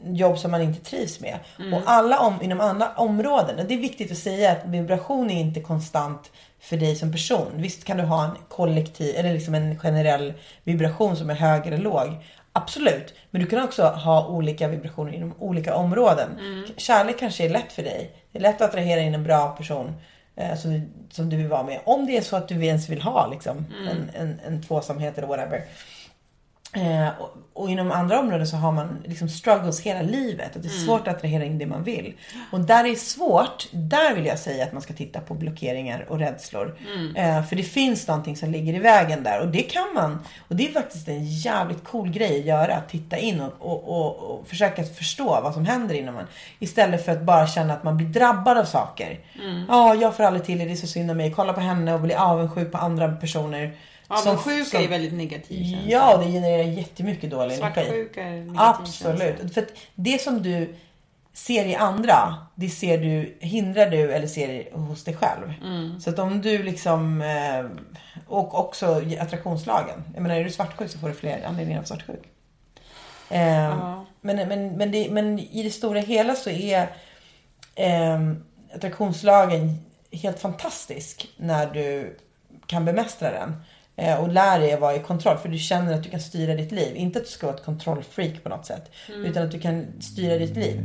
jobb 0.05 0.38
som 0.38 0.50
man 0.50 0.62
inte 0.62 0.85
trivs 0.85 1.20
med. 1.20 1.38
Och 1.74 1.83
alla 1.85 2.18
om, 2.18 2.42
inom 2.42 2.61
alla 2.61 2.92
områden. 2.96 3.59
Och 3.59 3.64
det 3.64 3.74
är 3.74 3.79
viktigt 3.79 4.12
att 4.12 4.18
säga 4.18 4.53
att 4.53 4.64
vibration 4.64 5.31
är 5.31 5.40
inte 5.40 5.61
konstant 5.61 6.31
för 6.61 6.77
dig 6.77 6.96
som 6.96 7.12
person. 7.12 7.53
Visst 7.57 7.85
kan 7.85 7.96
du 7.96 8.03
ha 8.03 8.24
en 8.24 8.31
kollektiv 8.48 9.14
eller 9.16 9.33
liksom 9.33 9.55
en 9.55 9.79
generell 9.79 10.33
vibration 10.64 11.16
som 11.16 11.31
är 11.31 11.35
hög 11.35 11.66
eller 11.66 11.79
låg. 11.79 12.09
Absolut, 12.53 13.14
men 13.31 13.40
du 13.40 13.46
kan 13.46 13.64
också 13.64 13.83
ha 13.83 14.27
olika 14.29 14.68
vibrationer 14.68 15.12
inom 15.12 15.35
olika 15.38 15.74
områden. 15.74 16.29
Kärlek 16.77 17.18
kanske 17.18 17.44
är 17.44 17.48
lätt 17.48 17.72
för 17.72 17.83
dig. 17.83 18.11
Det 18.33 18.38
är 18.38 18.42
lätt 18.42 18.61
att 18.61 18.68
attrahera 18.68 19.00
in 19.00 19.14
en 19.14 19.24
bra 19.24 19.48
person 19.48 19.94
eh, 20.37 20.57
som, 20.57 20.72
du, 20.72 20.88
som 21.11 21.31
du 21.31 21.37
vill 21.37 21.48
vara 21.48 21.62
med. 21.62 21.81
Om 21.85 22.07
det 22.07 22.16
är 22.16 22.22
så 22.22 22.37
att 22.37 22.48
du 22.48 22.64
ens 22.64 22.88
vill 22.88 23.03
ha 23.03 23.27
liksom, 23.27 23.66
en, 23.90 24.11
en, 24.14 24.40
en 24.46 24.62
tvåsamhet 24.62 25.18
eller 25.18 25.29
whatever. 25.29 25.64
Eh, 26.75 27.09
och, 27.19 27.31
och 27.53 27.71
inom 27.71 27.91
andra 27.93 28.21
områden 28.21 28.47
så 28.47 28.57
har 28.57 28.73
man 28.73 29.03
liksom 29.05 29.29
struggles 29.29 29.81
hela 29.81 30.03
livet. 30.03 30.57
Och 30.57 30.63
det 30.63 30.69
är 30.69 30.71
svårt 30.87 31.09
att 31.09 31.17
attrahera 31.17 31.45
in 31.45 31.59
det 31.59 31.67
man 31.67 31.83
vill. 31.85 32.15
Och 32.53 32.61
där 32.61 32.83
det 32.85 32.91
är 32.91 32.95
svårt, 32.95 33.69
där 33.73 34.15
vill 34.15 34.27
jag 34.27 34.39
säga 34.39 34.65
att 34.65 34.73
man 34.73 34.83
ska 34.83 34.95
titta 34.95 35.21
på 35.21 35.35
blockeringar 35.35 36.07
och 36.09 36.19
rädslor. 36.19 36.77
Eh, 37.17 37.45
för 37.45 37.57
det 37.57 37.63
finns 37.63 38.09
någonting 38.09 38.37
som 38.37 38.51
ligger 38.51 38.75
i 38.75 38.79
vägen 38.79 39.23
där. 39.23 39.41
Och 39.41 39.49
det 39.49 39.63
kan 39.63 39.95
man, 39.95 40.19
och 40.49 40.57
det 40.57 40.69
är 40.69 40.73
faktiskt 40.73 41.09
en 41.09 41.25
jävligt 41.25 41.85
cool 41.85 42.11
grej 42.11 42.41
att 42.41 42.47
göra. 42.47 42.75
Att 42.77 42.89
titta 42.89 43.17
in 43.17 43.41
och, 43.41 43.53
och, 43.59 43.89
och, 43.89 44.17
och 44.41 44.49
försöka 44.49 44.85
förstå 44.85 45.41
vad 45.43 45.55
som 45.55 45.67
händer 45.67 45.95
inom 45.95 46.19
en. 46.19 46.27
Istället 46.59 47.05
för 47.05 47.13
att 47.13 47.23
bara 47.23 47.47
känna 47.47 47.75
att 47.75 47.85
man 47.85 47.97
blir 47.97 48.07
drabbad 48.07 48.59
av 48.59 48.65
saker. 48.65 49.19
Ja, 49.69 49.95
jag 49.95 50.17
får 50.17 50.25
aldrig 50.25 50.45
till 50.45 50.59
det, 50.59 50.65
det 50.65 50.73
är 50.73 50.77
så 50.77 50.87
synd 50.87 51.11
om 51.11 51.17
mig. 51.17 51.33
Kolla 51.33 51.53
på 51.53 51.61
henne 51.61 51.95
och 51.95 52.01
bli 52.01 52.15
avundsjuk 52.15 52.73
på 52.73 52.79
andra 52.79 53.09
personer. 53.09 53.73
Avundsjuka 54.09 54.81
är 54.81 54.88
väldigt 54.88 55.12
negativ 55.12 55.64
känsla. 55.64 55.90
Ja, 55.90 56.17
det 56.17 56.33
genererar 56.33 56.62
jättemycket 56.62 57.31
dålig 57.31 57.55
energi. 57.55 57.75
Svartsjuka 57.75 58.23
är 58.23 58.31
negativ 58.31 58.57
Absolut. 58.57 59.38
känsla. 59.38 59.49
För 59.49 59.67
det 59.95 60.21
som 60.21 60.43
du 60.43 60.75
ser 61.33 61.64
i 61.67 61.75
andra, 61.75 62.37
det 62.55 62.69
ser 62.69 62.99
du, 62.99 63.37
hindrar 63.40 63.90
du 63.90 64.12
eller 64.12 64.27
ser 64.27 64.73
hos 64.73 65.05
dig 65.05 65.17
själv. 65.17 65.53
Mm. 65.62 66.01
Så 66.01 66.11
att 66.11 66.19
om 66.19 66.43
du 66.43 66.62
liksom, 66.62 67.23
eh, 67.23 67.64
och 68.27 68.59
också 68.59 69.03
attraktionslagen. 69.21 70.05
Jag 70.14 70.23
menar 70.23 70.37
är 70.37 70.45
du 70.45 70.51
svartsjuk 70.51 70.90
så 70.90 70.99
får 70.99 71.09
du 71.09 71.14
fler 71.14 71.45
anledningar 71.47 71.81
att 71.81 71.90
vara 71.90 71.99
svartsjuk. 71.99 72.29
Eh, 73.31 73.99
men, 74.21 74.49
men, 74.49 74.77
men, 74.77 74.93
det, 74.93 75.11
men 75.11 75.38
i 75.38 75.62
det 75.62 75.71
stora 75.71 76.01
hela 76.01 76.35
så 76.35 76.51
är 76.51 76.88
eh, 77.75 78.21
attraktionslagen 78.75 79.79
helt 80.11 80.40
fantastisk 80.40 81.29
när 81.37 81.67
du 81.67 82.17
kan 82.67 82.85
bemästra 82.85 83.31
den. 83.31 83.57
Eh, 83.96 84.20
och 84.20 84.28
lär 84.28 84.61
dig 84.61 84.72
att 84.72 84.80
vara 84.80 84.96
i 84.96 85.00
kontroll 85.00 85.37
för 85.38 85.48
du 85.48 85.59
känner 85.59 85.94
att 85.94 86.02
du 86.02 86.11
kan 86.11 86.20
styra 86.20 86.54
ditt 86.54 86.72
liv. 86.72 86.96
Inte 86.96 87.18
att 87.18 87.24
du 87.24 87.30
ska 87.30 87.46
vara 87.46 87.57
ett 87.57 87.64
kontrollfreak 87.64 88.42
på 88.42 88.48
något 88.48 88.66
sätt. 88.66 88.90
Utan 89.24 89.42
att 89.42 89.50
du 89.50 89.59
kan 89.59 89.87
styra 90.00 90.38
ditt 90.38 90.57
liv. 90.57 90.80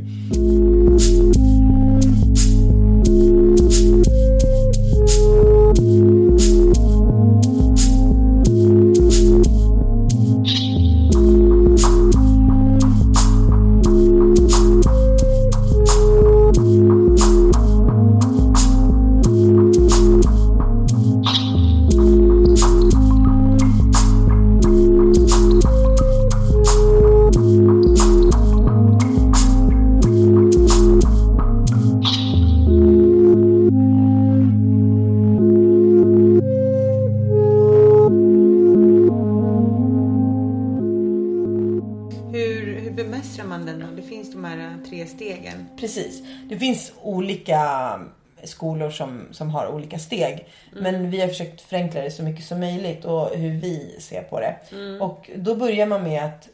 Olika 47.94 48.46
skolor 48.46 48.90
som, 48.90 49.28
som 49.32 49.50
har 49.50 49.66
olika 49.68 49.98
steg. 49.98 50.48
Men 50.72 51.10
vi 51.10 51.20
har 51.20 51.28
försökt 51.28 51.60
förenkla 51.60 52.00
det 52.00 52.10
så 52.10 52.22
mycket 52.22 52.44
som 52.44 52.60
möjligt 52.60 53.04
och 53.04 53.28
hur 53.36 53.60
vi 53.60 53.96
ser 54.00 54.22
på 54.22 54.40
det. 54.40 54.56
Och 55.00 55.30
då 55.36 55.54
börjar 55.54 55.86
man 55.86 56.02
med 56.02 56.24
att 56.24 56.48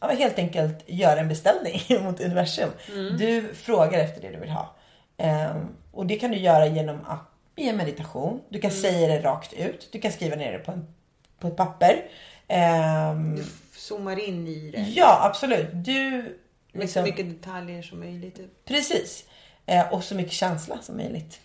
ja, 0.00 0.08
helt 0.08 0.38
enkelt 0.38 0.78
göra 0.86 1.20
en 1.20 1.28
beställning 1.28 1.80
mot 2.04 2.20
universum. 2.20 2.70
Du 3.18 3.54
frågar 3.54 3.98
efter 3.98 4.20
det 4.22 4.30
du 4.30 4.38
vill 4.38 4.50
ha. 4.50 4.74
Ehm, 5.16 5.68
och 5.92 6.06
det 6.06 6.16
kan 6.16 6.30
du 6.30 6.38
göra 6.38 6.66
genom 6.66 6.98
att 7.06 7.20
i 7.56 7.68
en 7.68 7.76
meditation. 7.76 8.40
Du 8.48 8.60
kan 8.60 8.70
säga 8.70 9.08
det 9.08 9.20
rakt 9.20 9.52
ut. 9.52 9.88
Du 9.92 10.00
kan 10.00 10.12
skriva 10.12 10.36
ner 10.36 10.52
det 10.52 10.58
på, 10.58 10.72
en, 10.72 10.86
på 11.38 11.48
ett 11.48 11.56
papper. 11.56 12.02
Ehm, 12.48 13.44
Zoomar 13.76 14.28
in 14.28 14.46
i 14.48 14.70
det. 14.70 14.80
ja, 14.80 15.18
absolut. 15.22 15.66
Du 15.72 16.10
Med 16.10 16.30
så 16.72 16.78
liksom- 16.80 17.02
mycket 17.02 17.28
detaljer 17.28 17.82
som 17.82 18.00
möjligt. 18.00 18.40
Precis. 18.64 19.24
Eh, 19.66 19.92
och 19.92 20.04
så 20.04 20.14
mycket 20.14 20.32
känsla 20.32 20.78
som 20.82 20.96
möjligt. 20.96 21.40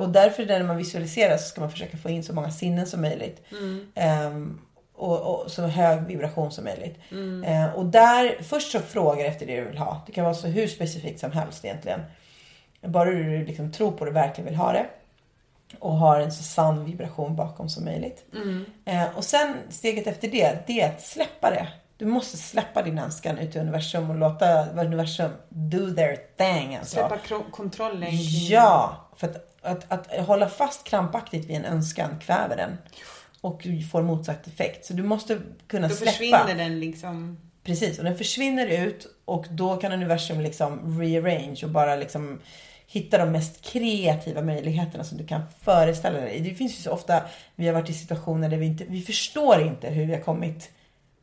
Och 0.00 0.08
därför 0.08 0.46
när 0.46 0.62
man 0.62 0.76
visualiserar 0.76 1.36
så 1.36 1.48
ska 1.48 1.60
man 1.60 1.70
försöka 1.70 1.96
få 1.96 2.10
in 2.10 2.24
så 2.24 2.32
många 2.34 2.50
sinnen 2.50 2.86
som 2.86 3.00
möjligt. 3.00 3.42
Ehm, 3.94 4.60
och, 4.94 5.20
och 5.20 5.50
så 5.50 5.62
hög 5.62 6.02
vibration 6.06 6.50
som 6.52 6.64
möjligt. 6.64 6.98
Eh, 7.44 7.74
och 7.74 7.86
där, 7.86 8.42
först 8.42 8.72
så 8.72 8.80
frågar 8.80 9.24
efter 9.24 9.46
det 9.46 9.56
du 9.60 9.64
vill 9.64 9.78
ha. 9.78 10.02
Det 10.06 10.12
kan 10.12 10.24
vara 10.24 10.34
så 10.34 10.46
hur 10.46 10.66
specifikt 10.66 11.20
som 11.20 11.32
helst 11.32 11.64
egentligen. 11.64 12.00
Bara 12.80 13.10
du 13.10 13.44
liksom 13.44 13.72
tror 13.72 13.90
på 13.92 14.04
det 14.04 14.10
och 14.10 14.16
verkligen 14.16 14.48
vill 14.50 14.56
ha 14.58 14.72
det. 14.72 14.86
Och 15.78 15.92
har 15.92 16.20
en 16.20 16.32
så 16.32 16.42
sann 16.42 16.84
vibration 16.84 17.36
bakom 17.36 17.68
som 17.68 17.84
möjligt. 17.84 18.24
Eh, 18.84 19.16
och 19.16 19.24
sen 19.24 19.54
steget 19.68 20.06
efter 20.06 20.28
det, 20.28 20.58
det 20.66 20.80
är 20.80 20.88
att 20.88 21.02
släppa 21.02 21.50
det. 21.50 21.68
Du 22.00 22.06
måste 22.06 22.36
släppa 22.36 22.82
din 22.82 22.98
önskan 22.98 23.38
ut 23.38 23.56
i 23.56 23.58
universum 23.58 24.10
och 24.10 24.16
låta 24.16 24.66
universum 24.66 25.30
do 25.48 25.94
their 25.94 26.16
thing. 26.36 26.76
Alltså. 26.76 26.94
Släppa 26.94 27.18
kontrollen. 27.50 28.08
Ja, 28.48 29.08
för 29.16 29.26
att, 29.26 29.46
att, 29.62 29.92
att, 29.92 30.26
hålla 30.26 30.48
fast 30.48 30.84
krampaktigt 30.84 31.46
vid 31.46 31.56
en 31.56 31.64
önskan 31.64 32.18
kväver 32.20 32.56
den. 32.56 32.78
Och 33.40 33.66
får 33.92 34.02
motsatt 34.02 34.46
effekt. 34.46 34.86
Så 34.86 34.92
du 34.92 35.02
måste 35.02 35.38
kunna 35.66 35.88
Då 35.88 35.94
släppa. 35.94 36.10
försvinner 36.12 36.54
den 36.54 36.80
liksom. 36.80 37.38
Precis, 37.64 37.98
och 37.98 38.04
den 38.04 38.18
försvinner 38.18 38.66
ut 38.66 39.06
och 39.24 39.46
då 39.50 39.76
kan 39.76 39.92
universum 39.92 40.40
liksom 40.40 41.00
rearrange 41.00 41.60
och 41.64 41.70
bara 41.70 41.96
liksom 41.96 42.40
hitta 42.86 43.18
de 43.18 43.32
mest 43.32 43.62
kreativa 43.62 44.42
möjligheterna 44.42 45.04
som 45.04 45.18
du 45.18 45.26
kan 45.26 45.42
föreställa 45.62 46.20
dig. 46.20 46.40
Det 46.40 46.54
finns 46.54 46.78
ju 46.78 46.82
så 46.82 46.90
ofta, 46.90 47.22
vi 47.54 47.66
har 47.66 47.74
varit 47.74 47.90
i 47.90 47.94
situationer 47.94 48.48
där 48.48 48.56
vi 48.56 48.66
inte, 48.66 48.84
vi 48.88 49.02
förstår 49.02 49.60
inte 49.60 49.88
hur 49.88 50.06
vi 50.06 50.14
har 50.14 50.20
kommit 50.20 50.70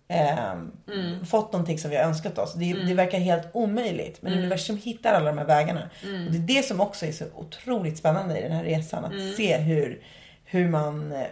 eh, 0.08 0.52
mm. 0.94 1.26
fått 1.26 1.52
någonting 1.52 1.80
som 1.80 1.92
vi 1.92 1.98
har 1.98 2.04
önskat 2.04 2.38
oss. 2.38 2.54
Det, 2.54 2.72
mm. 2.72 2.88
det 2.88 2.94
verkar 2.94 3.20
helt 3.20 3.48
omöjligt. 3.54 4.22
Men 4.22 4.32
mm. 4.32 4.44
universum 4.44 4.78
hittar 4.78 5.14
alla 5.14 5.26
de 5.26 5.38
här 5.38 5.46
vägarna. 5.46 5.90
Och 6.26 6.32
det 6.32 6.38
är 6.38 6.58
det 6.58 6.66
som 6.66 6.82
också 6.82 7.06
är 7.06 7.12
så 7.12 7.26
otroligt 7.36 7.98
spännande 7.98 8.40
i 8.40 8.42
den 8.42 8.52
här 8.52 8.64
resan. 8.64 9.06
Att 9.06 9.36
se 9.36 9.58
hur, 9.58 10.02
hur 10.46 10.70
man 10.70 11.12
eh, 11.12 11.28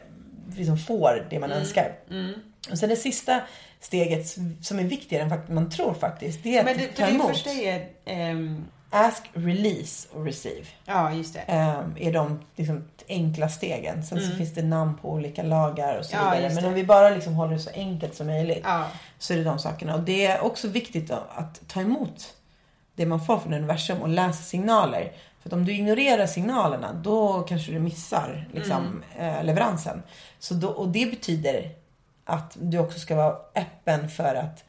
liksom 0.58 0.78
får 0.78 1.28
det 1.30 1.40
man 1.40 1.52
önskar. 1.52 1.92
Och 2.72 2.78
sen 2.78 2.90
det 2.90 2.96
sista 2.96 3.42
steget 3.80 4.28
som 4.62 4.80
är 4.80 4.84
viktigare 4.84 5.24
än 5.24 5.56
man 5.56 5.70
tror 5.70 5.94
faktiskt. 5.94 6.44
Det 6.44 6.56
är 6.56 6.60
att 6.60 6.66
Men 6.66 6.78
det, 6.78 6.88
ta 6.88 7.08
emot. 7.08 7.28
Det 7.28 7.34
första 7.34 7.52
är... 7.52 8.32
Um... 8.32 8.66
Ask, 8.96 9.30
release 9.34 10.08
och 10.14 10.26
receive. 10.26 10.66
Ja, 10.86 11.14
just 11.14 11.34
det. 11.34 11.40
Um, 11.40 11.96
är 12.00 12.14
de 12.14 12.40
liksom, 12.56 12.84
enkla 13.08 13.50
stegen. 13.50 14.04
Sen 14.04 14.18
mm. 14.18 14.30
så 14.30 14.38
finns 14.38 14.54
det 14.54 14.64
namn 14.64 14.98
på 15.02 15.10
olika 15.10 15.44
lagar 15.44 15.98
och 15.98 16.06
så 16.06 16.16
ja, 16.16 16.30
vidare. 16.30 16.54
Men 16.54 16.66
om 16.66 16.74
vi 16.74 16.84
bara 16.84 17.10
liksom 17.10 17.34
håller 17.34 17.54
det 17.54 17.60
så 17.60 17.70
enkelt 17.74 18.16
som 18.16 18.28
möjligt. 18.28 18.62
Ja. 18.64 18.88
Så 19.20 19.34
är 19.34 19.38
det 19.38 19.44
de 19.44 19.60
sakerna. 19.60 19.96
Och 19.96 20.02
det 20.02 20.26
är 20.26 20.44
också 20.44 20.68
viktigt 20.68 21.12
att 21.12 21.68
ta 21.68 21.82
emot 21.82 22.34
det 22.96 23.06
man 23.06 23.26
får 23.26 23.40
från 23.40 23.54
universum 23.54 24.02
och 24.02 24.10
läsa 24.10 24.44
signaler. 24.44 25.12
För 25.44 25.54
om 25.54 25.66
du 25.66 25.74
ignorerar 25.74 26.26
signalerna 26.26 26.94
då 26.94 27.42
kanske 27.42 27.72
du 27.72 27.80
missar 27.80 28.50
liksom, 28.54 29.04
mm. 29.18 29.36
eh, 29.36 29.44
leveransen. 29.44 30.04
Så 30.40 30.54
då, 30.54 30.68
och 30.68 30.88
det 30.88 31.06
betyder 31.06 31.72
att 32.26 32.58
du 32.60 32.78
också 32.78 33.00
ska 33.00 33.16
vara 33.16 33.36
öppen 33.56 34.10
för 34.10 34.36
att 34.36 34.64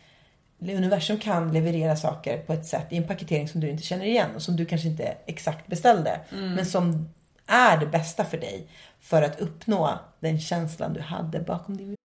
universum 0.59 1.19
kan 1.19 1.53
leverera 1.53 1.97
saker 1.97 2.39
på 2.39 2.53
ett 2.53 2.67
sätt 2.67 2.87
i 2.91 2.97
en 2.97 3.07
paketering 3.07 3.49
som 3.49 3.61
du 3.61 3.71
inte 3.71 3.83
känner 3.83 4.05
igen 4.05 4.31
och 4.35 4.43
som 4.43 4.57
du 4.57 4.65
kanske 4.65 4.89
inte 4.89 5.17
exakt 5.27 5.67
beställde. 5.67 6.21
Mm. 6.33 6.55
Men 6.55 6.67
som 6.67 7.09
är 7.47 7.77
det 7.77 7.87
bästa 7.87 8.25
för 8.25 8.39
dig 8.39 8.69
för 9.01 9.23
att 9.23 9.41
uppnå 9.41 9.99
den 10.21 10.41
känslan 10.41 10.93
du 10.93 11.01
hade 11.01 11.41
bakom 11.41 11.77
din 11.77 11.97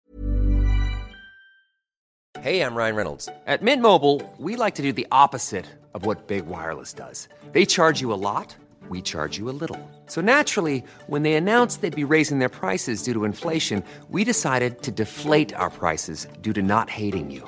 Hey, 2.41 2.61
I'm 2.61 2.73
Ryan 2.73 2.95
Reynolds. 2.95 3.29
At 3.45 3.61
Mint 3.61 3.83
Mobile, 3.83 4.19
we 4.39 4.55
like 4.55 4.73
to 4.75 4.81
do 4.81 4.91
the 4.91 5.05
opposite 5.11 5.67
of 5.93 6.07
what 6.07 6.27
Big 6.27 6.47
Wireless 6.47 6.91
does. 6.91 7.29
They 7.51 7.65
charge 7.67 8.01
you 8.01 8.11
a 8.11 8.17
lot, 8.17 8.55
we 8.89 8.99
charge 9.01 9.37
you 9.37 9.47
a 9.49 9.53
little. 9.53 9.77
So 10.07 10.21
naturally, 10.21 10.83
when 11.05 11.21
they 11.21 11.35
announced 11.35 11.81
they'd 11.81 11.95
be 11.95 12.13
raising 12.15 12.39
their 12.39 12.49
prices 12.49 13.03
due 13.03 13.13
to 13.13 13.25
inflation, 13.25 13.83
we 14.09 14.23
decided 14.23 14.81
to 14.81 14.91
deflate 14.91 15.53
our 15.53 15.69
prices 15.69 16.27
due 16.41 16.53
to 16.53 16.63
not 16.63 16.89
hating 16.89 17.29
you. 17.29 17.47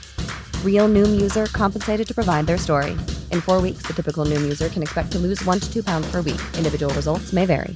Real 0.65 0.87
Noom 0.87 1.21
user 1.21 1.45
compensated 1.47 2.07
to 2.07 2.13
provide 2.13 2.45
their 2.47 2.57
story. 2.57 2.91
In 3.31 3.41
four 3.41 3.61
weeks, 3.61 3.83
the 3.87 3.93
typical 3.93 4.25
Noom 4.25 4.41
user 4.45 4.69
can 4.69 4.81
expect 4.83 5.11
to 5.11 5.19
lose 5.19 5.45
one 5.49 5.59
to 5.59 5.73
two 5.73 5.83
pounds 5.83 6.11
per 6.11 6.21
week. 6.21 6.41
Individual 6.57 6.93
results 6.93 7.33
may 7.33 7.45
vary. 7.45 7.75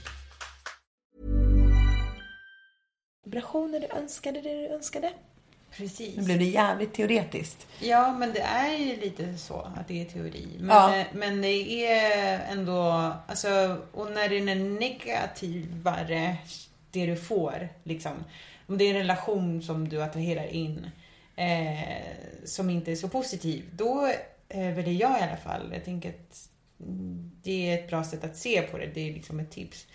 Vibrationer 3.26 3.80
du 3.80 3.88
önskade 3.98 4.42
det 4.42 4.54
du 4.68 4.68
önskade. 4.76 5.12
Precis. 5.78 6.16
Nu 6.18 6.24
blev 6.24 6.40
det 6.40 6.46
jävligt 6.46 6.94
teoretiskt. 6.94 7.68
Ja, 7.80 8.14
men 8.20 8.34
det 8.34 8.40
är 8.42 8.78
ju 8.78 8.96
lite 9.02 9.38
så 9.38 9.68
att 9.76 9.88
det 9.88 10.02
är 10.02 10.06
teori. 10.06 10.48
Men, 10.60 10.68
Ja. 10.76 10.96
eh, 10.98 11.06
men 11.14 11.42
det 11.42 11.86
är 11.88 12.40
ändå, 12.52 12.82
alltså, 13.28 13.78
och 13.92 14.12
när 14.12 14.30
den 14.30 14.50
är 14.50 14.56
negativare, 14.80 16.38
det 16.92 17.06
du 17.06 17.16
får, 17.16 17.70
liksom. 17.84 18.12
Om 18.68 18.78
det 18.78 18.84
är 18.86 18.90
en 18.90 18.98
relation 18.98 19.62
som 19.62 19.90
du 19.90 20.02
attraherar 20.04 20.48
in, 20.48 20.90
eh, 21.36 22.46
som 22.46 22.70
inte 22.70 22.92
är 22.92 22.96
så 22.96 23.10
positiv, 23.10 23.64
då 23.74 24.08
eh, 24.50 24.70
väljer 24.74 24.94
jag 25.10 25.20
i 25.20 25.24
alla 25.24 25.38
fall, 25.38 25.70
jag 25.74 25.86
tänker 25.86 26.10
att 26.10 26.50
det 27.44 27.70
är 27.70 27.74
ett 27.80 27.88
bra 27.90 28.04
sätt 28.04 28.24
att 28.24 28.38
se 28.38 28.62
på 28.62 28.78
det, 28.78 28.86
det 28.94 29.10
är 29.10 29.14
liksom 29.14 29.40
ett 29.40 29.52
tips. 29.52 29.88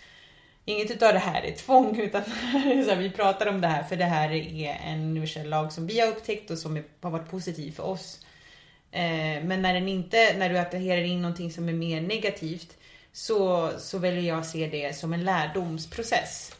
Inget 0.65 0.91
utav 0.91 1.13
det 1.13 1.19
här 1.19 1.41
är 1.41 1.51
tvång, 1.51 1.99
utan 2.01 2.23
så 2.23 2.31
här, 2.31 2.95
vi 2.95 3.09
pratar 3.09 3.47
om 3.47 3.61
det 3.61 3.67
här 3.67 3.83
för 3.83 3.95
det 3.95 4.05
här 4.05 4.31
är 4.31 4.77
en 4.85 5.01
universell 5.01 5.49
lag 5.49 5.71
som 5.71 5.87
vi 5.87 5.99
har 5.99 6.07
upptäckt 6.07 6.51
och 6.51 6.57
som 6.57 6.77
är- 6.77 6.83
har 7.01 7.11
varit 7.11 7.29
positiv 7.31 7.71
för 7.71 7.83
oss. 7.83 8.25
Eh, 8.91 9.43
men 9.43 9.61
när, 9.61 9.73
den 9.73 9.87
inte, 9.87 10.37
när 10.37 10.49
du 10.49 10.57
attraherar 10.57 11.01
in 11.01 11.21
någonting 11.21 11.51
som 11.51 11.69
är 11.69 11.73
mer 11.73 12.01
negativt 12.01 12.77
så, 13.13 13.71
så 13.79 13.97
väljer 13.97 14.23
jag 14.23 14.39
att 14.39 14.47
se 14.47 14.67
det 14.67 14.95
som 14.95 15.13
en 15.13 15.23
lärdomsprocess. 15.23 16.51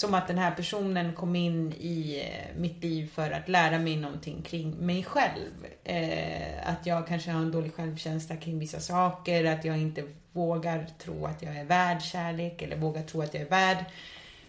Som 0.00 0.14
att 0.14 0.28
den 0.28 0.38
här 0.38 0.50
personen 0.50 1.12
kom 1.12 1.36
in 1.36 1.72
i 1.72 2.22
eh, 2.24 2.60
mitt 2.60 2.82
liv 2.82 3.10
för 3.14 3.30
att 3.30 3.48
lära 3.48 3.78
mig 3.78 3.96
någonting 3.96 4.42
kring 4.42 4.70
mig 4.70 5.04
själv. 5.04 5.66
Eh, 5.84 6.68
att 6.70 6.86
jag 6.86 7.06
kanske 7.06 7.30
har 7.30 7.40
en 7.40 7.52
dålig 7.52 7.74
självkänsla 7.74 8.36
kring 8.36 8.58
vissa 8.58 8.80
saker, 8.80 9.44
att 9.44 9.64
jag 9.64 9.78
inte 9.78 10.04
vågar 10.32 10.86
tro 10.98 11.26
att 11.26 11.42
jag 11.42 11.56
är 11.56 11.64
värd 11.64 12.02
kärlek 12.02 12.62
eller 12.62 12.76
vågar 12.76 13.02
tro 13.02 13.22
att 13.22 13.34
jag 13.34 13.42
är 13.42 13.48
värd 13.48 13.84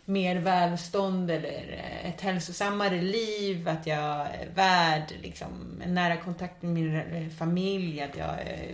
mer 0.06 0.36
välstånd 0.36 1.32
eller 1.32 1.84
eh, 1.84 2.10
ett 2.10 2.22
hälsosammare 2.22 3.02
liv, 3.02 3.70
att 3.70 3.88
jag 3.88 4.20
är 4.20 4.48
värd 4.56 5.14
liksom, 5.22 5.82
en 5.86 5.94
nära 5.94 6.18
kontakt 6.18 6.62
med 6.62 6.72
min 6.72 6.96
eh, 6.96 7.30
familj, 7.30 8.02
att 8.02 8.18
jag 8.18 8.30
är, 8.30 8.74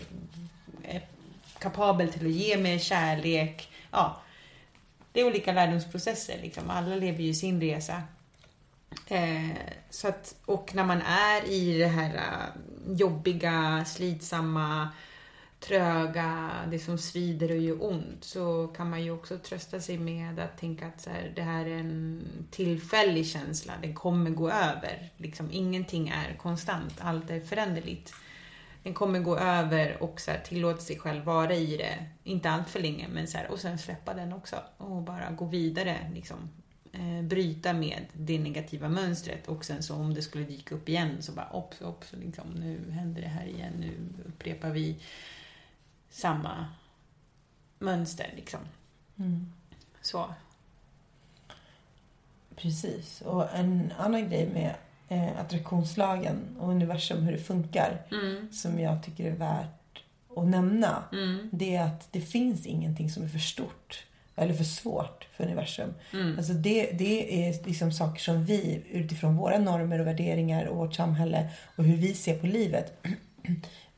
är 0.84 1.02
kapabel 1.60 2.14
till 2.14 2.26
att 2.26 2.32
ge 2.32 2.58
mig 2.58 2.80
kärlek. 2.80 3.70
Ja, 3.92 4.22
det 5.18 5.22
är 5.22 5.26
olika 5.28 5.53
lärdomsprocesser. 5.53 6.39
Liksom. 6.41 6.70
Alla 6.70 6.95
lever 6.95 7.24
ju 7.24 7.34
sin 7.34 7.61
resa. 7.61 8.01
Eh, 9.07 9.49
så 9.89 10.07
att, 10.07 10.36
och 10.45 10.76
när 10.76 10.84
man 10.84 11.01
är 11.01 11.49
i 11.49 11.78
det 11.78 11.88
här 11.88 12.15
eh, 12.15 12.95
jobbiga, 12.95 13.86
slitsamma, 13.86 14.89
tröga, 15.59 16.51
det 16.72 16.80
som 16.80 16.97
svider 16.97 17.51
och 17.51 17.57
gör 17.57 17.86
ont, 17.86 18.24
så 18.24 18.68
kan 18.68 18.89
man 18.89 19.03
ju 19.03 19.11
också 19.11 19.38
trösta 19.38 19.80
sig 19.80 19.97
med 19.97 20.39
att 20.39 20.57
tänka 20.57 20.88
att 20.88 21.01
så 21.01 21.09
här, 21.09 21.32
det 21.36 21.41
här 21.41 21.65
är 21.65 21.78
en 21.78 22.28
tillfällig 22.51 23.28
känsla, 23.28 23.74
den 23.82 23.95
kommer 23.95 24.30
gå 24.30 24.49
över. 24.49 25.09
Liksom, 25.18 25.49
ingenting 25.51 26.09
är 26.09 26.38
konstant, 26.38 26.93
allt 26.99 27.30
är 27.30 27.39
föränderligt. 27.39 28.13
Den 28.88 28.94
kommer 28.94 29.20
gå 29.20 29.38
över 29.38 30.04
och 30.04 30.22
så 30.22 30.32
här, 30.32 30.40
tillåta 30.40 30.80
sig 30.80 31.00
själv 31.00 31.24
vara 31.24 31.54
i 31.54 31.78
det, 31.78 32.06
inte 32.24 32.50
allt 32.50 32.70
för 32.70 32.80
länge, 32.80 33.08
men 33.08 33.28
så 33.28 33.38
här, 33.38 33.52
och 33.52 33.60
sen 33.60 33.78
släppa 33.78 34.14
den 34.14 34.34
också 34.34 34.56
och 34.78 35.02
bara 35.02 35.32
gå 35.32 35.46
vidare. 35.46 36.12
Liksom. 36.14 36.50
eh, 36.94 37.22
bryta 37.24 37.74
med 37.74 38.06
det 38.14 38.40
negativa 38.40 38.90
mönstret 38.90 39.48
och 39.48 39.66
sen 39.66 39.84
så 39.84 39.96
om 39.96 40.14
det 40.14 40.22
skulle 40.22 40.46
dyka 40.46 40.76
upp 40.76 40.90
igen 40.90 41.22
så 41.22 41.32
bara 41.32 41.50
ops, 41.50 41.82
ops, 41.82 42.14
liksom, 42.14 42.48
nu 42.52 42.92
händer 42.92 43.22
det 43.22 43.28
här 43.28 43.46
igen, 43.46 43.74
nu 43.78 43.94
upprepar 44.28 44.70
vi 44.70 44.96
samma 46.10 46.68
mönster 47.80 48.34
liksom. 48.36 48.60
Mm. 49.18 49.54
Så. 50.02 50.34
Precis. 52.56 53.22
Och 53.22 53.56
en 53.56 53.94
annan 53.98 54.30
grej 54.30 54.50
med 54.54 54.76
eh, 55.10 55.39
attraktionslagen 55.39 56.38
och 56.60 56.70
universum, 56.70 57.24
hur 57.24 57.32
det 57.32 57.38
funkar, 57.38 58.01
Mm. 58.12 58.51
som 58.51 58.80
jag 58.80 59.03
tycker 59.03 59.26
är 59.32 59.36
värt 59.36 60.03
att 60.38 60.47
nämna, 60.47 61.03
det 61.51 61.76
är 61.76 61.84
att 61.84 62.08
det 62.12 62.22
finns 62.22 62.66
ingenting 62.66 63.10
som 63.10 63.24
är 63.24 63.28
för 63.28 63.39
stort 63.39 64.03
eller 64.36 64.53
för 64.53 64.64
svårt 64.64 65.28
för 65.34 65.43
universum. 65.43 65.93
Alltså 66.38 66.53
det, 66.53 66.91
det 66.91 67.47
är 67.47 67.66
liksom 67.66 67.91
saker 67.91 68.20
som 68.22 68.45
vi 68.45 68.82
utifrån 68.91 69.36
våra 69.38 69.58
normer 69.58 69.99
och 69.99 70.08
värderingar 70.08 70.66
och 70.66 70.78
vårt 70.78 70.93
samhälle 70.95 71.49
och 71.76 71.84
hur 71.84 71.97
vi 71.97 72.14
ser 72.14 72.38
på 72.39 72.47
livet. 72.47 72.97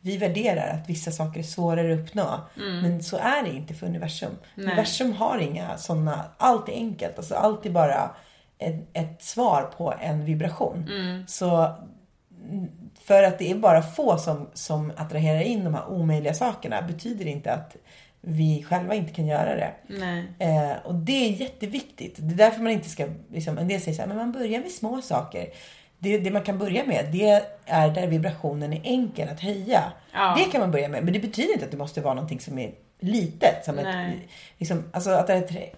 Vi 0.01 0.17
värderar 0.17 0.73
att 0.73 0.89
vissa 0.89 1.11
saker 1.11 1.39
är 1.39 1.43
svårare 1.43 1.93
att 1.93 1.99
uppnå. 1.99 2.39
Men 2.55 3.03
så 3.03 3.17
är 3.17 3.43
det 3.43 3.49
inte 3.49 3.73
för 3.73 3.87
universum. 3.87 4.31
Universum 4.57 5.13
har 5.13 5.37
inga 5.39 5.77
sådana, 5.77 6.25
allt 6.37 6.69
är 6.69 6.73
enkelt. 6.73 7.17
Alltså 7.17 7.35
allt 7.35 7.65
är 7.65 7.69
bara 7.69 8.11
ett, 8.59 8.89
ett 8.93 9.23
svar 9.23 9.61
på 9.77 9.93
en 10.01 10.25
vibration. 10.25 10.89
Så 11.27 11.75
för 13.01 13.23
att 13.23 13.39
det 13.39 13.51
är 13.51 13.55
bara 13.55 13.81
få 13.81 14.17
som, 14.17 14.49
som 14.53 14.91
attraherar 14.97 15.41
in 15.41 15.63
de 15.63 15.73
här 15.73 15.89
omöjliga 15.89 16.33
sakerna 16.33 16.81
betyder 16.81 17.25
inte 17.25 17.53
att 17.53 17.75
vi 18.21 18.63
själva 18.63 18.95
inte 18.95 19.13
kan 19.13 19.27
göra 19.27 19.55
det. 19.55 19.71
Eh, 20.39 20.85
och 20.85 20.95
det 20.95 21.27
är 21.27 21.29
jätteviktigt. 21.29 22.15
Det 22.17 22.33
är 22.33 22.37
därför 22.37 22.61
man 22.61 22.71
inte 22.71 22.89
ska, 22.89 23.07
liksom, 23.31 23.57
en 23.57 23.67
del 23.67 23.81
säger 23.81 23.95
så 23.95 24.01
här, 24.01 24.07
men 24.07 24.17
man 24.17 24.31
börjar 24.31 24.59
med 24.59 24.71
små 24.71 25.01
saker. 25.01 25.47
Det, 25.99 26.17
det 26.17 26.31
man 26.31 26.41
kan 26.41 26.57
börja 26.57 26.85
med, 26.85 27.09
det 27.11 27.43
är 27.65 27.89
där 27.89 28.07
vibrationen 28.07 28.73
är 28.73 28.81
enkel 28.83 29.29
att 29.29 29.39
höja. 29.39 29.83
Ja. 30.13 30.35
Det 30.37 30.51
kan 30.51 30.61
man 30.61 30.71
börja 30.71 30.89
med, 30.89 31.03
men 31.03 31.13
det 31.13 31.19
betyder 31.19 31.53
inte 31.53 31.65
att 31.65 31.71
det 31.71 31.77
måste 31.77 32.01
vara 32.01 32.13
någonting 32.13 32.39
som 32.39 32.59
är 32.59 32.71
litet. 32.99 33.65
Som 33.65 33.79
ett, 33.79 34.15
liksom, 34.57 34.83
alltså 34.93 35.09
att, 35.09 35.29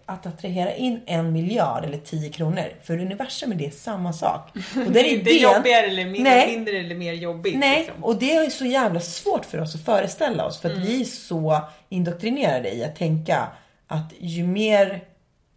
att 0.05 0.26
attrahera 0.26 0.74
in 0.76 1.01
en 1.05 1.34
miljard 1.34 1.86
eller 1.86 1.97
tio 1.97 2.30
kronor, 2.30 2.63
för 2.84 2.99
universum 2.99 3.51
är 3.51 3.55
det 3.55 3.74
samma 3.76 4.13
sak. 4.13 4.49
Och 4.88 4.91
Det 4.91 4.99
är 4.99 5.17
inte 5.17 5.30
idén- 5.30 5.41
jobbigare 5.55 5.86
eller 5.86 6.05
mindre, 6.05 6.24
Nej. 6.34 6.51
mindre 6.57 6.78
eller 6.80 6.95
mer 6.95 7.13
jobbigt. 7.13 7.57
Nej, 7.57 7.78
Liksom. 7.80 8.03
och 8.03 8.15
det 8.19 8.36
är 8.36 8.49
så 8.49 8.65
jävla 8.65 8.99
svårt 8.99 9.45
för 9.45 9.57
oss 9.61 9.76
att 9.76 9.86
föreställa 9.86 10.45
oss. 10.45 10.61
För 10.61 10.69
Mm. 10.69 10.82
att 10.82 10.88
vi 10.89 11.01
är 11.01 11.05
så 11.05 11.61
indoktrinerade 11.89 12.72
i 12.76 12.84
att 12.84 12.95
tänka 12.95 13.47
att 13.88 14.13
ju 14.19 14.43
mer, 14.47 15.03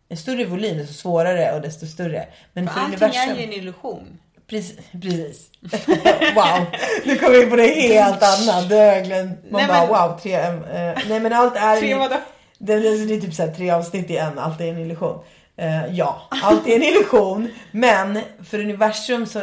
en 0.08 0.16
större 0.16 0.44
volym, 0.44 0.78
desto 0.78 0.94
svårare 0.94 1.52
och 1.54 1.60
desto 1.60 1.86
större. 1.86 2.26
Men 2.52 2.66
för, 2.66 2.74
För 2.74 2.80
allting 2.80 2.98
universum... 3.02 3.32
är 3.32 3.36
ju 3.38 3.44
en 3.44 3.52
illusion. 3.52 4.18
Precis. 4.54 4.76
precis. 5.02 5.50
wow, 6.34 6.66
nu 7.04 7.16
kommer 7.18 7.38
vi 7.38 7.46
på 7.46 7.56
det 7.56 7.66
helt 7.66 8.22
annat. 8.22 8.68
Det 8.68 8.76
har 8.76 8.84
jag 8.84 9.04
glömt. 9.04 9.50
Man 9.50 9.60
Nej, 9.60 9.68
bara 9.68 9.80
men- 9.80 9.88
wow, 9.88 10.18
tre, 10.22 10.34
eh, 10.34 10.98
nej 11.08 11.20
men 11.20 11.32
allt 11.32 11.56
är... 11.56 11.76
Tre 11.80 11.94
vadå? 11.94 12.16
Det, 12.58 12.76
det, 12.80 13.04
det 13.06 13.14
är 13.14 13.20
typ 13.20 13.34
så 13.34 13.52
tre 13.56 13.70
avsnitt 13.70 14.10
i 14.10 14.16
en, 14.16 14.38
allt 14.38 14.60
är 14.60 14.64
en 14.64 14.78
illusion. 14.78 15.18
Eh, 15.56 15.86
ja, 15.94 16.22
allt 16.42 16.66
är 16.68 16.76
en 16.76 16.82
illusion. 16.82 17.48
Men 17.70 18.20
för 18.50 18.58
universum 18.58 19.26
så, 19.26 19.42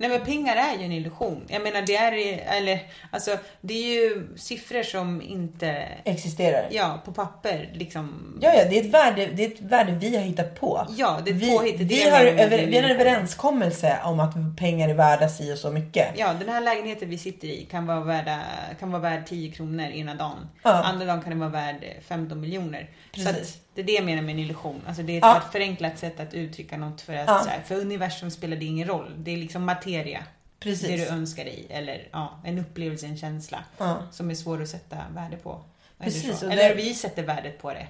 Nej 0.00 0.10
men 0.10 0.20
pengar 0.20 0.56
är 0.56 0.78
ju 0.78 0.84
en 0.84 0.92
illusion. 0.92 1.44
Jag 1.48 1.62
menar 1.62 1.82
det 1.82 1.96
är 1.96 2.12
eller 2.56 2.80
alltså 3.10 3.38
det 3.60 3.74
är 3.74 3.94
ju 3.94 4.28
siffror 4.36 4.82
som 4.82 5.22
inte, 5.22 5.88
existerar. 6.04 6.68
ja 6.70 7.02
på 7.04 7.12
papper 7.12 7.70
liksom. 7.72 8.38
Ja, 8.40 8.54
ja, 8.54 8.64
det 8.70 8.78
är 8.78 8.84
ett 8.84 8.94
värde, 8.94 9.26
det 9.26 9.44
är 9.44 9.48
ett 9.48 9.60
värde 9.60 9.92
vi 9.92 10.16
har 10.16 10.22
hittat 10.22 10.60
på. 10.60 10.86
Ja, 10.96 11.20
det 11.24 11.30
är 11.30 11.34
vi, 11.34 11.56
påhitt, 11.56 11.80
vi, 11.80 12.10
har 12.10 12.24
över, 12.24 12.66
vi 12.66 12.76
har 12.76 12.84
en 12.84 12.90
överenskommelse 12.90 13.98
om 14.04 14.20
att 14.20 14.34
pengar 14.58 14.88
är 14.88 14.94
värda 14.94 15.28
si 15.28 15.52
och 15.52 15.58
så 15.58 15.70
mycket. 15.70 16.08
Ja, 16.16 16.34
den 16.40 16.48
här 16.48 16.60
lägenheten 16.60 17.10
vi 17.10 17.18
sitter 17.18 17.48
i 17.48 17.66
kan 17.70 17.86
vara, 17.86 18.00
värda, 18.00 18.40
kan 18.80 18.90
vara 18.90 19.02
värd 19.02 19.26
10 19.26 19.52
kronor 19.52 19.84
ena 19.84 20.14
dagen. 20.14 20.48
Ja. 20.62 20.70
Andra 20.70 21.06
dagen 21.06 21.22
kan 21.22 21.30
den 21.30 21.40
vara 21.40 21.50
värd 21.50 21.84
15 22.08 22.40
miljoner. 22.40 22.90
Precis. 23.12 23.58
Det 23.78 23.82
är 23.82 23.86
det 23.86 23.92
jag 23.92 24.04
menar 24.04 24.22
med 24.22 24.32
en 24.32 24.38
illusion. 24.38 24.80
Alltså 24.86 25.02
det 25.02 25.12
är 25.12 25.16
ett 25.16 25.22
Ja. 25.22 25.42
förenklat 25.52 25.98
sätt 25.98 26.20
att 26.20 26.34
uttrycka 26.34 26.76
något 26.76 27.00
för 27.00 27.14
att 27.14 27.28
Ja. 27.28 27.40
så 27.44 27.48
här, 27.48 27.60
för 27.60 27.74
universum 27.74 28.30
spelar 28.30 28.56
det 28.56 28.64
ingen 28.64 28.88
roll. 28.88 29.12
Det 29.18 29.30
är 29.32 29.36
liksom 29.36 29.64
materia. 29.64 30.24
Precis. 30.60 30.88
Det 30.88 30.96
du 30.96 31.06
önskar 31.06 31.44
dig. 31.44 31.66
Eller 31.70 32.08
ja, 32.12 32.40
en 32.44 32.58
upplevelse, 32.58 33.06
en 33.06 33.16
känsla. 33.16 33.64
Ja. 33.78 33.96
Som 34.10 34.30
är 34.30 34.34
svår 34.34 34.62
att 34.62 34.68
sätta 34.68 34.96
värde 35.14 35.36
på. 35.36 35.60
Precis, 35.98 36.42
Eller, 36.42 36.52
eller 36.52 36.74
vi 36.76 36.94
sätter 36.94 37.22
värdet 37.22 37.58
på 37.62 37.72
det. 37.72 37.86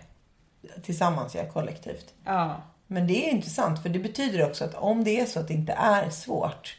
Tillsammans, 0.82 1.34
ja, 1.34 1.42
kollektivt. 1.52 2.14
Ja. 2.24 2.62
Men 2.86 3.06
det 3.06 3.28
är 3.28 3.30
intressant 3.30 3.82
för 3.82 3.88
det 3.88 3.98
betyder 3.98 4.46
också 4.46 4.64
att 4.64 4.74
om 4.74 5.04
det 5.04 5.20
är 5.20 5.26
så 5.26 5.40
att 5.40 5.48
det 5.48 5.54
inte 5.54 5.72
är 5.72 6.10
svårt 6.10 6.76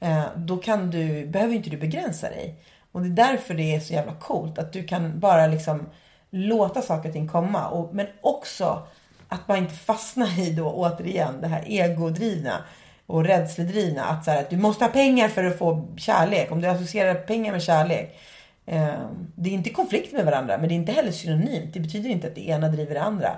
eh, 0.00 0.24
då 0.36 0.56
kan 0.56 0.90
du, 0.90 1.26
behöver 1.26 1.54
inte 1.54 1.70
du 1.70 1.76
begränsa 1.76 2.30
dig. 2.30 2.54
Och 2.92 3.00
det 3.02 3.06
är 3.22 3.26
därför 3.28 3.54
det 3.54 3.74
är 3.74 3.80
så 3.80 3.92
jävla 3.92 4.14
coolt 4.14 4.58
att 4.58 4.72
du 4.72 4.84
kan 4.84 5.20
bara 5.20 5.46
liksom 5.46 5.86
låta 6.34 6.82
saker 6.82 7.08
och 7.08 7.12
ting 7.12 7.28
komma. 7.28 7.68
Och, 7.68 7.94
men 7.94 8.06
också 8.20 8.86
att 9.28 9.48
man 9.48 9.58
inte 9.58 9.74
fastnar 9.74 10.40
i 10.40 10.50
då 10.50 10.70
återigen 10.70 11.40
det 11.40 11.46
här 11.46 11.64
egodrivna 11.66 12.64
och 13.06 13.24
rädsledrivna. 13.24 14.04
Att, 14.04 14.24
så 14.24 14.30
här, 14.30 14.40
att 14.40 14.50
du 14.50 14.56
måste 14.56 14.84
ha 14.84 14.92
pengar 14.92 15.28
för 15.28 15.44
att 15.44 15.58
få 15.58 15.88
kärlek. 15.96 16.52
Om 16.52 16.60
du 16.60 16.68
associerar 16.68 17.14
pengar 17.14 17.52
med 17.52 17.62
kärlek. 17.62 18.20
Eh, 18.66 18.94
det 19.34 19.50
är 19.50 19.54
inte 19.54 19.70
konflikt 19.70 20.12
med 20.12 20.24
varandra 20.24 20.58
men 20.58 20.68
det 20.68 20.74
är 20.74 20.76
inte 20.76 20.92
heller 20.92 21.12
synonymt. 21.12 21.74
Det 21.74 21.80
betyder 21.80 22.10
inte 22.10 22.26
att 22.26 22.34
det 22.34 22.48
ena 22.48 22.68
driver 22.68 22.94
det 22.94 23.02
andra. 23.02 23.36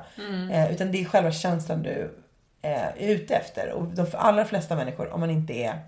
Eh, 0.52 0.72
utan 0.72 0.92
det 0.92 1.00
är 1.00 1.04
själva 1.04 1.32
känslan 1.32 1.82
du 1.82 2.14
eh, 2.62 2.86
är 2.86 3.08
ute 3.08 3.34
efter. 3.34 3.72
Och 3.72 3.86
de 3.86 4.06
för 4.06 4.18
allra 4.18 4.44
flesta 4.44 4.76
människor, 4.76 5.12
om 5.12 5.20
man 5.20 5.30
inte 5.30 5.52
är 5.52 5.78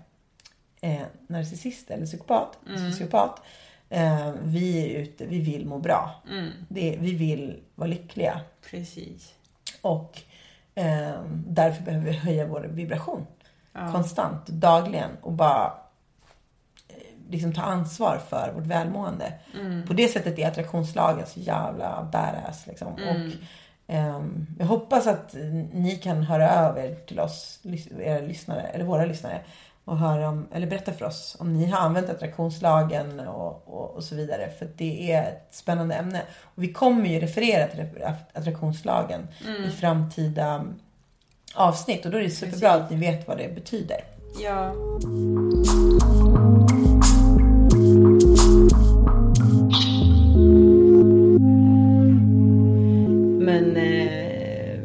eh, 0.81 1.01
narcissist 1.27 1.91
eller 1.91 2.05
psykopat, 2.05 2.57
sociopat. 2.91 3.41
Eh, 3.89 4.31
vi 4.43 4.85
är 4.85 4.99
ute, 4.99 5.25
vi 5.25 5.39
vill 5.39 5.65
må 5.65 5.79
bra. 5.79 6.21
Det, 6.67 6.97
vi 6.99 7.13
vill 7.15 7.59
vara 7.75 7.89
lyckliga. 7.89 8.41
Precis. 8.69 9.33
Och 9.81 10.21
eh, 10.75 11.21
därför 11.47 11.83
behöver 11.83 12.05
vi 12.05 12.11
höja 12.11 12.45
vår 12.45 12.61
vibration. 12.61 13.27
Konstant, 13.91 14.47
dagligen. 14.47 15.11
Och 15.21 15.31
bara 15.31 15.73
eh, 16.87 16.95
liksom 17.29 17.53
ta 17.53 17.61
ansvar 17.61 18.19
för 18.29 18.51
vårt 18.55 18.65
välmående. 18.65 19.33
På 19.87 19.93
det 19.93 20.07
sättet 20.07 20.39
är 20.39 20.47
attraktionslagen 20.47 21.27
så 21.27 21.39
jävla 21.39 22.09
badass. 22.11 22.67
Liksom. 22.67 22.93
Och, 22.93 23.31
ehm, 23.87 24.47
jag 24.59 24.65
hoppas 24.65 25.07
att 25.07 25.35
ni 25.73 25.99
kan 26.03 26.23
höra 26.23 26.49
över 26.49 26.95
till 26.95 27.19
oss, 27.19 27.59
era 27.99 28.19
lyssnare, 28.19 28.61
eller 28.61 28.85
våra 28.85 29.05
lyssnare. 29.05 29.41
Och 29.89 29.97
höra 29.97 30.29
om, 30.29 30.47
eller 30.53 30.67
berätta 30.67 30.93
för 30.93 31.05
oss 31.05 31.37
om 31.39 31.53
ni 31.53 31.65
har 31.65 31.79
använt 31.79 32.09
attraktionslagen 32.09 33.19
och, 33.19 33.67
och, 33.67 33.95
och 33.95 34.03
så 34.03 34.15
vidare. 34.15 34.49
För 34.59 34.69
det 34.77 35.11
är 35.11 35.23
ett 35.23 35.47
spännande 35.51 35.95
ämne. 35.95 36.21
Och 36.41 36.63
vi 36.63 36.73
kommer 36.73 37.09
ju 37.09 37.19
referera 37.19 37.67
till 37.67 37.85
attraktionslagen 38.33 39.27
i 39.67 39.71
framtida 39.71 40.65
avsnitt. 41.53 42.05
Och 42.05 42.11
då 42.11 42.17
är 42.17 42.21
det 42.21 42.29
superbra 42.29 42.71
att 42.71 42.89
ni 42.89 42.97
vet 42.97 43.27
vad 43.27 43.37
det 43.37 43.55
betyder. 43.55 43.97
Ja. 44.41 44.73
Men 53.45 53.77
eh, 53.77 54.79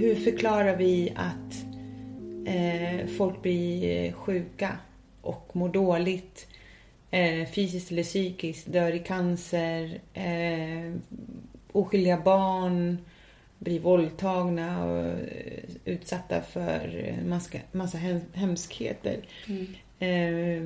hur 0.00 0.14
förklarar 0.24 0.76
vi 0.76 1.12
att 1.16 1.39
eh, 2.54 3.06
folk 3.06 3.42
blir 3.42 4.06
eh, 4.06 4.12
sjuka 4.12 4.78
och 5.22 5.50
mår 5.56 5.68
dåligt 5.68 6.46
eh, 7.10 7.48
fysiskt 7.48 7.90
eller 7.92 8.02
psykiskt, 8.02 8.72
dör 8.72 8.92
i 8.92 8.98
cancer, 8.98 10.00
eh, 10.14 10.94
oskyldiga 11.72 12.20
barn 12.24 12.98
blir 13.58 13.80
våldtagna 13.80 14.84
och 14.84 15.04
eh, 15.06 15.58
utsatta 15.84 16.42
för 16.42 17.04
eh, 17.04 17.24
massa, 17.28 17.58
massa 17.72 17.98
hem- 17.98 18.32
hemskheter. 18.34 19.18
Eh, 19.98 20.62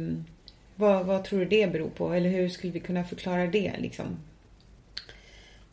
vad, 0.77 1.07
vad 1.07 1.25
tror 1.25 1.39
du 1.39 1.45
det 1.45 1.73
beror 1.73 1.91
på? 1.91 2.13
Eller 2.13 2.31
hur 2.31 2.49
skulle 2.49 2.73
vi 2.73 2.81
kunna 2.81 3.05
förklara 3.05 3.47
det? 3.47 3.73
Liksom? 3.79 4.17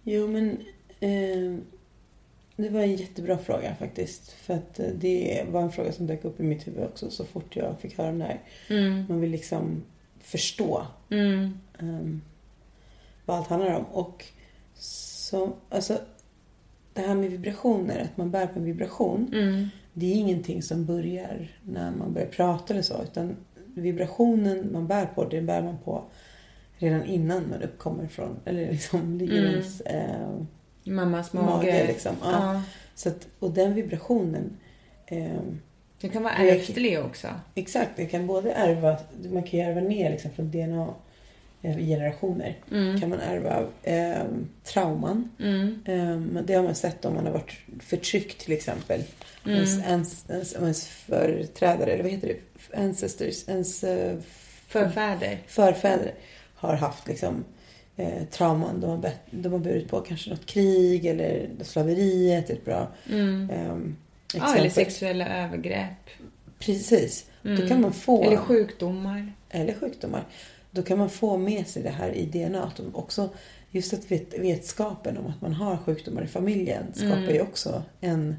Jo, 0.04 0.28
men 0.28 0.58
det 2.62 2.70
var 2.70 2.82
en 2.82 2.96
jättebra 2.96 3.38
fråga 3.38 3.76
faktiskt. 3.76 4.32
För 4.32 4.54
att 4.54 4.80
eh, 4.80 4.88
det 4.96 5.46
var 5.52 5.62
en 5.62 5.72
fråga 5.72 5.92
som 5.92 6.08
dök 6.08 6.26
upp 6.26 6.40
i 6.40 6.44
mitt 6.44 6.68
huvud 6.68 6.84
också 6.84 7.10
så 7.10 7.26
fort 7.26 7.56
jag 7.56 7.80
fick 7.80 7.98
höra 7.98 8.12
den 8.12 8.22
här. 8.22 8.40
Man 9.10 9.22
vill 9.22 9.32
liksom 9.32 9.84
förstå 10.20 10.88
ehm, 11.80 12.22
vad 13.26 13.38
allt 13.38 13.48
handlar 13.48 13.76
om. 13.76 13.86
Och 13.86 14.26
så, 14.76 15.54
alltså, 15.70 15.98
det 16.94 17.02
här 17.02 17.16
med 17.16 17.32
vibrationer, 17.32 18.00
att 18.02 18.18
man 18.18 18.32
bär 18.32 18.48
på 18.48 18.60
en 18.60 18.66
vibration. 18.66 19.30
Det 19.94 20.06
är 20.06 20.16
ingenting 20.16 20.62
som 20.62 20.86
börjar 20.86 21.52
när 21.64 21.92
man 21.92 22.14
börjar 22.14 22.28
prata 22.28 22.74
eller 22.74 22.84
så. 22.84 23.04
Utan 23.04 23.36
vibrationen 23.76 24.72
man 24.72 24.88
bär 24.88 25.06
på, 25.06 25.26
den 25.26 25.46
bär 25.46 25.62
man 25.62 25.78
på 25.78 26.04
redan 26.78 27.06
innan 27.06 27.50
man 27.50 27.62
uppkommer 27.62 28.08
från, 28.08 28.40
eller 28.46 28.72
liksom 28.72 29.18
ligger 29.18 29.34
i 29.34 29.52
ens 29.52 29.82
eh, 29.82 30.42
Mammas 30.84 31.34
mage. 31.34 31.46
mage. 31.46 31.88
liksom. 31.88 32.16
Ja. 32.22 32.32
Ja. 32.32 32.62
Så 32.96 33.10
att, 33.10 33.28
och 33.40 33.52
den 33.52 33.74
vibrationen 33.74 34.58
ehm, 35.08 35.60
Det 36.02 36.10
kan 36.10 36.24
vara 36.24 36.34
ärftlig 36.34 37.00
också. 37.00 37.28
Exakt, 37.56 37.92
det 37.96 38.06
kan 38.06 38.28
både 38.28 38.52
ärva, 38.52 38.98
man 39.32 39.44
kan 39.44 39.60
ju 39.60 39.66
ärva 39.66 39.82
ner 39.82 40.12
liksom 40.12 40.32
från 40.32 40.52
DNA 40.52 40.94
eh, 41.62 41.78
generationer. 41.78 42.58
Kan 43.00 43.10
man 43.10 43.20
ärva 43.20 43.64
eh, 43.84 44.24
trauman. 44.64 45.30
Eh, 45.86 46.18
det 46.44 46.54
har 46.54 46.64
man 46.64 46.76
sett 46.76 47.06
om 47.06 47.14
man 47.14 47.26
har 47.26 47.34
varit 47.34 47.54
förtryckt 47.80 48.40
till 48.42 48.54
exempel. 48.54 49.04
Ens, 49.46 49.84
ens, 49.86 50.26
ens, 50.30 50.54
ens 50.56 50.88
företrädare, 50.88 51.92
eller 51.92 52.04
vad 52.04 52.12
heter 52.12 52.28
det? 52.28 52.78
Ancestors, 52.82 53.50
ens 53.50 53.84
eh, 53.84 54.18
Förfäder. 54.68 55.38
förfäder 55.48 56.12
har 56.56 56.74
haft 56.76 57.08
liksom 57.08 57.44
eh, 58.02 58.24
trauman. 58.32 58.82
De 58.82 58.90
har, 58.90 59.12
de 59.32 59.52
har 59.52 59.60
burit 59.60 59.90
på 59.90 60.02
kanske 60.02 60.30
något 60.30 60.46
krig 60.46 61.06
eller 61.06 61.50
slaveriet 61.62 62.50
är 62.50 62.54
ett 62.54 62.66
bra 62.66 62.88
Mm. 63.10 63.96
Ja, 64.34 64.56
eller 64.56 64.70
sexuella 64.70 65.44
övergrepp. 65.46 66.10
Precis. 66.60 67.26
Då 67.42 67.68
kan 67.68 67.82
man 67.82 67.94
få... 67.94 68.24
Eller 68.24 68.38
sjukdomar. 68.38 69.34
eller 69.50 69.74
sjukdomar. 69.74 70.24
Då 70.72 70.84
kan 70.84 70.98
man 70.98 71.10
få 71.10 71.38
med 71.38 71.68
sig 71.68 71.84
det 71.84 71.90
här 71.90 72.12
i 72.12 72.26
DNA. 72.26 72.64
Och 72.64 73.00
Också 73.00 73.30
just 73.72 73.94
att 73.94 74.12
vet, 74.12 74.40
vetskapen 74.40 75.18
om 75.18 75.28
att 75.28 75.42
man 75.42 75.54
har 75.54 75.78
sjukdomar 75.78 76.24
i 76.24 76.28
familjen 76.28 76.84
skapar 76.94 77.32
ju 77.32 77.42
också 77.42 77.84
en 78.02 78.36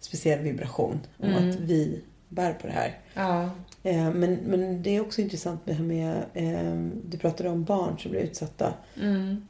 speciell 0.00 0.40
vibration 0.40 1.00
om 1.18 1.34
att 1.34 1.60
vi 1.60 2.00
bär 2.28 2.52
på 2.52 2.66
det 2.66 2.72
här. 2.72 2.98
Ja. 3.14 3.50
Eh, 3.82 4.10
Men, 4.12 4.34
men 4.34 4.82
det 4.82 4.96
är 4.96 5.00
också 5.00 5.20
intressant 5.20 5.60
här 5.66 5.82
med, 5.82 6.16
eh, 6.34 6.74
du 7.10 7.18
pratade 7.18 7.48
om 7.48 7.64
barn 7.64 7.98
som 7.98 8.10
blir 8.10 8.20
utsatta. 8.20 8.74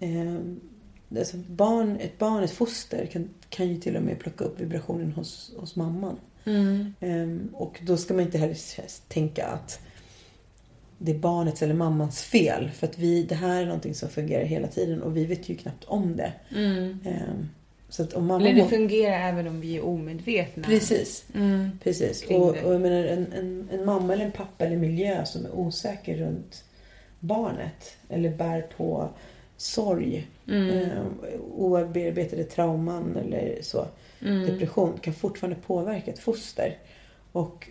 Eh, 0.01 0.35
Alltså 1.19 1.37
barn, 1.37 1.97
ett 2.01 2.19
barn, 2.19 2.43
ett 2.45 2.51
foster 2.51 3.07
kan, 3.07 3.29
kan 3.49 3.69
ju 3.69 3.77
till 3.77 3.97
och 3.97 4.03
med 4.03 4.19
plocka 4.19 4.45
upp 4.45 4.61
vibrationen 4.61 5.13
hos, 5.13 5.53
hos 5.57 5.77
mamman. 5.77 6.17
Ehm, 7.01 7.49
och 7.53 7.81
då 7.83 7.97
ska 7.97 8.15
man 8.15 8.23
inte 8.25 8.39
heller 8.39 8.57
tänka 9.09 9.47
att 9.47 9.81
det 10.99 11.13
är 11.13 11.19
barnets 11.19 11.63
eller 11.63 11.75
mammans 11.75 12.21
fel. 12.23 12.71
För 12.71 12.87
att 12.87 12.99
vi, 12.99 13.23
det 13.23 13.35
här 13.35 13.63
är 13.63 13.67
någonting 13.67 13.95
som 13.95 14.09
fungerar 14.09 14.45
hela 14.45 14.69
tiden 14.69 15.03
och 15.03 15.17
vi 15.17 15.25
vet 15.25 15.49
ju 15.49 15.55
knappt 15.57 15.85
om 15.85 16.17
det. 16.17 16.33
Ehm, 17.05 17.49
så 17.95 18.03
att 18.03 18.13
om 18.13 18.27
mamma 18.27 18.49
Eller 18.49 18.63
det 18.63 18.69
fungerar 18.69 19.29
även 19.29 19.47
om 19.47 19.61
vi 19.61 19.77
är 19.77 19.85
omedvetna. 19.85 20.63
Precis. 20.67 21.25
Precis. 21.83 22.23
Kring 22.23 22.43
Och, 22.43 22.49
och 22.49 22.75
jag 22.75 22.81
menar 22.81 23.05
en, 23.05 23.33
en, 23.33 23.69
en 23.73 23.85
mamma 23.85 24.13
eller 24.13 24.25
en 24.25 24.33
pappa 24.33 24.65
eller 24.65 24.77
miljö 24.77 25.25
som 25.25 25.45
är 25.47 25.55
osäker 25.55 26.17
runt 26.17 26.65
barnet 27.21 27.97
eller 28.09 28.31
bär 28.31 28.63
på 28.77 29.09
sorg, 29.57 30.27
eh, 30.47 30.89
obearbetade 31.57 32.45
trauman 32.45 33.17
eller 33.17 33.59
så, 33.63 33.87
depression 34.21 34.99
kan 35.03 35.15
fortfarande 35.15 35.57
påverka 35.67 36.11
ett 36.11 36.19
foster. 36.19 36.79
Och 37.33 37.69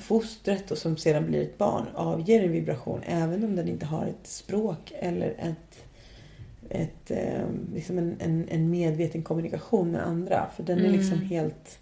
fostret 0.00 0.70
och 0.70 0.78
som 0.78 0.96
sedan 0.96 1.26
blir 1.26 1.42
ett 1.42 1.58
barn 1.58 1.84
avger 1.94 2.42
en 2.42 2.52
vibration 2.52 3.00
även 3.06 3.44
om 3.44 3.56
den 3.56 3.68
inte 3.68 3.86
har 3.86 4.06
ett 4.06 4.26
språk 4.26 4.92
eller 4.98 5.34
ett, 5.38 5.65
ett, 6.70 7.10
eh, 7.10 7.44
liksom 7.74 7.98
en, 7.98 8.16
en, 8.20 8.48
en 8.48 8.70
medveten 8.70 9.22
kommunikation 9.22 9.90
med 9.90 10.06
andra. 10.06 10.50
För 10.56 10.62
den 10.62 10.84
är 10.84 10.90
liksom 10.90 11.20
helt 11.22 11.78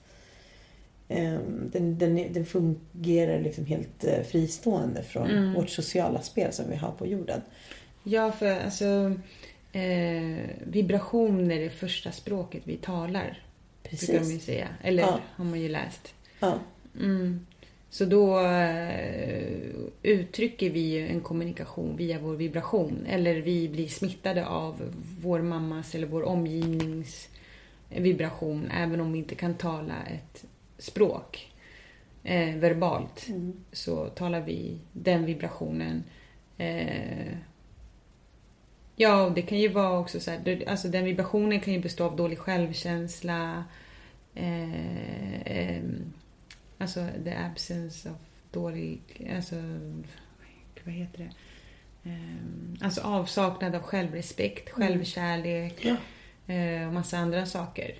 Ehm, 1.08 1.70
den, 1.72 1.98
den, 1.98 2.32
den 2.32 2.46
fungerar 2.46 3.40
liksom 3.40 3.64
helt 3.66 4.04
eh, 4.04 4.22
fristående 4.22 5.02
från 5.02 5.54
vårt 5.54 5.70
sociala 5.70 6.22
spel 6.22 6.52
som 6.52 6.70
vi 6.70 6.76
har 6.76 6.90
på 6.92 7.06
jorden. 7.06 7.40
Ja, 8.02 8.32
för 8.32 8.60
alltså 8.60 9.14
eh, 9.72 10.46
vibration 10.66 11.50
är 11.50 11.60
det 11.60 11.70
första 11.70 12.12
språket 12.12 12.62
vi 12.64 12.76
talar. 12.76 13.42
Brukar 13.82 14.06
de 14.06 14.12
ju 14.12 14.18
Precis. 14.18 14.44
säga. 14.44 14.68
Eller 14.82 15.02
Ja. 15.02 15.18
har 15.36 15.44
man 15.44 15.60
ju 15.60 15.68
läst. 15.68 16.14
Ja, 16.40 16.58
Så 17.94 18.04
då 18.04 18.40
eh, 18.40 19.48
uttrycker 20.02 20.70
vi 20.70 20.98
en 20.98 21.20
kommunikation 21.20 21.96
via 21.96 22.18
vår 22.18 22.36
vibration. 22.36 23.06
Eller 23.08 23.34
vi 23.34 23.68
blir 23.68 23.88
smittade 23.88 24.46
av 24.46 24.94
vår 25.20 25.42
mammas 25.42 25.94
eller 25.94 26.06
vår 26.06 26.22
omgivnings 26.22 27.28
vibration. 27.88 28.70
Även 28.70 29.00
om 29.00 29.12
vi 29.12 29.18
inte 29.18 29.34
kan 29.34 29.54
tala 29.54 29.94
ett 30.04 30.44
språk 30.78 31.52
eh, 32.22 32.56
verbalt. 32.56 33.26
Så 33.72 34.08
talar 34.08 34.40
vi 34.40 34.78
den 34.92 35.24
vibrationen. 35.24 36.04
Eh, 36.58 37.36
ja, 38.96 39.32
det 39.34 39.42
kan 39.42 39.58
ju 39.58 39.68
vara 39.68 39.98
också 39.98 40.20
så 40.20 40.30
här. 40.30 40.64
Alltså 40.66 40.88
den 40.88 41.04
vibrationen 41.04 41.60
kan 41.60 41.74
ju 41.74 41.80
bestå 41.80 42.04
av 42.04 42.16
dålig 42.16 42.38
självkänsla. 42.38 43.64
Eh, 44.34 45.40
ehm, 45.44 46.12
Alltså 46.78 47.06
the 47.24 47.34
absence 47.36 48.10
of 48.10 48.16
dålig, 48.50 49.00
alltså 49.36 49.56
vad 50.84 50.94
heter 50.94 51.18
det? 51.18 51.30
Ehm, 52.10 52.76
Alltså 52.80 53.00
avsaknad 53.00 53.74
av 53.74 53.82
självrespekt, 53.82 54.70
självkärlek 54.70 55.84
Ja. 55.84 55.96
eh, 56.54 56.86
och 56.88 56.94
massa 56.94 57.18
andra 57.18 57.46
saker. 57.46 57.94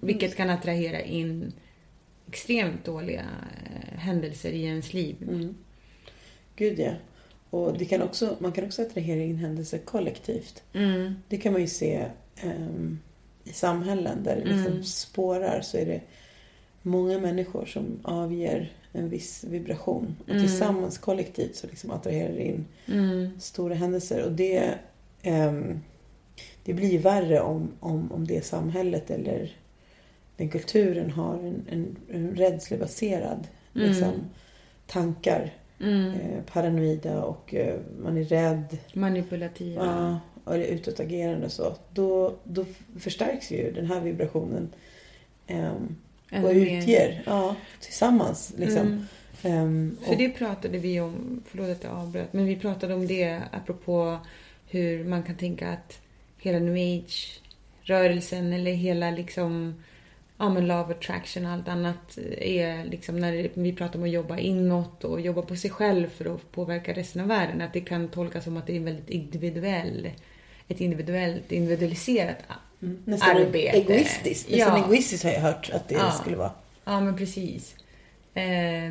Vilket 0.00 0.36
kan 0.36 0.50
attrahera 0.50 1.00
in 1.00 1.52
extremt 2.28 2.84
dåliga 2.84 3.24
eh, 3.64 3.98
händelser 3.98 4.50
i 4.52 4.62
ens 4.64 4.92
liv. 4.92 5.16
gud 6.56 6.78
ja. 6.78 6.92
Och 7.50 7.78
det 7.78 7.84
kan 7.84 8.02
också, 8.02 8.36
man 8.40 8.52
kan 8.52 8.64
också 8.64 8.82
attrahera 8.82 9.22
in 9.22 9.36
händelser 9.36 9.78
kollektivt. 9.78 10.62
Mm. 10.72 11.14
Det 11.28 11.36
kan 11.36 11.52
man 11.52 11.60
ju 11.62 11.66
se 11.68 12.06
ehm, 12.36 12.98
i 13.44 13.52
samhällen 13.52 14.22
där 14.22 14.36
det 14.36 14.44
liksom 14.44 14.84
spårar 14.84 15.60
så 15.60 15.76
är 15.76 15.86
det 15.86 16.00
många 16.82 17.18
människor 17.18 17.66
som 17.66 17.98
avger 18.02 18.72
en 18.92 19.08
viss 19.08 19.44
vibration. 19.44 20.16
Och 20.20 20.26
tillsammans 20.26 20.98
kollektivt 20.98 21.56
så 21.56 21.66
liksom 21.66 21.90
attraherar 21.90 22.32
det 22.32 22.42
in 22.42 22.64
stora 23.38 23.74
händelser. 23.74 24.24
Och 24.24 24.32
det, 24.32 24.74
ehm, 25.22 25.80
det 26.64 26.74
blir 26.74 26.98
värre 26.98 27.40
om, 27.40 27.68
om, 27.80 28.12
om 28.12 28.26
det 28.26 28.44
samhället 28.44 29.10
eller 29.10 29.56
den 30.36 30.48
kulturen 30.48 31.10
har 31.10 31.34
en, 31.34 31.66
en, 31.70 31.96
en 32.10 32.36
rädslebaserad 32.36 33.48
liksom, 33.72 34.12
tankar. 34.86 35.52
Eh, 36.14 36.42
paranoida 36.52 37.24
och 37.24 37.54
eh, 37.54 37.80
man 38.02 38.16
är 38.16 38.24
rädd. 38.24 38.78
Manipulativa. 38.94 39.84
Ja, 39.84 40.20
och 40.44 40.54
är 40.54 40.60
utåtagerande 40.60 41.46
och 41.46 41.52
så. 41.52 41.76
Då, 41.92 42.34
då 42.44 42.64
förstärks 42.98 43.50
ju 43.50 43.72
den 43.72 43.86
här 43.86 44.00
vibrationen. 44.00 44.68
Ännu 45.46 45.94
och 46.32 46.50
utger. 46.50 47.22
Ja, 47.26 47.56
tillsammans 47.80 48.52
liksom. 48.56 48.86
Mm. 48.86 49.06
Ehm, 49.42 49.96
För 50.04 50.12
och, 50.12 50.18
det 50.18 50.28
pratade 50.28 50.78
vi 50.78 51.00
om, 51.00 51.42
förlåt 51.46 51.70
att 51.70 51.84
jag 51.84 51.92
avbröt, 51.92 52.32
men 52.32 52.46
vi 52.46 52.56
pratade 52.56 52.94
om 52.94 53.06
det 53.06 53.40
apropå 53.52 54.18
hur 54.68 55.04
man 55.04 55.22
kan 55.22 55.36
tänka 55.36 55.70
att 55.70 56.00
hela 56.38 56.58
new 56.58 56.74
age-rörelsen 56.74 58.52
eller 58.52 58.72
hela 58.72 59.10
liksom, 59.10 59.82
ja 60.38 60.48
men 60.48 60.66
love 60.66 60.94
attraction 60.94 61.46
och 61.46 61.52
allt 61.52 61.68
annat 61.68 62.18
är 62.38 62.84
liksom 62.84 63.20
när 63.20 63.50
vi 63.54 63.72
pratar 63.72 63.98
om 63.98 64.04
att 64.04 64.10
jobba 64.10 64.38
inåt 64.38 65.04
och 65.04 65.20
jobba 65.20 65.42
på 65.42 65.56
sig 65.56 65.70
själv 65.70 66.08
för 66.08 66.34
att 66.34 66.52
påverka 66.52 66.92
resten 66.92 67.22
av 67.22 67.28
världen, 67.28 67.62
att 67.62 67.72
det 67.72 67.80
kan 67.80 68.08
tolkas 68.08 68.44
som 68.44 68.56
att 68.56 68.66
det 68.66 68.72
är 68.72 68.76
en 68.76 68.84
väldigt 68.84 69.10
individuell, 69.10 70.10
ett 70.68 70.80
individuellt, 70.80 71.52
individualiserat 71.52 72.38
nästan 73.04 73.36
arbete. 73.36 73.76
egoistiskt. 73.76 74.50
Nästan 74.50 74.78
Ja. 74.78 74.84
egoistiskt 74.86 75.24
har 75.24 75.30
jag 75.32 75.40
hört 75.40 75.70
att 75.72 75.88
det 75.88 75.94
Ja. 75.94 76.10
skulle 76.12 76.36
vara. 76.36 76.52
Ja, 76.84 77.00
men 77.00 77.16
precis. 77.16 77.74
Eh, 78.34 78.42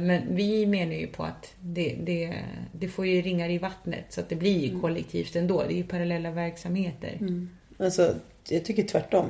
men 0.01 0.21
vi 0.35 0.65
menar 0.65 0.93
ju 0.93 1.07
på 1.07 1.23
att 1.23 1.53
det, 1.61 1.95
det, 2.03 2.33
det 2.71 2.87
får 2.87 3.07
ju 3.07 3.21
ringar 3.21 3.49
i 3.49 3.57
vattnet 3.57 4.05
så 4.09 4.19
att 4.21 4.29
det 4.29 4.35
blir 4.35 4.59
ju 4.59 4.79
kollektivt 4.79 5.35
ändå. 5.35 5.63
Det 5.67 5.73
är 5.73 5.77
ju 5.77 5.83
parallella 5.83 6.31
verksamheter. 6.31 7.19
Alltså, 7.77 8.15
jag 8.49 8.65
tycker 8.65 8.83
tvärtom. 8.83 9.25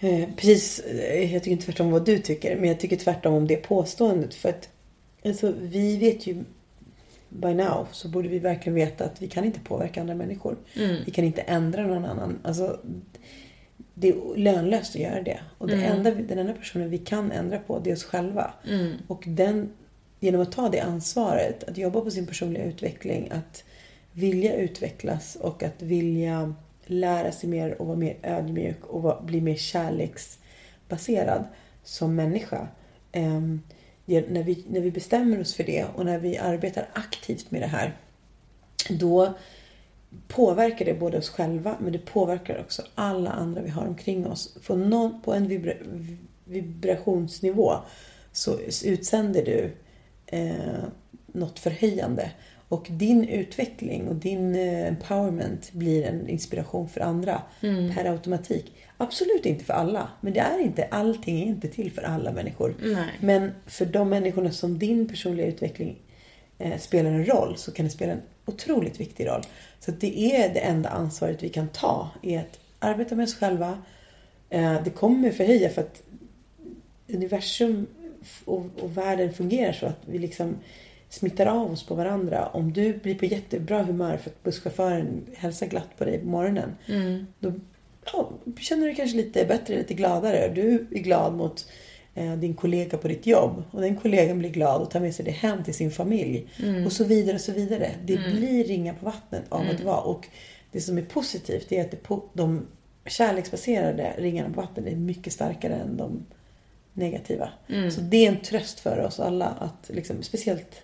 Eh, 0.00 0.28
precis, 0.36 0.80
eh, 0.80 1.32
jag 1.32 1.42
tycker 1.42 1.52
inte 1.52 1.64
tvärtom 1.64 1.90
vad 1.90 2.04
du 2.04 2.18
tycker. 2.18 2.56
Men 2.56 2.68
jag 2.68 2.80
tycker 2.80 2.96
tvärtom 2.96 3.34
om 3.34 3.46
det 3.46 3.56
påståendet. 3.56 4.34
För 4.34 4.48
att 4.48 4.68
alltså, 5.24 5.54
vi 5.60 5.96
vet 5.96 6.26
ju 6.26 6.44
by 7.28 7.54
now 7.54 7.86
så 7.92 8.08
borde 8.08 8.28
vi 8.28 8.38
verkligen 8.38 8.74
veta 8.74 9.04
att 9.04 9.22
vi 9.22 9.28
kan 9.28 9.44
inte 9.44 9.60
påverka 9.60 10.00
andra 10.00 10.14
människor. 10.14 10.56
Vi 11.06 11.10
kan 11.12 11.24
inte 11.24 11.40
ändra 11.40 11.86
någon 11.86 12.04
annan. 12.04 12.38
Alltså, 12.42 12.80
det 13.94 14.08
är 14.08 14.36
lönlöst 14.36 14.94
att 14.96 15.00
göra 15.02 15.22
det. 15.22 15.40
Och 15.58 15.66
det 15.66 15.74
enda, 15.84 16.10
den 16.10 16.38
enda 16.38 16.52
personen 16.52 16.90
vi 16.90 16.98
kan 16.98 17.32
ändra 17.32 17.58
på 17.58 17.78
det 17.78 17.90
är 17.90 17.94
oss 17.94 18.04
själva. 18.04 18.52
Och 19.06 19.24
den, 19.26 19.70
genom 20.20 20.40
att 20.40 20.52
ta 20.52 20.68
det 20.68 20.80
ansvaret, 20.80 21.64
att 21.64 21.78
jobba 21.78 22.00
på 22.00 22.10
sin 22.10 22.26
personliga 22.26 22.64
utveckling, 22.64 23.28
att 23.30 23.64
vilja 24.12 24.54
utvecklas 24.54 25.36
och 25.36 25.62
att 25.62 25.82
vilja 25.82 26.54
lära 26.86 27.32
sig 27.32 27.48
mer 27.50 27.80
och 27.80 27.86
vara 27.86 27.96
mer 27.96 28.16
ödmjuk 28.22 28.84
och 28.86 29.24
bli 29.24 29.40
mer 29.40 29.56
kärleksbaserad 29.56 31.44
som 31.84 32.14
människa. 32.14 32.68
Ge- 33.12 33.58
när, 34.08 34.42
vi, 34.42 34.64
när 34.68 34.80
vi 34.80 34.90
bestämmer 34.90 35.40
oss 35.40 35.54
för 35.54 35.64
det 35.64 35.84
och 35.84 36.04
när 36.04 36.18
vi 36.18 36.38
arbetar 36.38 36.88
aktivt 36.92 37.50
med 37.50 37.62
det 37.62 37.66
här, 37.66 37.96
då 38.90 39.34
påverkar 40.28 40.84
det 40.84 40.94
både 40.94 41.18
oss 41.18 41.28
själva 41.28 41.76
men 41.80 41.92
det 41.92 41.98
påverkar 41.98 42.60
också 42.60 42.82
alla 42.94 43.30
andra 43.30 43.62
vi 43.62 43.70
har 43.70 43.86
omkring 43.86 44.26
oss. 44.26 44.58
På, 44.66 44.76
någon, 44.76 45.20
på 45.22 45.34
en 45.34 45.48
vibra, 45.48 45.72
vibrationsnivå 46.44 47.72
så 48.32 48.58
utsänder 48.84 49.44
du 49.44 49.72
eh, 50.26 50.84
något 51.26 51.58
förhöjande. 51.58 52.30
Och 52.68 52.86
din 52.90 53.24
utveckling 53.28 54.08
och 54.08 54.14
din 54.14 54.54
eh, 54.54 54.86
empowerment 54.88 55.72
blir 55.72 56.04
en 56.04 56.28
inspiration 56.28 56.88
för 56.88 57.00
andra 57.00 57.42
Mm. 57.60 57.94
per 57.94 58.04
automatik. 58.04 58.72
Absolut 58.96 59.46
inte 59.46 59.64
för 59.64 59.72
alla, 59.74 60.08
men 60.20 60.32
det 60.32 60.40
är 60.40 60.58
inte, 60.60 60.88
allting 60.90 61.42
är 61.42 61.46
inte 61.46 61.68
till 61.68 61.92
för 61.92 62.02
alla 62.02 62.32
människor. 62.32 62.74
Nej. 62.82 63.08
Men 63.20 63.50
för 63.66 63.86
de 63.86 64.08
människorna 64.08 64.50
som 64.52 64.78
din 64.78 65.08
personliga 65.08 65.46
utveckling 65.46 65.98
eh, 66.58 66.78
spelar 66.78 67.10
en 67.10 67.24
roll 67.28 67.56
så 67.56 67.72
kan 67.72 67.84
det 67.84 67.90
spela 67.90 68.12
en 68.12 68.22
otroligt 68.46 69.00
viktig 69.00 69.26
roll. 69.26 69.42
Så 69.80 69.90
det 69.90 70.18
är 70.36 70.54
det 70.54 70.60
enda 70.60 70.88
ansvaret 70.88 71.42
vi 71.42 71.48
kan 71.48 71.68
ta, 71.68 72.10
är 72.22 72.38
att 72.38 72.58
arbeta 72.78 73.14
med 73.14 73.24
oss 73.24 73.34
själva. 73.34 73.82
Eh, 74.50 74.82
det 74.84 74.90
kommer 74.90 75.30
förhöja 75.30 75.68
för 75.70 75.82
att 75.82 76.02
universum 77.08 77.86
och, 78.44 78.66
och 78.80 78.96
världen 78.96 79.32
fungerar 79.32 79.72
så 79.72 79.86
att 79.86 80.00
vi 80.06 80.18
liksom 80.18 80.56
smittar 81.08 81.46
av 81.46 81.72
oss 81.72 81.86
på 81.86 81.94
varandra. 81.94 82.46
Om 82.46 82.72
du 82.72 82.92
blir 82.92 83.14
på 83.14 83.24
jättebra 83.24 83.82
humör 83.82 84.16
för 84.16 84.30
att 84.30 84.42
busschauffören 84.42 85.26
hälsar 85.34 85.66
glatt 85.66 85.98
på 85.98 86.04
dig 86.04 86.18
på 86.18 86.26
morgonen. 86.26 86.76
Då 87.40 87.52
ja, 88.12 88.30
känner 88.60 88.86
du 88.86 88.94
kanske 88.94 89.16
lite 89.16 89.44
bättre, 89.44 89.76
lite 89.76 89.94
gladare. 89.94 90.48
Du 90.54 90.86
är 90.90 90.98
glad 90.98 91.34
mot 91.34 91.66
eh, 92.14 92.36
din 92.36 92.54
kollega 92.54 92.98
på 92.98 93.08
ditt 93.08 93.26
jobb. 93.26 93.62
Och 93.70 93.80
den 93.80 93.96
kollegan 93.96 94.38
blir 94.38 94.50
glad 94.50 94.82
och 94.82 94.90
tar 94.90 95.00
med 95.00 95.14
sig 95.14 95.24
det 95.24 95.30
hem 95.30 95.64
till 95.64 95.74
sin 95.74 95.90
familj. 95.90 96.48
Och 96.86 96.92
så 96.92 97.04
vidare 97.04 97.34
och 97.34 97.40
så 97.40 97.52
vidare. 97.52 97.90
Det 98.04 98.16
blir 98.16 98.64
ringar 98.64 98.94
på 98.94 99.04
vattnet 99.04 99.42
av 99.48 99.60
att 99.74 99.80
vara. 99.80 100.00
Och 100.00 100.26
det 100.72 100.80
som 100.80 100.98
är 100.98 101.02
positivt 101.02 101.72
är 101.72 101.80
att 101.80 101.90
det 101.90 102.02
på, 102.02 102.24
de 102.32 102.66
kärleksbaserade 103.06 104.14
ringarna 104.18 104.54
på 104.54 104.60
vattnet 104.60 104.86
är 104.86 104.96
mycket 104.96 105.32
starkare 105.32 105.74
än 105.74 105.96
de 105.96 106.26
negativa. 106.92 107.48
Så 107.90 108.00
det 108.00 108.26
är 108.26 108.28
en 108.28 108.40
tröst 108.40 108.80
för 108.80 108.98
oss 108.98 109.20
alla 109.20 109.46
att 109.46 109.90
liksom, 109.94 110.22
speciellt 110.22 110.82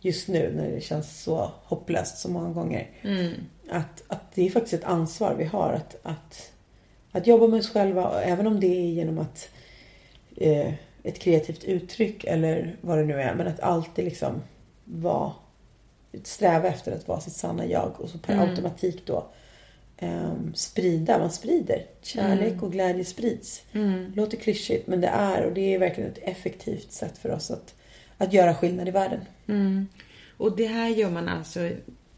just 0.00 0.28
nu 0.28 0.52
när 0.56 0.70
det 0.70 0.80
känns 0.80 1.22
så 1.22 1.50
hopplöst 1.64 2.18
så 2.18 2.28
många 2.28 2.48
gånger. 2.48 2.88
Att, 3.70 4.02
att 4.06 4.32
det 4.34 4.46
är 4.46 4.50
faktiskt 4.50 4.74
ett 4.74 4.84
ansvar 4.84 5.34
vi 5.34 5.44
har 5.44 5.72
att, 5.72 5.96
att, 6.02 6.52
att 7.12 7.26
jobba 7.26 7.46
med 7.46 7.58
oss 7.58 7.70
själva. 7.70 8.22
Även 8.22 8.46
om 8.46 8.60
det 8.60 8.66
är 8.66 8.90
genom 8.90 9.18
att 9.18 9.48
eh, 10.36 10.72
ett 11.02 11.18
kreativt 11.18 11.64
uttryck 11.64 12.24
eller 12.24 12.76
vad 12.80 12.98
det 12.98 13.04
nu 13.04 13.20
är. 13.20 13.34
Men 13.34 13.46
att 13.46 13.60
alltid 13.60 14.04
liksom 14.04 14.42
vara, 14.84 15.32
sträva 16.22 16.68
efter 16.68 16.92
att 16.92 17.08
vara 17.08 17.20
sitt 17.20 17.32
sanna 17.32 17.66
jag. 17.66 18.00
Och 18.00 18.08
så 18.08 18.18
per 18.18 18.48
automatik 18.48 19.06
då 19.06 19.26
ehm, 19.96 20.54
sprida, 20.54 21.18
man 21.18 21.30
sprider. 21.30 21.86
Kärlek 22.02 22.62
och 22.62 22.72
glädje 22.72 23.04
sprids. 23.04 23.62
Låter 24.14 24.36
klyschigt 24.36 24.86
men 24.86 25.00
det 25.00 25.08
är 25.08 25.44
och 25.44 25.52
det 25.52 25.74
är 25.74 25.78
verkligen 25.78 26.10
ett 26.10 26.18
effektivt 26.22 26.92
sätt 26.92 27.18
för 27.18 27.30
oss 27.30 27.50
att, 27.50 27.74
att 28.18 28.32
göra 28.32 28.54
skillnad 28.54 28.88
i 28.88 28.90
världen. 28.90 29.20
Och 30.36 30.56
det 30.56 30.66
här 30.66 30.88
gör 30.88 31.10
man 31.10 31.28
alltså 31.28 31.70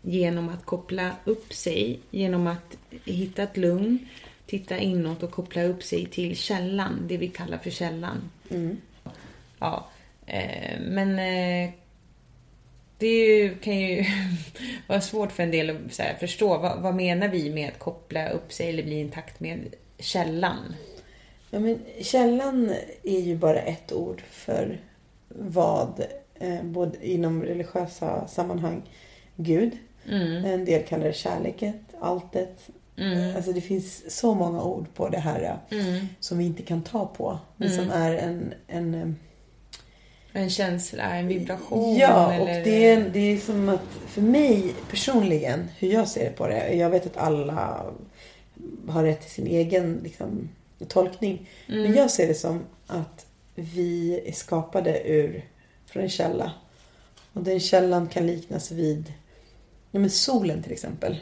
genom 0.02 0.48
att 0.48 0.64
koppla 0.64 1.10
upp 1.24 1.52
sig, 1.52 2.00
genom 2.10 2.46
att 2.46 2.76
hitta 3.04 3.42
ett 3.42 3.56
lugn, 3.56 4.08
titta 4.46 4.78
inåt 4.78 5.22
och 5.22 5.30
koppla 5.30 5.62
upp 5.62 5.82
sig 5.82 6.06
till 6.06 6.36
källan, 6.36 7.06
det 7.08 7.16
vi 7.16 7.28
kallar 7.28 7.58
för 7.58 7.70
källan. 7.70 8.30
Ja, 9.58 9.88
eh, 10.26 10.80
men 10.80 11.18
eh, 11.18 11.70
det 12.98 13.50
kan 13.62 13.78
ju 13.78 14.04
vara 14.86 15.00
svårt 15.00 15.32
för 15.32 15.42
en 15.42 15.50
del 15.50 15.70
att 15.70 16.20
förstå. 16.20 16.58
Vad, 16.58 16.82
vad 16.82 16.94
menar 16.94 17.28
vi 17.28 17.50
med 17.50 17.68
att 17.68 17.78
koppla 17.78 18.28
upp 18.28 18.52
sig 18.52 18.68
eller 18.68 18.82
bli 18.82 19.00
i 19.00 19.08
takt 19.08 19.40
med 19.40 19.74
källan? 19.98 20.74
Ja, 21.50 21.58
men 21.58 21.78
källan 22.02 22.74
är 23.02 23.20
ju 23.20 23.36
bara 23.36 23.58
ett 23.58 23.92
ord 23.92 24.22
för 24.30 24.80
vad, 25.34 26.04
eh, 26.34 26.62
både 26.62 27.10
inom 27.10 27.42
religiösa 27.42 28.28
sammanhang, 28.28 28.82
Gud. 29.36 29.72
En 30.44 30.64
del 30.64 30.82
kallar 30.82 31.04
det 31.04 31.12
kärleket, 31.12 31.80
alltet. 32.00 32.70
Alltså 33.36 33.52
det 33.52 33.60
finns 33.60 34.16
så 34.18 34.34
många 34.34 34.62
ord 34.62 34.86
på 34.94 35.08
det 35.08 35.18
här 35.18 35.58
eh, 35.70 36.04
som 36.20 36.38
vi 36.38 36.44
inte 36.44 36.62
kan 36.62 36.82
ta 36.82 37.06
på. 37.06 37.38
Men 37.56 37.70
som 37.70 37.90
är 37.90 38.14
en, 38.14 38.54
en 38.66 38.94
eh, 38.94 39.08
En 40.42 40.50
känsla, 40.50 41.16
en 41.16 41.28
vibration? 41.28 41.96
Ja, 41.96 42.32
eller... 42.32 42.58
och 42.58 42.64
det 42.64 42.86
är, 42.86 43.10
det 43.12 43.18
är 43.20 43.38
som 43.38 43.68
att 43.68 43.86
för 44.06 44.22
mig 44.22 44.74
personligen, 44.90 45.68
hur 45.78 45.92
jag 45.92 46.08
ser 46.08 46.30
på 46.30 46.48
det. 46.48 46.74
Jag 46.74 46.90
vet 46.90 47.06
att 47.06 47.16
alla 47.16 47.84
har 48.88 49.04
rätt 49.04 49.20
till 49.20 49.30
sin 49.30 49.46
egen 49.46 50.00
liksom, 50.02 50.48
tolkning. 50.88 51.48
Men 51.66 51.94
jag 51.94 52.10
ser 52.10 52.28
det 52.28 52.34
som 52.34 52.60
att 52.86 53.26
vi 53.60 54.20
är 54.26 54.32
skapade 54.32 55.02
ur, 55.08 55.44
från 55.86 56.02
en 56.02 56.08
källa. 56.08 56.52
Och 57.32 57.42
den 57.42 57.60
källan 57.60 58.08
kan 58.08 58.26
liknas 58.26 58.70
vid 58.72 59.12
ja, 59.90 60.00
men 60.00 60.10
solen 60.10 60.62
till 60.62 60.72
exempel. 60.72 61.18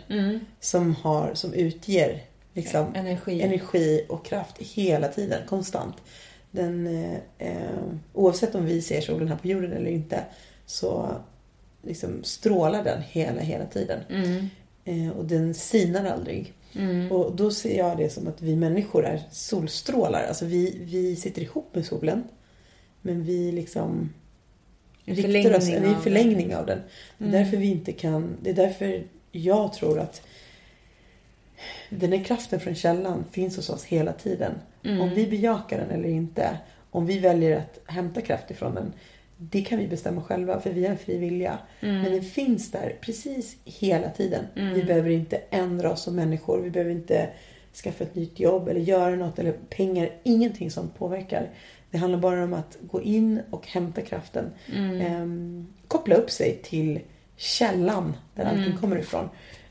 Som, 0.60 0.94
har, 0.94 1.34
som 1.34 1.52
utger 1.52 2.22
liksom, 2.54 2.94
Energi. 2.94 3.42
energi 3.42 4.06
och 4.08 4.24
kraft 4.24 4.58
hela 4.58 5.08
tiden, 5.08 5.46
konstant. 5.48 5.96
Den, 6.50 6.86
eh, 6.86 7.18
eh, 7.38 7.78
oavsett 8.12 8.54
om 8.54 8.66
vi 8.66 8.82
ser 8.82 9.00
solen 9.00 9.28
här 9.28 9.36
på 9.36 9.48
jorden 9.48 9.72
eller 9.72 9.90
inte 9.90 10.24
så 10.66 11.16
liksom 11.82 12.24
strålar 12.24 12.84
den 12.84 13.02
hela, 13.02 13.40
hela 13.40 13.66
tiden. 13.66 14.00
Eh, 14.84 15.10
och 15.10 15.24
den 15.24 15.54
sinar 15.54 16.04
aldrig. 16.04 16.52
Och 17.10 17.36
då 17.36 17.50
ser 17.50 17.78
jag 17.78 17.96
det 17.96 18.10
som 18.10 18.28
att 18.28 18.42
vi 18.42 18.56
människor 18.56 19.04
är 19.04 19.22
solstrålar. 19.30 20.24
Alltså 20.28 20.44
vi, 20.44 20.78
vi 20.84 21.16
sitter 21.16 21.42
ihop 21.42 21.74
med 21.74 21.86
solen. 21.86 22.24
Men 23.02 23.24
vi 23.24 23.52
liksom 23.52 24.12
riktar 25.04 25.56
oss, 25.56 25.68
en 25.68 26.00
förlängning 26.00 26.56
av 26.56 26.66
den. 26.66 26.80
Det 27.18 27.24
är 27.24 27.30
därför 27.30 27.56
vi 27.56 27.66
inte 27.66 27.92
kan, 27.92 28.36
det 28.42 28.50
är 28.50 28.54
därför 28.54 29.04
jag 29.32 29.72
tror 29.72 29.98
att 29.98 30.22
den 31.90 32.12
här 32.12 32.24
kraften 32.24 32.60
från 32.60 32.74
källan 32.74 33.24
finns 33.30 33.56
hos 33.56 33.70
oss 33.70 33.84
hela 33.84 34.12
tiden. 34.12 34.52
Om 34.84 35.10
vi 35.14 35.26
bejakar 35.26 35.78
den 35.78 35.90
eller 35.90 36.08
inte, 36.08 36.58
om 36.90 37.06
vi 37.06 37.18
väljer 37.18 37.56
att 37.56 37.80
hämta 37.84 38.20
kraft 38.20 38.50
ifrån 38.50 38.74
den, 38.74 38.92
det 39.38 39.62
kan 39.62 39.78
vi 39.78 39.88
bestämma 39.88 40.22
själva 40.22 40.60
för 40.60 40.70
vi 40.70 40.84
har 40.84 40.90
en 40.90 40.98
fri 40.98 41.18
vilja. 41.18 41.58
Men 42.02 42.12
den 42.12 42.22
finns 42.22 42.70
där 42.70 42.96
precis 43.00 43.56
hela 43.64 44.10
tiden. 44.10 44.44
Vi 44.74 44.82
behöver 44.82 45.10
inte 45.10 45.40
ändra 45.50 45.92
oss 45.92 46.02
som 46.02 46.16
människor, 46.16 46.58
vi 46.60 46.70
behöver 46.70 46.92
inte 46.92 47.28
skaffa 47.84 48.04
ett 48.04 48.14
nytt 48.14 48.40
jobb 48.40 48.68
eller 48.68 48.80
göra 48.80 49.16
något 49.16 49.38
eller 49.38 49.52
pengar, 49.52 50.10
ingenting 50.22 50.70
som 50.70 50.88
påverkar. 50.88 51.50
Det 51.90 51.98
handlar 51.98 52.18
bara 52.18 52.44
om 52.44 52.54
att 52.54 52.78
gå 52.80 53.02
in 53.02 53.40
och 53.50 53.66
hämta 53.66 54.00
kraften. 54.00 54.50
Ehm, 55.00 55.66
koppla 55.88 56.14
upp 56.14 56.30
sig 56.30 56.60
till 56.62 57.00
källan 57.36 58.16
där 58.34 58.44
allting 58.44 58.76
kommer 58.80 58.98
ifrån. 58.98 59.28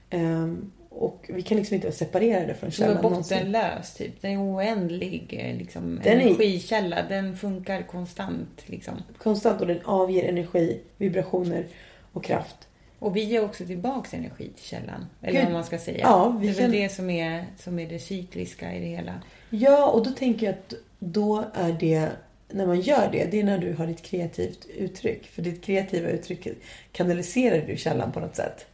Ehm, 0.09 0.72
och 0.98 1.26
vi 1.30 1.41
kan 1.41 1.58
liksom 1.58 1.76
inte 1.76 1.88
vara 1.88 1.95
separerade 1.95 2.54
från 2.54 2.68
är 2.68 2.72
källan 2.72 3.02
någonsin. 3.02 3.38
bottenlös, 3.38 3.93
typ. 3.93 4.22
Den 4.22 4.32
är 4.32 4.56
oändlig 4.56 5.56
liksom, 5.60 6.00
Den 6.04 6.22
är- 6.22 6.26
energikälla. 6.26 7.04
Den 7.10 7.38
funkar 7.38 7.82
konstant. 7.82 8.64
Liksom. 8.66 8.93
Konstant 9.18 9.62
och 9.62 9.68
den 9.68 9.82
avger 9.86 10.24
energi, 10.24 10.80
vibrationer 10.98 11.66
och 12.14 12.24
kraft. 12.24 12.56
Och 13.00 13.16
vi 13.16 13.24
ger 13.24 13.43
också 13.43 13.66
tillbaks 13.66 14.14
energi 14.14 14.50
till 14.56 14.66
källan. 14.66 15.06
Eller 15.22 15.34
Gud. 15.34 15.43
vad 15.43 15.54
man 15.54 15.64
ska 15.64 15.78
säga. 15.78 16.00
Ja, 16.02 16.38
vi 16.41 16.48
det 16.48 16.58
är 16.58 16.62
väl 16.62 16.72
det 16.72 16.89
som 16.89 17.10
är, 17.10 17.45
som 17.60 17.80
är 17.80 17.89
det 17.89 18.00
cykliska 18.00 18.74
i 18.76 18.80
det 18.80 18.86
hela. 18.86 19.14
Ja, 19.50 19.89
och 19.89 20.06
då 20.06 20.12
tänker 20.12 20.45
jag 20.45 20.54
att 20.56 20.74
då 21.00 21.43
är 21.54 21.78
det, 21.80 22.10
när 22.50 22.66
man 22.66 22.82
gör 22.82 23.10
det, 23.12 23.26
det 23.32 23.39
är 23.39 23.43
när 23.43 23.58
du 23.58 23.74
har 23.74 23.88
ditt 23.88 24.02
kreativt 24.02 24.66
uttryck. 24.78 25.28
För 25.28 25.41
ditt 25.41 25.64
kreativa 25.64 26.10
uttryck 26.10 26.48
kanaliserar 26.91 27.68
du 27.68 27.78
källan 27.78 28.12
på 28.12 28.20
något 28.20 28.36
sätt. 28.36 28.66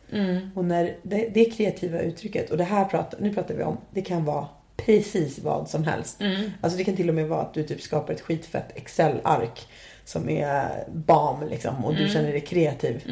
Och 0.56 0.66
när 0.66 0.96
det, 1.04 1.30
det 1.34 1.46
kreativa 1.46 2.00
uttrycket, 2.00 2.50
och 2.52 2.58
det 2.58 2.64
här 2.64 2.86
pratar, 2.86 3.20
nu 3.22 3.34
pratar 3.34 3.56
vi 3.56 3.64
om, 3.64 3.78
det 3.92 4.02
kan 4.02 4.26
vara 4.26 4.48
precis 4.76 5.40
vad 5.40 5.70
som 5.70 5.84
helst. 5.84 6.22
Alltså 6.62 6.78
det 6.78 6.84
kan 6.84 6.96
till 6.96 7.10
och 7.10 7.16
med 7.16 7.28
vara 7.28 7.42
att 7.42 7.54
du 7.54 7.64
typ 7.64 7.82
skapar 7.82 8.14
ett 8.14 8.22
skitfett 8.22 8.78
Excel-ark 8.78 9.68
som 10.06 10.30
är 10.30 10.84
bam 10.94 11.50
liksom 11.50 11.86
och 11.86 11.96
du 11.96 12.10
känner 12.10 12.32
dig 12.32 12.42
kreativ. 12.42 13.04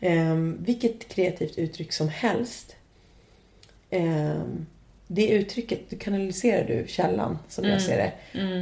Ehm, 0.00 0.58
vilket 0.60 1.08
kreativt 1.08 1.58
uttryck 1.58 1.92
som 1.92 2.08
helst. 2.08 2.76
Ehm, 3.90 4.66
det 5.06 5.28
uttrycket, 5.28 5.80
du 5.90 5.96
kanaliserar 5.96 6.66
du 6.66 6.84
källan 6.88 7.38
som 7.48 7.64
jag 7.64 7.82
ser 7.82 7.96
det. 7.96 8.12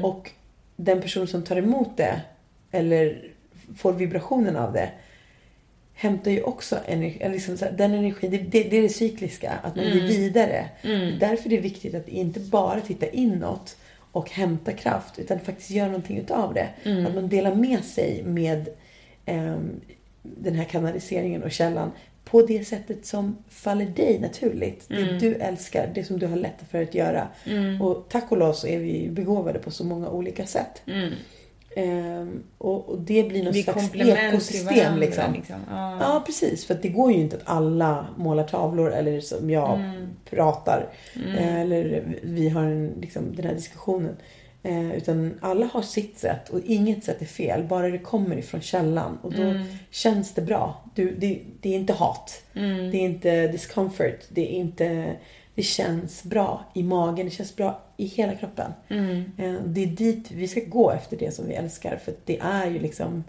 Och 0.02 0.30
den 0.76 1.00
person 1.02 1.26
som 1.26 1.42
tar 1.42 1.56
emot 1.56 1.96
det 1.96 2.20
eller 2.70 3.30
får 3.76 3.92
vibrationen 3.92 4.56
av 4.56 4.72
det 4.72 4.90
hämtar 6.00 6.30
ju 6.30 6.42
också 6.42 6.78
energi, 6.86 7.28
liksom 7.28 7.56
här, 7.60 7.72
den 7.72 7.94
energin, 7.94 8.30
det, 8.30 8.38
det, 8.38 8.62
det 8.62 8.78
är 8.78 8.82
det 8.82 8.88
cykliska, 8.88 9.52
att 9.62 9.76
man 9.76 9.84
ger 9.84 10.06
vidare. 10.06 10.68
Därför 11.20 11.46
är 11.46 11.50
det 11.50 11.60
viktigt 11.60 11.94
att 11.94 12.08
inte 12.08 12.40
bara 12.40 12.80
titta 12.80 13.06
inåt 13.06 13.76
och 14.12 14.30
hämta 14.30 14.72
kraft, 14.72 15.18
utan 15.18 15.40
faktiskt 15.40 15.70
göra 15.70 15.86
någonting 15.86 16.18
utav 16.18 16.54
det. 16.54 16.68
Att 17.06 17.14
man 17.14 17.28
delar 17.28 17.54
med 17.54 17.84
sig 17.84 18.22
med 18.24 18.68
ehm, 19.26 19.80
den 20.22 20.54
här 20.54 20.64
kanaliseringen 20.64 21.42
och 21.42 21.50
källan 21.50 21.90
på 22.24 22.42
det 22.42 22.64
sättet 22.64 23.06
som 23.06 23.36
faller 23.48 23.86
dig 23.86 24.18
naturligt. 24.20 24.88
Det 24.88 25.18
du 25.18 25.34
älskar, 25.34 25.90
det 25.94 26.04
som 26.04 26.18
du 26.18 26.26
har 26.26 26.36
lätt 26.36 26.58
för 26.70 26.82
att 26.82 26.94
göra. 26.94 27.28
Och 27.80 28.06
tack 28.08 28.32
och 28.32 28.38
lov 28.38 28.52
så 28.52 28.66
är 28.66 28.78
vi 28.78 29.08
begåvade 29.10 29.58
på 29.58 29.70
så 29.70 29.84
många 29.84 30.08
olika 30.08 30.46
sätt. 30.46 30.82
Ehm, 31.76 32.42
och, 32.58 32.88
och 32.88 32.98
det 33.00 33.22
blir 33.28 33.42
någon 33.44 33.52
Vi 33.52 33.62
slags 33.62 33.94
ekosystem 33.94 34.66
varandra. 34.76 34.96
liksom. 35.00 35.32
Liksom. 35.32 35.56
Ja. 35.70 35.98
Ja, 36.00 36.22
precis. 36.26 36.64
För 36.66 36.74
det 36.82 36.88
går 36.88 37.12
ju 37.12 37.18
inte 37.18 37.36
att 37.36 37.42
alla 37.44 38.06
målar 38.16 38.44
tavlor 38.44 38.92
eller 38.92 39.20
som 39.20 39.50
jag 39.50 39.74
Mm. 39.80 40.08
pratar. 40.30 40.88
Eh, 41.38 41.60
Eller 41.60 42.02
vi 42.22 42.48
har 42.48 42.62
en, 42.62 42.92
liksom, 43.00 43.36
den 43.36 43.46
här 43.46 43.54
diskussionen. 43.54 44.16
Eh, 44.62 44.92
utan 44.96 45.38
alla 45.40 45.66
har 45.66 45.82
sitt 45.82 46.18
sätt 46.18 46.48
och 46.48 46.60
inget 46.66 47.04
sätt 47.04 47.22
är 47.22 47.26
fel. 47.26 47.64
Bara 47.64 47.88
det 47.88 47.98
kommer 47.98 48.36
ifrån 48.36 48.60
källan. 48.60 49.18
Och 49.22 49.32
då 49.34 49.42
Mm. 49.42 49.62
känns 49.90 50.34
det 50.34 50.42
bra. 50.42 50.84
Du, 50.94 51.14
det, 51.18 51.40
det 51.60 51.68
är 51.68 51.76
inte 51.76 51.92
hat. 51.92 52.42
Mm. 52.54 52.90
Det 52.90 52.96
är 52.96 53.02
inte 53.02 53.46
discomfort. 53.48 54.18
Det 54.28 54.40
är 54.54 54.58
inte... 54.58 55.16
Det 55.60 55.64
känns 55.64 56.22
bra 56.22 56.64
i 56.74 56.82
magen. 56.82 57.26
Det 57.26 57.30
känns 57.32 57.56
bra 57.56 57.80
i 57.96 58.06
hela 58.06 58.34
kroppen. 58.34 58.72
Mm. 58.88 59.16
Eh, 59.38 59.52
Det 59.66 59.82
är 59.82 59.86
dit 59.86 60.30
vi 60.30 60.48
ska 60.48 60.60
gå 60.60 60.90
efter 60.90 61.16
det 61.16 61.34
som 61.34 61.46
vi 61.48 61.54
älskar. 61.54 61.96
För 62.04 62.14
det 62.24 62.38
är 62.38 62.70
ju 62.70 62.78
liksom 62.78 63.24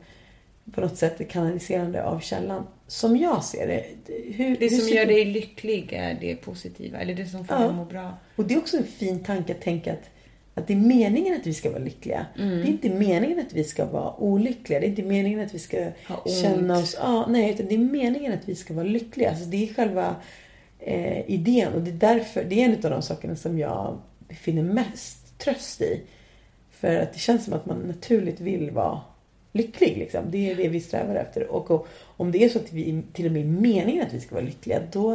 på 0.73 0.81
något 0.81 0.97
sätt 0.97 1.29
kanaliserande 1.29 2.03
av 2.03 2.19
källan. 2.19 2.63
Som 2.87 3.17
jag 3.17 3.43
ser 3.43 3.67
det. 3.67 3.85
Hur, 4.33 4.57
Det 4.57 4.67
hur 4.69 4.77
som 4.79 4.89
gör 4.95 5.05
du- 5.05 5.13
dig 5.13 5.25
lycklig 5.25 5.93
är 5.93 6.17
det 6.21 6.35
positiva, 6.35 6.97
eller 6.99 7.13
det 7.15 7.25
som 7.25 7.45
får 7.45 7.55
Ja. 7.55 7.59
dig 7.61 7.69
att 7.69 7.75
må 7.75 7.85
bra. 7.85 8.17
Och 8.35 8.45
det 8.45 8.53
är 8.53 8.57
också 8.57 8.77
en 8.77 8.83
fin 8.83 9.19
tanke 9.23 9.53
att 9.53 9.61
tänka 9.61 9.93
att, 9.93 10.09
att 10.53 10.67
det 10.67 10.73
är 10.73 10.77
meningen 10.77 11.35
att 11.39 11.47
vi 11.47 11.53
ska 11.53 11.69
vara 11.69 11.83
lyckliga. 11.83 12.25
Mm. 12.39 12.49
Det 12.57 12.63
är 12.63 12.67
inte 12.71 12.89
meningen 12.89 13.39
att 13.39 13.53
vi 13.53 13.63
ska 13.63 13.85
vara 13.85 14.15
olyckliga. 14.19 14.79
Det 14.79 14.85
är 14.85 14.89
inte 14.89 15.03
meningen 15.03 15.39
att 15.39 15.53
vi 15.53 15.59
ska 15.59 15.87
känna 16.41 16.77
oss... 16.77 16.95
Ja, 16.99 17.25
nej, 17.29 17.51
utan 17.53 17.65
det 17.67 17.73
är 17.75 17.79
meningen 17.79 18.33
att 18.33 18.49
vi 18.49 18.55
ska 18.55 18.73
vara 18.73 18.85
lyckliga. 18.87 19.29
Alltså 19.29 19.45
det 19.45 19.69
är 19.69 19.73
själva 19.73 20.15
eh, 20.81 21.29
idén. 21.29 21.73
Och 21.73 21.81
det 21.81 21.91
är 21.91 22.15
därför, 22.15 22.43
det 22.43 22.61
är 22.61 22.65
en 22.65 22.85
av 22.85 22.91
de 22.91 23.01
sakerna 23.01 23.35
som 23.35 23.59
jag 23.59 23.97
finner 24.29 24.63
mest 24.63 25.39
tröst 25.39 25.81
i. 25.81 26.01
För 26.71 26.95
att 26.95 27.13
det 27.13 27.19
känns 27.19 27.45
som 27.45 27.53
att 27.53 27.65
man 27.65 27.77
naturligt 27.77 28.39
vill 28.39 28.71
vara 28.71 29.01
lycklig. 29.51 29.97
Liksom. 29.97 30.31
Det 30.31 30.51
är 30.51 30.55
det 30.55 30.67
vi 30.67 30.79
strävar 30.79 31.15
efter. 31.15 31.47
Och, 31.47 31.71
och 31.71 31.87
om 32.17 32.31
det 32.31 32.43
är 32.43 32.49
så 32.49 32.59
att 32.59 32.73
vi 32.73 33.03
till 33.13 33.25
och 33.25 33.31
med 33.31 33.45
meningen 33.45 34.07
att 34.07 34.13
vi 34.13 34.19
ska 34.19 34.35
vara 34.35 34.45
lyckliga, 34.45 34.81
då 34.91 35.11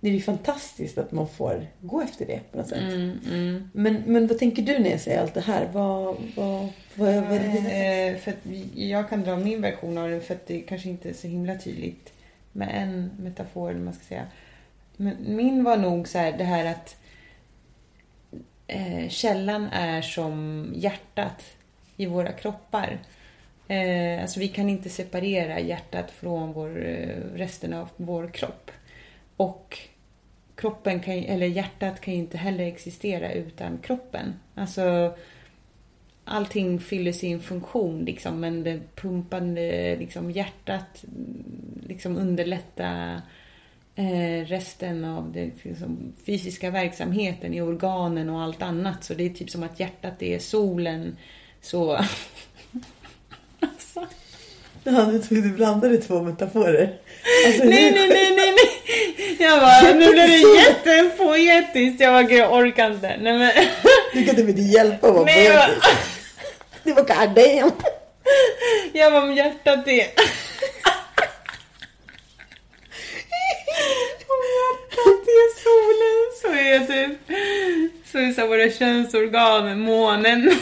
är 0.00 0.12
det 0.12 0.20
fantastiskt 0.20 0.98
att 0.98 1.12
man 1.12 1.28
får 1.28 1.66
gå 1.80 2.00
efter 2.00 2.26
det 2.26 2.40
på 2.50 2.58
något 2.58 2.68
sätt. 2.68 2.78
Mm, 2.78 3.70
Men, 3.72 4.02
men 4.06 4.26
vad 4.26 4.38
tänker 4.38 4.62
du 4.62 4.78
när 4.78 4.90
jag 4.90 5.00
säger 5.00 5.20
allt 5.20 5.34
det 5.34 5.40
här? 5.40 5.68
Vad, 5.72 6.16
vad, 6.36 6.68
vad, 6.94 7.14
vad 7.14 7.32
är 7.32 7.62
det 7.62 8.10
Eh, 8.10 8.16
för 8.16 8.34
jag 8.74 9.08
kan 9.08 9.22
dra 9.22 9.36
min 9.36 9.62
version 9.62 9.98
av 9.98 10.10
det 10.10 10.20
för 10.20 10.34
att 10.34 10.46
det 10.46 10.60
kanske 10.60 10.88
inte 10.88 11.08
är 11.08 11.12
så 11.12 11.26
himla 11.28 11.58
tydligt 11.58 12.12
med 12.52 12.68
en 12.72 13.10
metafor, 13.18 13.70
eller 13.70 13.80
man 13.80 13.94
ska 13.94 14.04
säga. 14.04 14.26
Men 15.00 15.16
min 15.36 15.64
var 15.64 15.76
nog 15.76 16.08
så 16.08 16.18
här, 16.18 16.32
det 16.38 16.44
här 16.44 16.64
att 16.64 16.96
eh, 18.66 19.08
källan 19.08 19.68
är 19.72 20.02
som 20.02 20.66
hjärtat 20.74 21.44
i 21.96 22.06
våra 22.06 22.32
kroppar. 22.32 22.98
Eh, 23.68 24.22
alltså 24.22 24.40
vi 24.40 24.48
kan 24.48 24.68
inte 24.68 24.88
separera 24.88 25.60
hjärtat 25.60 26.10
från 26.10 26.52
vår, 26.52 26.86
eh, 26.86 27.16
resten 27.34 27.72
av 27.72 27.88
vår 27.96 28.30
kropp. 28.30 28.70
Och 29.36 29.78
kroppen 30.54 31.00
kan, 31.00 31.14
eller 31.14 31.46
hjärtat 31.46 32.00
kan 32.00 32.14
ju 32.14 32.20
inte 32.20 32.38
heller 32.38 32.64
existera 32.66 33.32
utan 33.32 33.78
kroppen. 33.78 34.34
Alltså 34.54 35.14
allting 36.24 36.80
fyller 36.80 37.12
sin 37.12 37.40
funktion 37.40 38.04
liksom, 38.04 38.40
men 38.40 38.64
det 38.64 38.80
pumpande 38.94 39.96
liksom, 39.96 40.30
hjärtat 40.30 41.04
liksom 41.86 42.16
underlättar 42.16 43.20
resten 44.44 45.04
av 45.04 45.32
den 45.32 45.52
liksom, 45.62 46.12
fysiska 46.26 46.70
verksamheten 46.70 47.54
i 47.54 47.60
organen 47.60 48.30
och 48.30 48.40
allt 48.40 48.62
annat. 48.62 49.04
Så 49.04 49.14
det 49.14 49.26
är 49.26 49.30
typ 49.30 49.50
som 49.50 49.62
att 49.62 49.80
hjärtat 49.80 50.22
är 50.22 50.38
solen. 50.38 51.16
Så... 51.62 51.92
alltså. 53.60 54.06
Ja, 54.84 55.04
du, 55.04 55.18
tog, 55.18 55.42
du 55.42 55.50
blandade 55.50 55.96
två 55.96 56.22
metaforer. 56.22 56.98
Alltså, 57.46 57.64
Nej, 57.64 57.92
nej, 57.92 58.08
nej, 58.08 58.36
nej, 58.36 58.54
nej. 58.56 59.36
Jag 59.38 59.60
bara, 59.60 59.94
nu 59.94 60.10
blev 60.12 60.28
det 60.28 60.38
jättepoetiskt. 60.38 62.00
Jag 62.00 62.24
bara, 62.24 62.32
jag 62.32 62.52
orkar 62.52 62.90
inte. 62.90 63.16
Nej, 63.20 63.38
men... 63.38 63.52
Du 64.12 64.24
kan 64.24 64.48
inte 64.48 64.62
hjälpa 64.62 65.08
att 65.08 65.14
vara 65.14 65.24
poetisk. 65.24 65.86
Det 66.82 66.92
var 66.92 67.02
goddamn. 67.02 67.72
Jag 68.92 69.12
bara, 69.12 69.32
hjärtat 69.32 69.88
är... 69.88 70.06
Om 74.32 74.42
hjärtat 74.58 75.26
är 75.38 75.48
solen 75.64 76.20
så 76.40 76.48
är 76.48 76.78
typ... 76.86 77.18
Här 78.20 78.46
våra 78.46 78.70
könsorgan 78.70 79.80
månen. 79.80 80.50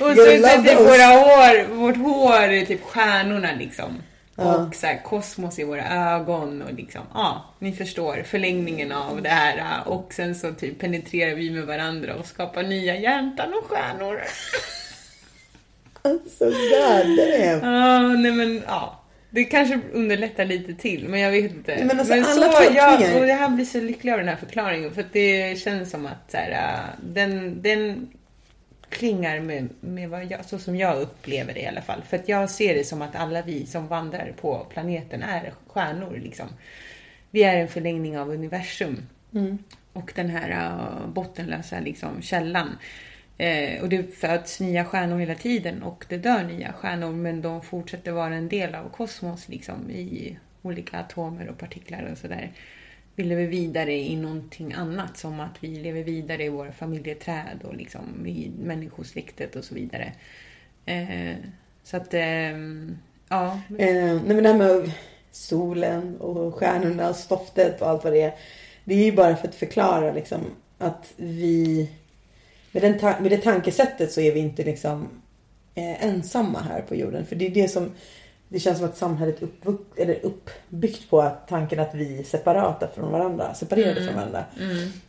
Och 0.00 0.16
så 0.16 0.26
är 0.26 0.62
typ 0.62 0.78
våra 0.78 1.06
hår, 1.06 1.74
vårt 1.74 1.96
hår 1.96 2.42
är 2.42 2.66
typ 2.66 2.84
stjärnorna 2.84 3.48
liksom. 3.58 4.02
Och 4.34 4.74
så 4.74 4.86
här, 4.86 5.02
kosmos 5.02 5.58
i 5.58 5.64
våra 5.64 6.14
ögon 6.14 6.62
och 6.62 6.72
liksom, 6.72 7.02
ja, 7.14 7.54
ni 7.58 7.72
förstår 7.72 8.22
förlängningen 8.26 8.92
av 8.92 9.22
det 9.22 9.28
här. 9.28 9.88
Och 9.88 10.14
sen 10.14 10.34
så 10.34 10.52
typ 10.52 10.78
penetrerar 10.78 11.34
vi 11.34 11.50
med 11.50 11.66
varandra 11.66 12.14
och 12.14 12.26
skapar 12.26 12.62
nya 12.62 12.96
hjärtan 12.96 13.54
och 13.54 13.64
stjärnor. 13.70 14.20
Alltså 16.02 16.44
goddamn. 16.44 17.18
Ja, 17.62 18.00
nej 18.00 18.32
men 18.32 18.62
ja. 18.66 18.97
Det 19.30 19.44
kanske 19.44 19.80
underlättar 19.92 20.44
lite 20.44 20.74
till, 20.74 21.08
men 21.08 21.20
jag 21.20 21.30
vet 21.30 21.52
inte. 21.52 21.84
Men 21.84 21.98
alltså, 21.98 22.14
alla 22.14 22.52
så, 22.52 22.74
jag, 22.74 22.94
och 22.94 23.28
här 23.28 23.48
blir 23.48 23.64
så 23.64 23.80
lycklig 23.80 24.12
av 24.12 24.18
den 24.18 24.28
här 24.28 24.36
förklaringen, 24.36 24.94
för 24.94 25.04
det 25.12 25.58
känns 25.58 25.90
som 25.90 26.06
att 26.06 26.30
så 26.30 26.36
här, 26.36 26.50
äh, 26.50 27.04
den, 27.14 27.62
den 27.62 28.08
klingar 28.88 29.40
med, 29.40 29.68
med 29.80 30.10
vad 30.10 30.30
jag, 30.30 30.44
så 30.44 30.58
som 30.58 30.76
jag 30.76 31.00
upplever 31.00 31.54
det 31.54 31.60
i 31.60 31.66
alla 31.66 31.82
fall. 31.82 32.02
För 32.08 32.16
att 32.16 32.28
jag 32.28 32.50
ser 32.50 32.74
det 32.74 32.84
som 32.84 33.02
att 33.02 33.16
alla 33.16 33.42
vi 33.42 33.66
som 33.66 33.88
vandrar 33.88 34.32
på 34.40 34.66
planeten 34.70 35.22
är 35.22 35.52
stjärnor. 35.66 36.20
Liksom. 36.22 36.46
Vi 37.30 37.44
är 37.44 37.56
en 37.56 37.68
förlängning 37.68 38.18
av 38.18 38.30
universum. 38.30 39.06
Och 39.92 40.12
den 40.14 40.30
här 40.30 40.50
äh, 40.50 41.08
bottenlösa 41.08 41.80
liksom, 41.80 42.22
källan. 42.22 42.78
Eh, 43.38 43.82
och 43.82 43.88
det 43.88 44.02
föds 44.02 44.60
nya 44.60 44.84
stjärnor 44.84 45.18
hela 45.18 45.34
tiden 45.34 45.82
och 45.82 46.04
det 46.08 46.16
dör 46.16 46.44
nya 46.44 46.72
stjärnor 46.72 47.12
men 47.12 47.42
de 47.42 47.62
fortsätter 47.62 48.12
vara 48.12 48.34
en 48.34 48.48
del 48.48 48.74
av 48.74 48.88
kosmos 48.90 49.48
liksom, 49.48 49.90
i 49.90 50.38
olika 50.62 50.98
atomer 50.98 51.48
och 51.48 51.58
partiklar 51.58 52.08
och 52.12 52.18
sådär. 52.18 52.52
Vi 53.14 53.24
lever 53.24 53.46
vidare 53.46 53.94
i 53.94 54.16
någonting 54.16 54.72
annat 54.72 55.16
som 55.16 55.40
att 55.40 55.64
vi 55.64 55.68
lever 55.68 56.02
vidare 56.02 56.44
i 56.44 56.48
våra 56.48 56.72
familjeträd 56.72 57.62
och 57.64 57.74
liksom 57.74 58.26
i 58.26 58.50
människosläktet 58.58 59.56
och 59.56 59.64
så 59.64 59.74
vidare. 59.74 60.12
Eh, 60.86 61.36
så 61.82 61.96
att, 61.96 62.14
eh, 62.14 62.58
ja. 63.28 63.60
Eh, 63.78 64.14
nej 64.24 64.34
men 64.34 64.42
det 64.42 64.48
här 64.48 64.58
med 64.58 64.90
solen 65.30 66.16
och 66.16 66.54
stjärnorna 66.54 67.08
och 67.08 67.16
stoftet 67.16 67.82
och 67.82 67.88
allt 67.88 68.04
vad 68.04 68.12
det 68.12 68.22
är. 68.22 68.34
Det 68.84 68.94
är 68.94 69.04
ju 69.04 69.12
bara 69.12 69.36
för 69.36 69.48
att 69.48 69.54
förklara 69.54 70.12
liksom 70.12 70.40
att 70.78 71.12
vi 71.16 71.88
med, 72.72 72.82
den 72.82 72.98
ta- 72.98 73.20
med 73.20 73.30
det 73.30 73.38
tankesättet 73.38 74.12
så 74.12 74.20
är 74.20 74.32
vi 74.32 74.40
inte 74.40 74.64
liksom 74.64 75.08
eh, 75.74 76.04
ensamma 76.04 76.58
här 76.58 76.80
på 76.82 76.94
jorden. 76.94 77.26
För 77.26 77.36
det 77.36 77.46
är 77.46 77.50
det 77.50 77.68
som 77.68 77.90
det 78.48 78.58
känns 78.58 78.78
som 78.78 78.86
att 78.86 78.96
samhället 78.96 79.42
är 79.42 79.48
eller 79.96 80.18
uppbyggt 80.22 81.10
på 81.10 81.20
att 81.20 81.48
tanken 81.48 81.80
att 81.80 81.94
vi 81.94 82.18
är 82.18 82.22
separata 82.22 82.88
från 82.94 83.12
varandra, 83.12 83.54
separerade 83.54 84.04
från 84.04 84.14
varandra. 84.14 84.44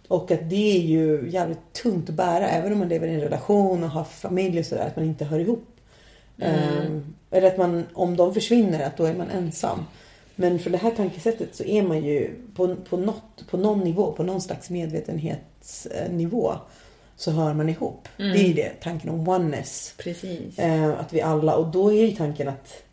Och 0.07 0.32
att 0.32 0.49
det 0.49 0.78
är 0.78 0.82
ju 0.82 1.30
jävligt 1.30 1.74
tungt 1.74 2.10
att 2.10 2.16
bära 2.16 2.49
även 2.49 2.74
om 2.74 2.80
man 2.80 2.89
lever 2.89 3.07
i 3.07 3.14
en 3.14 3.22
relation 3.22 3.84
och 3.84 3.89
har 3.89 4.03
familj 4.03 4.60
och 4.60 4.66
sådär, 4.66 4.88
att 4.88 4.95
man 4.95 5.05
inte 5.05 5.26
hör 5.26 5.39
ihop. 5.39 5.68
Ehm, 6.38 7.14
eller 7.32 7.47
att 7.47 7.57
man, 7.57 7.86
om 7.93 8.18
de 8.18 8.34
försvinner, 8.34 8.86
att 8.86 8.97
då 8.97 9.05
är 9.05 9.14
man 9.14 9.30
ensam. 9.30 9.80
Men 10.36 10.60
för 10.60 10.70
det 10.70 10.78
här 10.78 10.91
tankesättet 10.91 11.55
så 11.55 11.64
är 11.64 11.84
man 11.84 12.03
ju 12.05 12.36
på, 12.55 12.76
på, 12.76 12.97
något, 12.97 13.47
på 13.49 13.57
någon 13.57 13.80
nivå, 13.80 14.12
på 14.12 14.24
någon 14.24 14.41
slags 14.41 14.70
medvetenhetsnivå 14.70 16.53
så 17.20 17.32
hör 17.32 17.53
man 17.53 17.70
ihop. 17.70 18.07
Det 18.17 18.24
är 18.24 18.47
ju 18.47 18.53
det, 18.53 18.72
tanken 18.82 19.09
om 19.09 19.28
oneness. 19.28 19.93
Precis. 19.97 20.59
Eh, 20.59 20.99
att 20.99 21.13
vi 21.13 21.22
alla, 21.22 21.55
och 21.55 21.67
då 21.67 21.93
är 21.93 22.05
ju 22.05 22.15
tanken 22.15 22.47
att 22.47 22.84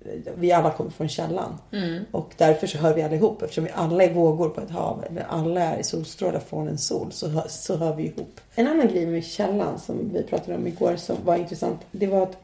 eh, 0.00 0.32
vi 0.34 0.52
alla 0.52 0.70
kommer 0.70 0.90
från 0.90 1.08
källan. 1.08 1.58
Mm. 1.72 2.04
Och 2.10 2.32
därför 2.36 2.66
så 2.66 2.78
hör 2.78 2.94
vi 2.94 3.02
alla 3.02 3.14
ihop. 3.14 3.42
Eftersom 3.42 3.64
vi 3.64 3.70
alla 3.74 4.04
är 4.04 4.14
vågor 4.14 4.48
på 4.48 4.60
ett 4.60 4.70
hav, 4.70 5.04
eller 5.10 5.22
alla 5.22 5.60
är 5.60 5.82
solstrålar 5.82 6.40
från 6.40 6.68
en 6.68 6.78
sol, 6.78 7.12
så 7.12 7.28
hör, 7.28 7.48
så 7.48 7.76
hör 7.76 7.94
vi 7.94 8.02
ihop. 8.02 8.40
En 8.54 8.66
annan 8.66 8.88
grej 8.88 9.06
med 9.06 9.24
källan 9.24 9.78
som 9.78 10.10
vi 10.12 10.22
pratade 10.22 10.56
om 10.56 10.66
igår 10.66 10.96
som 10.96 11.16
var 11.24 11.36
intressant, 11.36 11.80
det 11.90 12.06
var 12.06 12.22
att, 12.22 12.36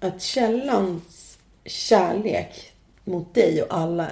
att 0.00 0.22
källans 0.22 1.38
kärlek 1.64 2.72
mot 3.04 3.34
dig 3.34 3.62
och 3.62 3.74
alla 3.74 4.08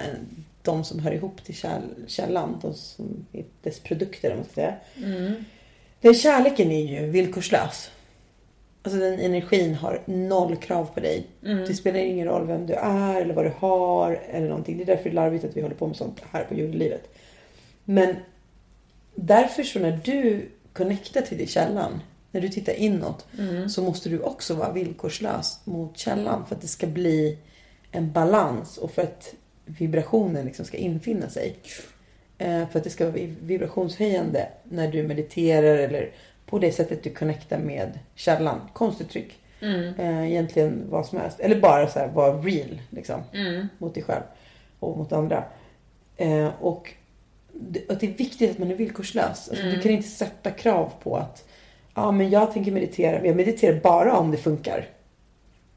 de 0.63 0.83
som 0.83 0.99
hör 0.99 1.11
ihop 1.11 1.43
till 1.43 1.55
käll, 1.55 1.83
källan, 2.07 2.59
de 2.61 2.73
som 2.73 3.25
är 3.31 3.45
dess 3.61 3.79
produkter 3.79 4.31
om 4.31 4.37
man 4.37 4.45
ska 4.45 4.53
säga. 4.53 4.75
Den 6.01 6.13
kärleken 6.13 6.71
är 6.71 7.01
ju 7.01 7.09
villkorslös. 7.09 7.91
Alltså 8.85 8.99
den 8.99 9.19
energin 9.19 9.75
har 9.75 10.01
noll 10.05 10.55
krav 10.55 10.85
på 10.85 10.99
dig. 10.99 11.27
Det 11.41 11.73
spelar 11.73 11.99
ingen 11.99 12.27
roll 12.27 12.47
vem 12.47 12.65
du 12.65 12.73
är 12.73 13.21
eller 13.21 13.33
vad 13.33 13.45
du 13.45 13.53
har 13.57 14.21
eller 14.29 14.47
någonting. 14.47 14.77
Det 14.77 14.83
är 14.83 14.85
därför 14.85 15.03
det 15.03 15.09
är 15.09 15.13
larvigt 15.13 15.45
att 15.45 15.57
vi 15.57 15.61
håller 15.61 15.75
på 15.75 15.87
med 15.87 15.95
sånt 15.95 16.21
här 16.31 16.43
på 16.43 16.53
jordelivet. 16.53 17.09
Men 17.83 18.15
därför 19.15 19.63
så 19.63 19.79
när 19.79 19.99
du 20.03 20.49
connectar 20.73 21.21
till 21.21 21.37
din 21.37 21.47
källan, 21.47 22.01
när 22.31 22.41
du 22.41 22.49
tittar 22.49 22.73
inåt, 22.73 23.25
så 23.69 23.81
måste 23.83 24.09
du 24.09 24.19
också 24.19 24.53
vara 24.53 24.71
villkorslös 24.71 25.59
mot 25.63 25.97
källan 25.97 26.45
för 26.45 26.55
att 26.55 26.61
det 26.61 26.67
ska 26.67 26.87
bli 26.87 27.37
en 27.91 28.11
balans 28.11 28.77
och 28.77 28.91
för 28.91 29.01
att 29.01 29.33
vibrationen 29.65 30.45
liksom 30.45 30.65
ska 30.65 30.77
infinna 30.77 31.29
sig. 31.29 31.55
Eh, 32.37 32.67
för 32.69 32.77
att 32.79 32.83
det 32.83 32.89
ska 32.89 33.05
vara 33.05 33.15
vibrationshöjande 33.41 34.47
när 34.63 34.87
du 34.91 35.03
mediterar 35.03 35.77
eller 35.77 36.11
på 36.45 36.59
det 36.59 36.71
sättet 36.71 37.03
du 37.03 37.09
connectar 37.09 37.57
med 37.59 37.99
källan. 38.15 38.61
Konstuttryck. 38.73 39.39
Eh, 39.97 40.31
egentligen 40.31 40.83
vad 40.89 41.05
som 41.05 41.17
helst. 41.19 41.39
Eller 41.39 41.59
bara 41.61 41.87
så 41.87 41.99
här, 41.99 42.07
vara 42.07 42.33
real 42.37 42.81
liksom. 42.89 43.21
Mot 43.77 43.93
dig 43.93 44.03
själv 44.03 44.23
och 44.79 44.97
mot 44.97 45.11
andra. 45.13 45.43
Eh, 46.17 46.49
och 46.61 46.91
det, 47.53 47.89
att 47.91 47.99
det 47.99 48.07
är 48.07 48.13
viktigt 48.17 48.51
att 48.51 48.57
man 48.57 48.71
är 48.71 48.75
villkorslös. 48.75 49.49
Alltså, 49.49 49.65
Du 49.65 49.81
kan 49.81 49.91
inte 49.91 50.09
sätta 50.09 50.51
krav 50.51 50.91
på 51.03 51.17
att 51.17 51.45
ja, 51.95 52.11
men 52.11 52.29
jag 52.29 52.53
tänker 52.53 52.71
meditera. 52.71 53.17
men 53.17 53.25
Jag 53.27 53.35
mediterar 53.35 53.79
bara 53.79 54.17
om 54.17 54.31
det 54.31 54.37
funkar. 54.37 54.85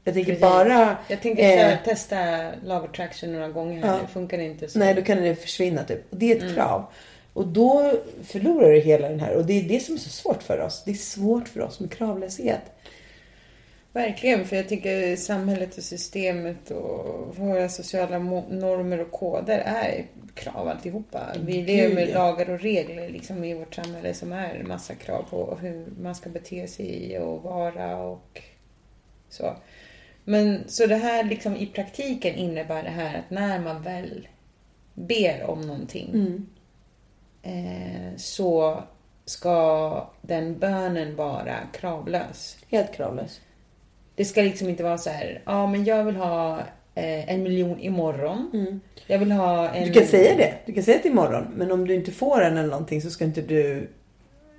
Jag 0.07 0.13
tänker 0.13 0.31
Precis. 0.31 0.41
bara... 0.41 0.97
Jag 1.07 1.21
tänker 1.21 1.69
eh, 1.71 1.77
testa 1.85 2.17
Love 2.63 2.85
Attraction 2.87 3.31
några 3.33 3.49
gånger 3.49 3.81
här 3.81 3.95
Ja. 3.95 4.01
nu. 4.01 4.07
Funkar 4.07 4.37
det 4.37 4.43
inte 4.43 4.67
så... 4.67 4.79
Nej, 4.79 4.93
då 4.93 5.01
kan 5.01 5.17
det 5.21 5.35
försvinna 5.35 5.83
typ. 5.83 6.11
Och 6.11 6.17
det 6.17 6.31
är 6.31 6.45
ett 6.45 6.55
krav. 6.55 6.85
Och 7.33 7.47
då 7.47 7.93
förlorar 8.23 8.71
du 8.71 8.79
hela 8.79 9.09
den 9.09 9.19
här. 9.19 9.35
Och 9.35 9.45
det 9.45 9.53
är 9.53 9.63
det 9.63 9.79
som 9.79 9.95
är 9.95 9.99
så 9.99 10.09
svårt 10.09 10.43
för 10.43 10.59
oss. 10.61 10.83
Det 10.85 10.91
är 10.91 10.95
svårt 10.95 11.47
för 11.47 11.61
oss 11.61 11.79
med 11.79 11.91
kravlöshet. 11.91 12.61
Verkligen, 13.93 14.45
för 14.45 14.55
jag 14.55 14.69
tycker 14.69 15.15
samhället 15.15 15.77
och 15.77 15.83
systemet 15.83 16.71
och 16.71 17.35
våra 17.37 17.69
sociala 17.69 18.19
normer 18.19 19.01
och 19.01 19.11
koder 19.11 19.59
är 19.59 20.05
krav 20.33 20.67
alltihopa. 20.67 21.19
Vi 21.45 21.53
Gud, 21.57 21.65
lever 21.67 21.95
med 21.95 22.13
lagar 22.13 22.49
och 22.49 22.59
regler 22.59 23.09
liksom 23.09 23.43
i 23.43 23.53
vårt 23.53 23.75
samhälle 23.75 24.13
som 24.13 24.33
är 24.33 24.63
massa 24.63 24.95
krav 24.95 25.25
på 25.29 25.57
hur 25.61 25.85
man 26.01 26.15
ska 26.15 26.29
bete 26.29 26.67
sig 26.67 27.19
och 27.19 27.43
vara 27.43 27.97
och 27.97 28.41
så. 29.29 29.55
Men 30.29 30.63
så 30.67 30.85
det 30.87 30.95
här 30.95 31.23
liksom 31.23 31.55
i 31.55 31.65
praktiken 31.65 32.35
innebär 32.35 32.83
det 32.83 32.89
här 32.89 33.17
att 33.19 33.29
när 33.29 33.59
man 33.59 33.81
väl 33.81 34.27
ber 34.93 35.43
om 35.49 35.61
någonting 35.61 36.41
eh, 37.43 38.15
så 38.17 38.83
ska 39.25 40.09
den 40.21 40.59
bönen 40.59 41.15
vara 41.15 41.55
kravlös. 41.73 42.57
Helt 42.69 42.93
kravlös. 42.93 43.41
Det 44.15 44.25
ska 44.25 44.41
liksom 44.41 44.69
inte 44.69 44.83
vara 44.83 44.97
så 44.97 45.09
här, 45.09 45.41
ja 45.45 45.67
men 45.67 45.85
jag 45.85 46.03
vill 46.03 46.15
ha 46.15 46.59
eh, 46.95 47.29
en 47.33 47.43
miljon 47.43 47.79
imorgon. 47.79 48.79
Jag 49.07 49.19
vill 49.19 49.31
ha 49.31 49.69
en... 49.69 49.87
Du 49.87 49.93
kan 49.93 50.07
säga 50.07 50.35
det. 50.37 50.53
Du 50.65 50.73
kan 50.73 50.83
säga 50.83 50.99
det 51.03 51.09
imorgon. 51.09 51.47
Men 51.55 51.71
om 51.71 51.87
du 51.87 51.93
inte 51.95 52.11
får 52.11 52.39
den 52.41 52.57
eller 52.57 52.69
någonting 52.69 53.01
så 53.01 53.09
ska 53.09 53.25
inte 53.25 53.41
du... 53.41 53.89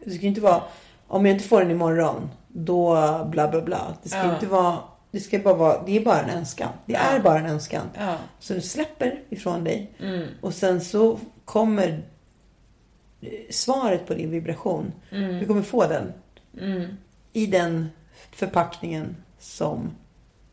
Det 0.05 0.11
ska 0.11 0.27
inte 0.27 0.41
vara... 0.41 0.63
Om 1.07 1.27
jag 1.27 1.35
inte 1.35 1.49
får 1.49 1.61
den 1.61 1.71
imorgon, 1.71 2.31
då 2.49 2.95
bla 3.31 3.49
bla 3.49 3.61
bla. 3.63 3.97
Det 4.03 4.09
ska 4.09 4.19
Ja. 4.19 4.35
inte 4.35 4.47
vara... 4.47 4.77
Det 5.11 5.21
ska 5.21 5.39
bara 5.39 5.55
vara... 5.55 5.83
Det 5.87 5.97
är 5.97 6.05
bara 6.05 6.21
en 6.21 6.31
önskan. 6.31 6.69
Det 6.87 6.95
är 6.95 7.21
bara 7.21 7.39
en 7.39 7.47
önskan. 7.47 7.87
Ja. 7.99 8.17
Så 8.39 8.55
du 8.55 8.61
släpper 8.61 9.21
ifrån 9.31 9.65
dig. 9.65 9.91
Och 10.41 10.55
sen 10.55 10.81
så 10.81 11.19
kommer 11.45 12.03
svaret 13.51 14.07
på 14.07 14.15
din 14.15 14.31
vibration. 14.31 14.93
Du 15.11 15.47
kommer 15.47 15.63
få 15.63 15.87
den. 15.87 16.13
I 17.33 17.47
den 17.47 17.87
förpackningen 18.31 19.17
som 19.39 19.91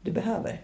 du 0.02 0.12
behöver. 0.12 0.62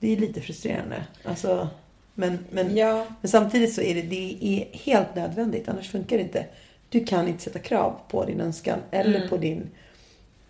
Det 0.00 0.12
är 0.12 0.16
lite 0.16 0.40
frustrerande. 0.40 1.04
Alltså, 1.24 1.68
men, 2.14 2.38
men, 2.50 2.76
Ja. 2.76 3.06
men 3.20 3.30
samtidigt 3.30 3.74
så 3.74 3.80
är 3.80 3.94
det, 3.94 4.02
det 4.02 4.38
är 4.40 4.78
helt 4.78 5.14
nödvändigt. 5.14 5.68
Annars 5.68 5.90
funkar 5.90 6.16
det 6.16 6.22
inte. 6.22 6.46
Du 6.88 7.04
kan 7.04 7.28
inte 7.28 7.42
sätta 7.42 7.58
krav 7.58 8.00
på 8.08 8.24
din 8.24 8.40
önskan 8.40 8.78
eller 8.90 9.28
på 9.28 9.36
din 9.36 9.70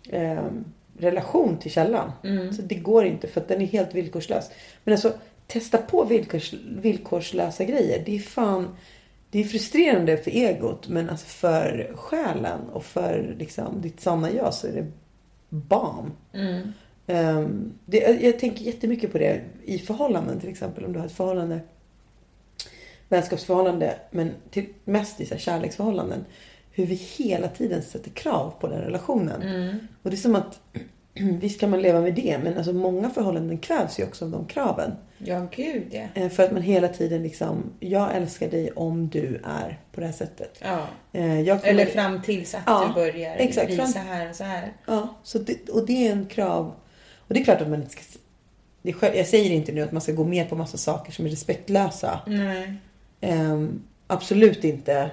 eh, 0.09 0.43
relation 0.99 1.57
till 1.57 1.71
källan. 1.71 2.11
Så 2.51 2.61
det 2.61 2.75
går 2.75 3.05
inte 3.05 3.27
för 3.27 3.41
att 3.41 3.47
den 3.47 3.61
är 3.61 3.65
helt 3.65 3.95
villkorslös. 3.95 4.49
Men 4.83 4.93
alltså, 4.93 5.13
testa 5.47 5.77
på 5.77 6.03
villkors, 6.03 6.53
villkorslösa 6.81 7.63
grejer. 7.63 8.03
Det 8.05 8.15
är 8.15 8.19
fan... 8.19 8.75
Det 9.29 9.39
är 9.39 9.43
frustrerande 9.43 10.17
för 10.17 10.31
egot 10.31 10.87
men 10.87 11.09
alltså 11.09 11.25
för 11.25 11.91
själen 11.95 12.59
och 12.73 12.85
för 12.85 13.35
liksom, 13.39 13.81
ditt 13.81 13.99
sanna 13.99 14.31
jag 14.31 14.53
så 14.53 14.67
är 14.67 14.71
det 14.71 14.91
bam. 15.49 16.11
Ehm, 17.07 17.73
det, 17.85 17.97
jag, 17.97 18.23
jag 18.23 18.39
tänker 18.39 18.65
jättemycket 18.65 19.11
på 19.11 19.17
det 19.17 19.41
i 19.63 19.79
förhållanden 19.79 20.39
till 20.39 20.49
exempel. 20.49 20.85
Om 20.85 20.93
du 20.93 20.99
har 20.99 21.05
ett 21.05 21.11
förhållande, 21.11 21.59
vänskapsförhållande, 23.09 23.99
men 24.11 24.31
till, 24.49 24.65
mest 24.83 25.21
i 25.21 25.25
så 25.25 25.33
här 25.33 25.41
kärleksförhållanden. 25.41 26.25
Hur 26.77 26.85
vi 26.85 26.95
hela 26.95 27.47
tiden 27.47 27.81
sätter 27.81 28.09
krav 28.09 28.53
på 28.59 28.67
den 28.67 28.81
relationen. 28.81 29.41
Och 30.03 30.09
det 30.09 30.15
är 30.15 30.17
som 30.17 30.35
att 30.35 30.59
visst 31.13 31.59
kan 31.59 31.69
man 31.69 31.81
leva 31.81 32.01
med 32.01 32.13
det, 32.13 32.39
men 32.43 32.57
alltså 32.57 32.73
många 32.73 33.09
förhållanden 33.09 33.57
kvävs 33.57 33.99
ju 33.99 34.03
också 34.03 34.25
av 34.25 34.31
de 34.31 34.45
kraven. 34.45 34.91
Ja, 35.17 35.47
gud 35.55 35.83
ja. 35.91 36.03
Eh, 36.21 36.29
För 36.29 36.43
att 36.43 36.51
man 36.51 36.61
hela 36.61 36.87
tiden 36.87 37.23
liksom, 37.23 37.63
jag 37.79 38.15
älskar 38.15 38.49
dig 38.51 38.71
om 38.71 39.07
du 39.09 39.41
är 39.45 39.79
på 39.91 39.99
det 39.99 40.05
här 40.05 40.13
sättet. 40.13 40.59
ja. 40.61 40.87
Eh, 41.11 41.21
kommer- 41.21 41.61
Eller 41.63 41.85
fram 41.85 42.21
tills 42.21 42.55
att 42.55 42.61
Ja, 42.65 42.85
du 42.87 42.93
börjar 43.01 43.35
exakt, 43.35 43.67
bli 43.67 43.75
fram- 43.75 43.87
så 43.87 43.99
här 43.99 44.29
och 44.29 44.35
så 44.35 44.43
här. 44.43 44.73
Ja, 44.87 45.15
så 45.23 45.37
det, 45.39 45.69
och 45.69 45.85
det 45.85 46.07
är 46.07 46.11
en 46.11 46.25
krav. 46.25 46.73
Och 47.17 47.33
det 47.33 47.39
är 47.39 47.43
klart 47.43 47.61
att 47.61 47.69
man 47.69 47.79
inte 47.81 47.91
ska... 47.91 48.01
Det 48.81 48.93
själv- 48.93 49.15
jag 49.15 49.27
säger 49.27 49.51
inte 49.51 49.71
nu 49.71 49.81
att 49.81 49.91
man 49.91 50.01
ska 50.01 50.11
gå 50.11 50.23
med 50.23 50.49
på 50.49 50.55
massa 50.55 50.77
saker 50.77 51.11
som 51.11 51.25
är 51.25 51.29
respektlösa. 51.29 52.19
Nej. 52.27 52.73
Ehm, 53.21 53.81
absolut 54.07 54.63
inte. 54.63 55.09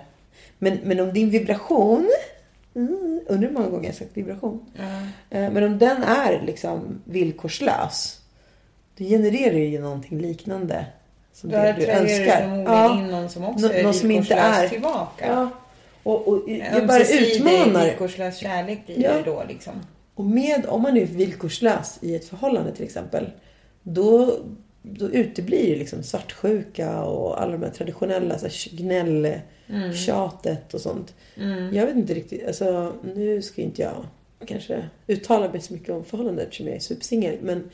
Men, 0.58 0.78
men 0.84 1.00
om 1.00 1.12
din 1.12 1.30
vibration... 1.30 2.10
Mm, 2.76 3.20
undrar 3.26 3.48
hur 3.48 3.54
många 3.54 3.68
gånger 3.68 3.86
jag 3.86 3.94
sagt 3.94 4.10
vibration. 4.14 4.66
Ja. 4.76 4.82
Eh, 5.38 5.50
men 5.52 5.64
om 5.64 5.78
den 5.78 6.02
är 6.02 6.42
liksom 6.46 7.00
villkorslös. 7.04 8.20
Då 8.98 9.04
genererar 9.04 9.52
det 9.54 9.58
ju 9.64 9.80
någonting 9.80 10.20
liknande. 10.20 10.86
Som 11.32 11.50
Då 11.50 11.56
det 11.56 11.62
du 11.62 11.68
attraherar 11.70 12.04
du 12.04 12.12
önskar. 12.12 12.40
förmodligen 12.40 12.98
in 12.98 13.10
någon 13.10 13.28
som 13.30 13.44
också 13.44 13.66
Nå- 13.66 13.72
är 13.72 13.82
någon 13.82 13.94
som 13.94 14.10
inte 14.10 14.34
är- 14.34 14.68
tillbaka. 14.68 15.26
Ja. 15.26 15.50
Och, 16.02 16.28
och 16.28 16.42
jag 16.50 16.86
bara 16.86 17.02
utmanar. 17.04 17.84
villkorslös 17.84 18.36
kärlek 18.36 18.86
blir 18.86 19.02
Ja. 19.02 19.12
det 19.12 19.22
då 19.22 19.42
liksom. 19.48 19.72
Och 20.14 20.24
med, 20.24 20.66
om 20.66 20.82
man 20.82 20.96
är 20.96 21.04
villkorslös 21.06 21.98
i 22.00 22.14
ett 22.16 22.24
förhållande 22.28 22.72
till 22.74 22.84
exempel. 22.84 23.30
Då, 23.82 24.36
då 24.86 25.10
uteblir 25.10 25.68
ju 25.68 25.76
liksom 25.76 26.02
svartsjuka 26.02 27.02
och 27.02 27.42
alla 27.42 27.52
de 27.52 27.62
här 27.62 27.70
traditionella 27.70 28.38
så 28.38 28.46
här, 28.46 28.76
gnäll, 28.76 29.40
tjatet 30.06 30.74
och 30.74 30.80
sånt. 30.80 31.14
Jag 31.72 31.86
vet 31.86 31.96
inte 31.96 32.14
riktigt, 32.14 32.46
alltså 32.46 32.92
nu 33.14 33.42
ska 33.42 33.62
inte 33.62 33.82
jag 33.82 34.06
kanske 34.46 34.88
uttala 35.06 35.48
mig 35.48 35.60
så 35.60 35.72
mycket 35.72 35.90
om 35.90 36.04
förhållandet 36.04 36.44
eftersom 36.44 36.66
jag 36.66 36.76
är 36.76 36.80
supersingel. 36.80 37.38
Men 37.42 37.70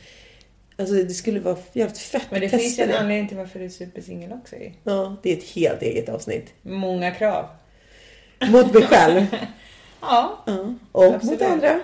alltså 0.77 0.95
det 0.95 1.15
skulle 1.15 1.41
vara 1.41 1.57
jävligt 1.73 1.99
fett 1.99 2.27
Men 2.31 2.41
det 2.41 2.47
att 2.47 2.53
testa 2.53 2.63
finns 2.63 2.79
ju 2.79 2.83
en 2.83 2.95
anledning 2.95 3.29
till 3.29 3.37
varför 3.37 3.59
du 3.59 3.65
är 3.65 3.69
supersingel 3.69 4.33
också. 4.33 4.57
Ja, 4.85 5.17
det 5.23 5.33
är 5.33 5.37
ett 5.37 5.45
helt 5.45 5.83
eget 5.83 6.09
avsnitt. 6.09 6.55
Många 6.63 7.11
krav. 7.11 7.47
Mot 8.51 8.75
mig 8.75 8.83
själv. 8.83 9.27
Ja, 10.03 10.43
ja. 10.47 10.75
Och 10.93 11.05
Absolut. 11.05 11.41
mot 11.41 11.51
andra. 11.51 11.81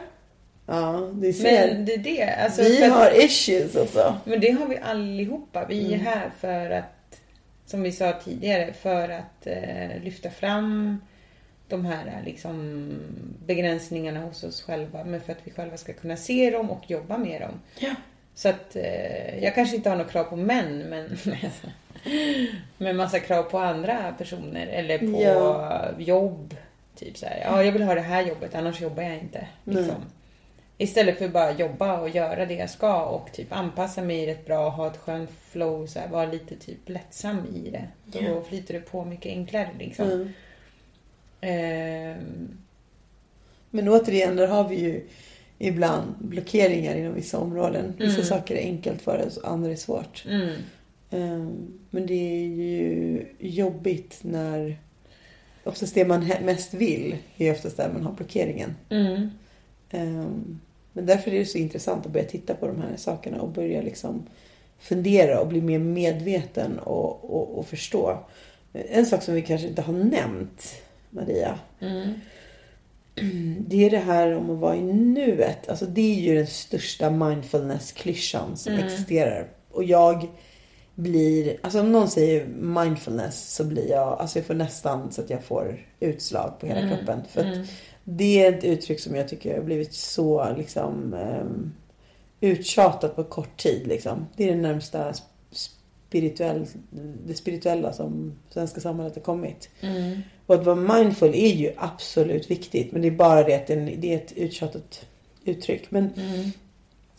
Ja, 0.66 1.10
du 1.12 1.32
ser. 1.32 1.74
men 1.74 1.84
det 1.84 1.94
är 1.94 1.98
det. 1.98 2.24
Alltså, 2.44 2.62
vi 2.62 2.84
att- 2.84 2.92
har 2.92 3.24
issues 3.24 3.76
alltså. 3.76 4.16
Men 4.24 4.40
det 4.40 4.50
har 4.50 4.66
vi 4.66 4.78
allihopa. 4.78 5.66
Vi 5.68 5.80
Mm. 5.86 5.92
är 6.00 6.04
här 6.04 6.30
för 6.40 6.70
att, 6.70 7.20
som 7.66 7.82
vi 7.82 7.92
sa 7.92 8.12
tidigare, 8.24 8.72
för 8.72 9.08
att 9.08 9.46
eh, 9.46 10.02
lyfta 10.04 10.30
fram 10.30 11.00
de 11.68 11.84
här 11.84 12.06
eh, 12.06 12.24
liksom, 12.24 12.88
begränsningarna 13.46 14.20
hos 14.20 14.44
oss 14.44 14.62
själva. 14.62 15.04
Men 15.04 15.20
för 15.20 15.32
att 15.32 15.38
vi 15.44 15.50
själva 15.50 15.76
ska 15.76 15.92
kunna 15.92 16.16
se 16.16 16.50
dem 16.50 16.70
och 16.70 16.90
jobba 16.90 17.18
med 17.18 17.40
dem. 17.40 17.60
Ja. 17.78 17.94
Så 18.34 18.48
att 18.48 18.76
eh, 18.76 19.38
jag 19.44 19.54
kanske 19.54 19.76
inte 19.76 19.88
har 19.88 19.96
några 19.96 20.10
krav 20.10 20.24
på 20.24 20.36
män, 20.36 20.78
men 20.78 21.16
med 22.78 22.96
massa 22.96 23.18
krav 23.20 23.42
på 23.42 23.58
andra 23.58 24.14
personer. 24.18 24.66
Eller 24.66 24.98
på 24.98 25.22
Ja. 25.22 25.84
jobb. 25.98 26.56
Typ 26.96 27.16
så 27.18 27.26
här, 27.26 27.40
ja 27.44 27.62
jag 27.64 27.72
vill 27.72 27.82
ha 27.82 27.94
det 27.94 28.00
här 28.00 28.22
jobbet, 28.26 28.54
annars 28.54 28.80
jobbar 28.80 29.02
jag 29.02 29.14
inte. 29.18 29.46
Liksom. 29.64 29.94
Istället 30.78 31.18
för 31.18 31.28
bara 31.28 31.52
jobba 31.52 32.00
och 32.00 32.08
göra 32.08 32.46
det 32.46 32.54
jag 32.54 32.70
ska 32.70 33.04
och 33.04 33.32
typ 33.32 33.52
anpassa 33.52 34.02
mig 34.02 34.26
rätt 34.26 34.46
bra 34.46 34.66
och 34.66 34.72
ha 34.72 34.86
ett 34.86 34.96
skönt 34.96 35.30
flow, 35.50 35.86
så 35.86 35.98
här, 35.98 36.08
vara 36.08 36.26
lite 36.26 36.56
typ 36.56 36.88
lättsam 36.88 37.38
i 37.54 37.70
det. 37.70 37.88
Då 38.04 38.18
Ja. 38.22 38.42
flyter 38.48 38.74
det 38.74 38.80
på 38.80 39.04
mycket 39.04 39.26
enklare 39.32 39.70
liksom. 39.78 40.10
Mm. 40.10 40.28
Ehm, 41.40 42.48
Men 43.70 43.88
återigen, 43.88 44.36
där 44.36 44.46
har 44.46 44.68
vi 44.68 44.76
ju 44.80 45.06
ibland 45.58 46.14
blockeringar 46.18 46.96
inom 46.96 47.14
vissa 47.14 47.38
områden. 47.38 47.94
Vissa 47.98 48.12
Mm. 48.14 48.24
saker 48.24 48.54
är 48.54 48.60
enkelt 48.62 49.02
för 49.02 49.26
oss, 49.26 49.38
andra 49.44 49.70
är 49.70 49.76
svårt. 49.76 50.24
mm, 50.28 50.52
Ehm, 51.10 51.78
Men 51.90 52.06
det 52.06 52.14
är 52.14 52.46
ju 52.46 53.26
jobbigt 53.38 54.18
när 54.22 54.78
oftast 55.64 55.94
det 55.94 56.04
man 56.04 56.26
mest 56.44 56.74
vill 56.74 57.16
är 57.36 57.52
oftast 57.52 57.76
där 57.76 57.90
man 57.92 58.02
har 58.02 58.12
blockeringen. 58.12 58.76
mm, 58.90 59.30
Ehm, 59.90 60.60
Men 60.96 61.06
därför 61.06 61.34
är 61.34 61.38
det 61.38 61.46
så 61.46 61.58
intressant 61.58 62.06
att 62.06 62.12
börja 62.12 62.26
titta 62.26 62.54
på 62.54 62.66
de 62.66 62.80
här 62.80 62.96
sakerna 62.96 63.40
och 63.40 63.48
börja 63.48 63.82
liksom 63.82 64.26
fundera 64.78 65.40
och 65.40 65.48
bli 65.48 65.60
mer 65.60 65.78
medveten 65.78 66.78
och, 66.78 67.34
och, 67.36 67.58
och 67.58 67.66
förstå. 67.66 68.18
En 68.72 69.06
sak 69.06 69.22
som 69.22 69.34
vi 69.34 69.42
kanske 69.42 69.68
inte 69.68 69.82
har 69.82 69.92
nämnt, 69.92 70.74
Maria. 71.10 71.58
Mm. 71.80 72.14
Det 73.68 73.84
är 73.84 73.90
det 73.90 73.98
här 73.98 74.36
om 74.36 74.50
att 74.50 74.58
vara 74.58 74.76
i 74.76 74.82
nuet. 74.92 75.68
Alltså 75.68 75.86
det 75.86 76.16
är 76.16 76.20
ju 76.20 76.34
den 76.34 76.46
största 76.46 77.10
mindfulness-klyschan 77.10 78.56
som 78.56 78.72
Mm. 78.72 78.84
existerar. 78.86 79.48
Och 79.70 79.84
jag 79.84 80.28
blir, 80.94 81.56
alltså 81.62 81.80
om 81.80 81.92
någon 81.92 82.08
säger 82.10 82.46
mindfulness 82.46 83.54
så 83.54 83.64
blir 83.64 83.90
jag, 83.90 84.20
alltså 84.20 84.38
jag 84.38 84.46
får 84.46 84.54
nästan 84.54 85.12
så 85.12 85.20
att 85.22 85.30
jag 85.30 85.44
får 85.44 85.86
utslag 86.00 86.60
på 86.60 86.66
hela 86.66 86.88
kroppen. 86.88 87.20
För 87.32 87.40
att 87.40 87.68
det 88.08 88.44
är 88.44 88.52
ett 88.52 88.64
uttryck 88.64 89.00
som 89.00 89.14
jag 89.14 89.28
tycker 89.28 89.54
har 89.56 89.62
blivit 89.62 89.94
så 89.94 90.54
liksom 90.56 91.14
um, 91.14 91.72
uttjatat 92.40 93.16
på 93.16 93.24
kort 93.24 93.56
tid 93.56 93.86
liksom. 93.86 94.26
Det 94.36 94.44
är 94.44 94.48
det 94.54 94.60
närmsta 94.60 95.12
spirituell, 96.08 96.66
det 97.26 97.34
spirituella 97.34 97.92
som 97.92 98.32
svenska 98.50 98.80
samhället 98.80 99.14
har 99.14 99.22
kommit. 99.22 99.68
Och 100.46 100.54
att 100.54 100.64
vara 100.64 100.76
mindful 100.98 101.34
är 101.34 101.52
ju 101.54 101.72
absolut 101.76 102.50
viktigt. 102.50 102.92
Men 102.92 103.02
det 103.02 103.08
är 103.08 103.12
bara 103.12 103.42
det 103.42 103.54
att 103.54 103.66
det 103.66 104.12
är- 104.12 104.16
ett 104.16 104.32
uttjatat 104.36 105.06
uttryck. 105.44 105.90
Men, 105.90 106.04
I 106.04 106.52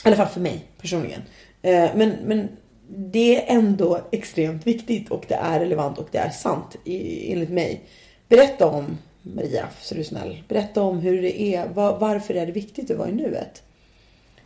alla 0.04 0.16
fall 0.16 0.28
för 0.28 0.42
mig 0.42 0.64
personligen. 0.82 1.22
Eh, 1.62 1.90
Men, 1.96 2.14
men 2.26 2.48
det 2.90 3.36
är 3.50 3.56
ändå 3.58 4.00
extremt 4.12 4.68
viktigt 4.68 5.12
och 5.12 5.26
det 5.28 5.36
är 5.36 5.60
relevant 5.60 5.98
och 5.98 6.08
det 6.12 6.18
är 6.18 6.30
sant 6.30 6.76
enligt 6.86 7.50
mig. 7.50 7.82
Berätta 8.30 8.68
om, 8.68 8.98
Maria, 9.36 9.68
så 9.80 9.96
är 9.96 9.98
du 9.98 10.04
snäll. 10.04 10.44
Berätta 10.48 10.82
om 10.82 11.00
hur 11.00 11.22
det 11.22 11.42
är. 11.42 11.68
Var, 11.68 12.00
varför 12.00 12.34
är 12.34 12.46
det 12.46 12.52
viktigt 12.52 12.92
att 12.92 12.98
vara 12.98 13.10
i 13.10 13.12
nuet? 13.12 13.64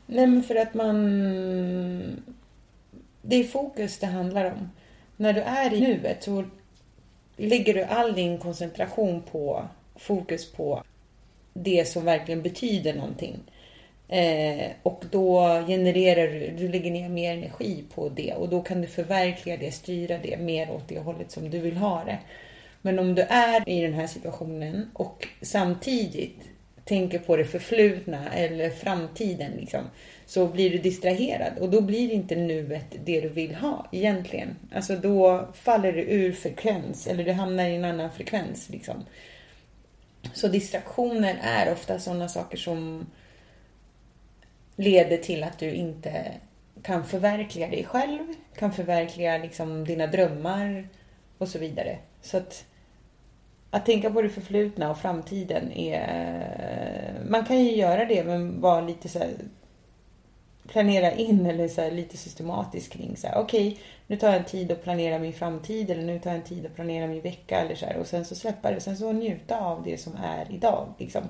Nej 0.06 0.28
men 0.28 0.44
för 0.44 0.56
att 0.56 0.74
man... 0.74 2.24
Det 3.22 3.36
är 3.36 3.44
fokus 3.44 3.98
det 3.98 4.06
handlar 4.06 4.46
om. 4.46 4.70
När 5.18 5.34
du 5.34 5.42
är 5.42 5.74
i 5.74 5.82
nuet 5.82 6.24
så 6.24 6.44
lägger 7.38 7.74
du 7.74 7.84
all 7.84 8.14
din 8.14 8.38
koncentration 8.38 9.22
på 9.32 9.68
fokus 9.96 10.52
på 10.52 10.84
det 11.54 11.88
som 11.88 12.06
verkligen 12.06 12.42
betyder 12.42 12.94
någonting. 12.94 13.40
Eh, 14.08 14.72
och 14.84 15.04
då 15.12 15.42
genererar 15.68 16.28
du, 16.28 16.52
du 16.58 16.68
lägger 16.68 16.92
ner 16.92 17.10
mer 17.10 17.34
energi 17.34 17.84
på 17.94 18.10
det 18.10 18.34
och 18.34 18.50
då 18.50 18.62
kan 18.62 18.82
du 18.82 18.88
förverkliga 18.88 19.58
det, 19.58 19.72
styra 19.72 20.18
det 20.18 20.38
mer 20.38 20.72
åt 20.72 20.88
det 20.88 21.00
hållet 21.00 21.32
som 21.32 21.50
du 21.50 21.60
vill 21.60 21.78
ha 21.78 22.04
det. 22.04 22.20
Men 22.82 23.00
om 23.00 23.16
du 23.16 23.22
är 23.22 23.70
i 23.70 23.82
den 23.82 23.94
här 23.94 24.08
situationen 24.08 24.92
och 24.94 25.28
samtidigt 25.42 26.50
tänker 26.86 27.20
på 27.20 27.36
det 27.36 27.46
förflutna 27.46 28.34
eller 28.34 28.70
framtiden 28.70 29.52
liksom, 29.52 29.82
så 30.26 30.48
blir 30.48 30.70
du 30.70 30.78
distraherad 30.78 31.58
och 31.58 31.70
då 31.70 31.82
blir 31.82 32.12
inte 32.12 32.36
nuet 32.36 32.96
det 33.06 33.22
du 33.22 33.30
vill 33.30 33.56
ha 33.56 33.88
egentligen. 33.92 34.56
Alltså 34.76 34.96
då 34.96 35.48
faller 35.54 35.94
du 35.94 36.02
ur 36.02 36.32
frekvens 36.32 37.08
eller 37.08 37.24
du 37.24 37.32
hamnar 37.32 37.70
i 37.70 37.76
en 37.76 37.86
annan 37.86 38.12
frekvens 38.12 38.70
liksom. 38.70 39.06
Så 40.34 40.48
distraktioner 40.48 41.40
är 41.42 41.72
ofta 41.72 42.00
sådana 42.00 42.30
saker 42.30 42.58
som 42.58 43.06
leder 44.76 45.18
till 45.18 45.44
att 45.44 45.60
du 45.60 45.72
inte 45.72 46.32
kan 46.82 47.06
förverkliga 47.06 47.68
dig 47.68 47.84
själv, 47.84 48.20
kan 48.56 48.72
förverkliga 48.74 49.38
liksom 49.38 49.86
dina 49.86 50.08
drömmar 50.08 50.88
och 51.38 51.48
så 51.48 51.60
vidare. 51.60 51.98
Så 52.22 52.38
att, 52.38 52.66
att 53.72 53.86
tänka 53.86 54.12
på 54.12 54.22
det 54.22 54.30
förflutna 54.30 54.92
och 54.92 54.98
framtiden 54.98 55.72
är... 55.72 57.22
Man 57.28 57.46
kan 57.46 57.60
ju 57.60 57.76
göra 57.76 58.06
det 58.06 58.24
men 58.24 58.62
vara 58.62 58.82
lite 58.82 59.10
så 59.10 59.20
här, 59.20 59.30
planera 60.68 61.12
in 61.12 61.46
eller 61.46 61.68
så 61.68 61.82
här, 61.82 61.92
lite 61.92 62.18
systematisk 62.18 62.92
kring 62.92 63.18
så 63.18 63.28
här, 63.28 63.40
okej, 63.40 63.80
nu 64.08 64.18
tar 64.18 64.28
jag 64.28 64.38
en 64.38 64.46
tid 64.46 64.72
att 64.72 64.84
planera 64.84 65.20
min 65.20 65.34
framtid 65.34 65.90
eller 65.90 66.04
nu 66.04 66.20
tar 66.20 66.30
jag 66.30 66.38
en 66.38 66.46
tid 66.46 66.66
att 66.66 66.76
planera 66.76 67.08
min 67.08 67.22
vecka 67.22 67.60
eller 67.60 67.76
så 67.76 67.86
här, 67.86 67.98
och 67.98 68.08
sen 68.08 68.26
så 68.26 68.36
släppa 68.36 68.72
det. 68.72 68.80
Sen 68.80 68.98
så 68.98 69.12
njuta 69.12 69.60
av 69.60 69.84
det 69.84 69.98
som 69.98 70.14
är 70.24 70.52
idag 70.52 70.94
liksom. 70.98 71.24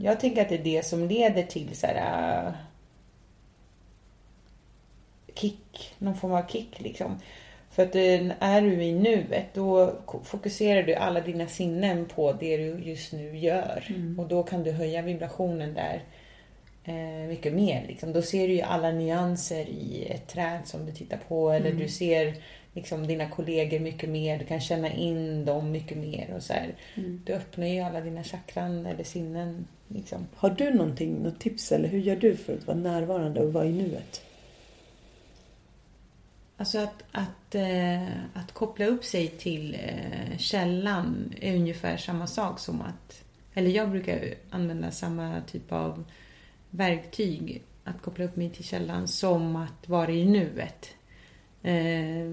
Jag 0.00 0.20
tänker 0.20 0.42
att 0.42 0.48
det 0.48 0.54
är 0.54 0.64
det 0.64 0.86
som 0.86 1.08
leder 1.08 1.42
till 1.42 1.76
så 1.76 1.86
här 1.86 2.46
äh, 2.46 2.52
kick, 5.34 5.94
någon 5.98 6.14
form 6.14 6.32
av 6.32 6.46
kick 6.48 6.80
liksom. 6.80 7.18
För 7.78 7.82
att 7.82 7.94
eh, 7.94 8.30
är 8.40 8.62
du 8.62 8.82
i 8.82 8.92
nuet 8.92 9.54
då 9.54 9.92
fokuserar 10.24 10.82
du 10.82 10.94
alla 10.94 11.20
dina 11.20 11.46
sinnen 11.46 12.04
på 12.04 12.32
det 12.32 12.56
du 12.56 12.78
just 12.82 13.12
nu 13.12 13.38
gör. 13.38 13.84
Och 14.18 14.28
då 14.28 14.42
kan 14.42 14.62
du 14.62 14.72
höja 14.72 15.02
vibrationen 15.02 15.74
där 15.74 16.02
eh, 16.84 17.28
mycket 17.28 17.52
mer. 17.52 17.84
Liksom. 17.88 18.12
Då 18.12 18.22
ser 18.22 18.48
du 18.48 18.54
ju 18.54 18.60
alla 18.60 18.90
nyanser 18.90 19.68
i 19.68 20.06
ett 20.10 20.28
träd 20.28 20.60
som 20.64 20.86
du 20.86 20.92
tittar 20.92 21.18
på. 21.28 21.50
Eller 21.50 21.72
du 21.72 21.88
ser 21.88 22.34
liksom, 22.72 23.06
dina 23.06 23.28
kollegor 23.28 23.78
mycket 23.78 24.08
mer. 24.08 24.38
Du 24.38 24.44
kan 24.44 24.60
känna 24.60 24.92
in 24.92 25.44
dem 25.44 25.70
mycket 25.70 25.98
mer. 25.98 26.32
Och 26.36 26.42
så 26.42 26.52
här. 26.52 26.74
Du 27.24 27.32
öppnar 27.32 27.66
ju 27.66 27.80
alla 27.80 28.00
dina 28.00 28.24
chakran 28.24 28.86
eller 28.86 29.04
sinnen. 29.04 29.66
Liksom. 29.88 30.26
Har 30.34 30.50
du 30.50 30.70
någonting, 30.70 31.22
något 31.22 31.40
tips 31.40 31.72
eller 31.72 31.88
hur 31.88 31.98
gör 31.98 32.16
du 32.16 32.36
för 32.36 32.54
att 32.54 32.66
vara 32.66 32.76
närvarande 32.76 33.40
och 33.40 33.52
vara 33.52 33.66
i 33.66 33.72
nuet? 33.72 34.22
Alltså 36.58 36.78
att, 36.78 37.04
att, 37.12 37.54
eh, 37.54 38.08
att 38.34 38.52
koppla 38.52 38.86
upp 38.86 39.04
sig 39.04 39.28
till 39.28 39.74
eh, 39.74 40.38
källan 40.38 41.34
är 41.40 41.56
ungefär 41.56 41.96
samma 41.96 42.26
sak 42.26 42.58
som 42.58 42.80
att... 42.80 43.24
Eller 43.54 43.70
jag 43.70 43.90
brukar 43.90 44.34
använda 44.50 44.90
samma 44.90 45.40
typ 45.40 45.72
av 45.72 46.04
verktyg, 46.70 47.62
att 47.84 48.02
koppla 48.02 48.24
upp 48.24 48.36
mig 48.36 48.50
till 48.50 48.64
källan, 48.64 49.08
som 49.08 49.56
att 49.56 49.88
vara 49.88 50.10
i 50.10 50.24
nuet. 50.24 50.94
Eh, 51.62 52.26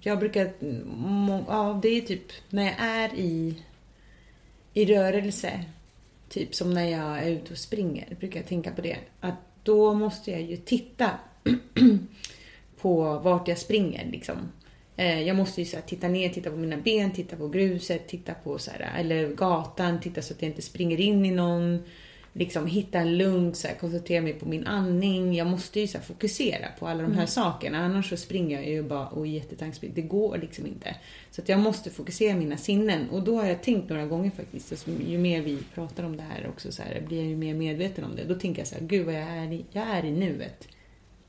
jag 0.00 0.18
brukar... 0.18 0.52
Ja, 1.48 1.80
det 1.82 1.88
är 1.88 2.00
typ 2.00 2.32
när 2.48 2.64
jag 2.64 2.74
är 2.78 3.14
i, 3.14 3.62
i 4.74 4.84
rörelse, 4.84 5.64
typ 6.28 6.54
som 6.54 6.74
när 6.74 6.88
jag 6.88 7.18
är 7.18 7.30
ute 7.30 7.52
och 7.52 7.58
springer, 7.58 8.16
brukar 8.20 8.40
jag 8.40 8.48
tänka 8.48 8.72
på 8.72 8.80
det. 8.80 8.98
Att 9.20 9.34
då 9.62 9.94
måste 9.94 10.30
jag 10.30 10.42
ju 10.42 10.56
titta 10.56 11.10
på 12.82 13.18
vart 13.18 13.48
jag 13.48 13.58
springer. 13.58 14.06
Liksom. 14.10 14.36
Eh, 14.96 15.22
jag 15.22 15.36
måste 15.36 15.60
ju 15.60 15.66
så 15.66 15.76
här, 15.76 15.82
titta 15.82 16.08
ner, 16.08 16.28
titta 16.28 16.50
på 16.50 16.56
mina 16.56 16.76
ben, 16.76 17.10
titta 17.10 17.36
på 17.36 17.48
gruset, 17.48 18.08
titta 18.08 18.34
på 18.34 18.58
så 18.58 18.70
här, 18.70 19.00
eller 19.00 19.28
gatan, 19.28 20.00
titta 20.00 20.22
så 20.22 20.34
att 20.34 20.42
jag 20.42 20.50
inte 20.50 20.62
springer 20.62 21.00
in 21.00 21.26
i 21.26 21.30
någon. 21.30 21.82
Liksom 22.34 22.66
hitta 22.66 22.98
en 22.98 23.18
lugn, 23.18 23.54
så 23.54 23.68
här, 23.68 23.74
koncentrera 23.74 24.22
mig 24.22 24.32
på 24.32 24.48
min 24.48 24.66
andning. 24.66 25.34
Jag 25.34 25.46
måste 25.46 25.80
ju 25.80 25.86
så 25.86 25.98
här, 25.98 26.04
fokusera 26.04 26.68
på 26.78 26.86
alla 26.86 27.02
de 27.02 27.14
här 27.14 27.26
sakerna. 27.26 27.78
Annars 27.78 28.08
så 28.08 28.16
springer 28.16 28.56
jag 28.56 28.68
ju 28.68 28.82
bara 28.82 29.06
och 29.06 29.26
är 29.26 29.30
jättetanksprig. 29.30 29.92
Det 29.94 30.02
går 30.02 30.38
liksom 30.38 30.66
inte. 30.66 30.96
Så 31.30 31.42
att 31.42 31.48
jag 31.48 31.60
måste 31.60 31.90
fokusera 31.90 32.36
mina 32.36 32.56
sinnen. 32.56 33.10
Och 33.10 33.22
då 33.22 33.36
har 33.36 33.46
jag 33.46 33.62
tänkt 33.62 33.90
några 33.90 34.06
gånger 34.06 34.30
faktiskt. 34.30 34.72
Alltså, 34.72 34.90
ju 34.90 35.18
mer 35.18 35.42
vi 35.42 35.58
pratar 35.74 36.04
om 36.04 36.16
det 36.16 36.22
här 36.22 36.48
också 36.48 36.72
så 36.72 36.82
blir 37.06 37.18
jag 37.18 37.26
ju 37.26 37.36
mer 37.36 37.54
medveten 37.54 38.04
om 38.04 38.16
det. 38.16 38.24
Då 38.24 38.34
tänker 38.34 38.60
jag 38.60 38.68
så 38.68 38.74
här, 38.74 38.82
gud 38.82 39.06
vad 39.06 39.14
jag 39.14 39.28
är 39.28 39.52
i, 39.52 39.64
jag 39.72 39.88
är 39.88 40.04
i 40.04 40.10
nuet. 40.10 40.68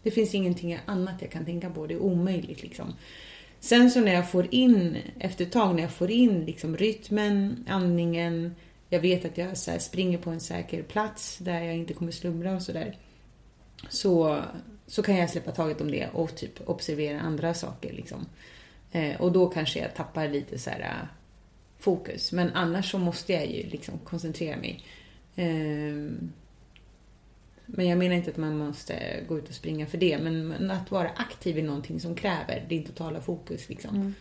Det 0.03 0.11
finns 0.11 0.35
ingenting 0.35 0.79
annat 0.85 1.15
jag 1.19 1.31
kan 1.31 1.45
tänka 1.45 1.69
på. 1.69 1.87
Det 1.87 1.93
är 1.93 2.01
omöjligt 2.01 2.63
liksom. 2.63 2.93
Sen 3.59 3.91
så 3.91 4.01
när 4.01 4.13
jag 4.13 4.31
får 4.31 4.47
in, 4.51 4.97
efter 5.19 5.45
ett 5.45 5.51
tag 5.51 5.75
när 5.75 5.81
jag 5.81 5.91
får 5.91 6.11
in 6.11 6.45
liksom 6.45 6.77
rytmen, 6.77 7.65
andningen, 7.69 8.55
jag 8.89 8.99
vet 8.99 9.25
att 9.25 9.37
jag 9.37 9.57
så 9.57 9.71
här 9.71 9.79
springer 9.79 10.17
på 10.17 10.29
en 10.29 10.39
säker 10.39 10.83
plats 10.83 11.37
där 11.37 11.61
jag 11.61 11.75
inte 11.75 11.93
kommer 11.93 12.11
slumra 12.11 12.55
och 12.55 12.61
sådär. 12.61 12.97
Så, 13.89 14.41
så 14.87 15.03
kan 15.03 15.15
jag 15.15 15.29
släppa 15.29 15.51
taget 15.51 15.81
om 15.81 15.91
det 15.91 16.07
och 16.13 16.35
typ 16.35 16.69
observera 16.69 17.19
andra 17.19 17.53
saker 17.53 17.93
liksom. 17.93 18.25
Eh, 18.91 19.21
och 19.21 19.31
då 19.31 19.47
kanske 19.47 19.79
jag 19.79 19.95
tappar 19.95 20.27
lite 20.27 20.59
så 20.59 20.69
här 20.69 20.79
eh, 20.79 21.07
fokus. 21.79 22.31
Men 22.31 22.49
annars 22.53 22.91
så 22.91 22.97
måste 22.97 23.33
jag 23.33 23.45
ju 23.45 23.63
liksom 23.69 23.99
koncentrera 24.03 24.57
mig. 24.57 24.83
Eh, 25.35 26.13
men 27.65 27.87
jag 27.87 27.97
menar 27.97 28.15
inte 28.15 28.29
att 28.29 28.37
man 28.37 28.57
måste 28.57 29.23
gå 29.27 29.37
ut 29.37 29.49
och 29.49 29.55
springa 29.55 29.85
för 29.85 29.97
det. 29.97 30.17
Men, 30.17 30.71
att 30.71 30.91
vara 30.91 31.09
aktiv 31.15 31.57
i 31.57 31.61
någonting 31.61 31.99
som 31.99 32.15
kräver 32.15 32.65
din 32.69 32.83
totala 32.83 33.21
fokus. 33.21 33.69
Liksom. 33.69 34.15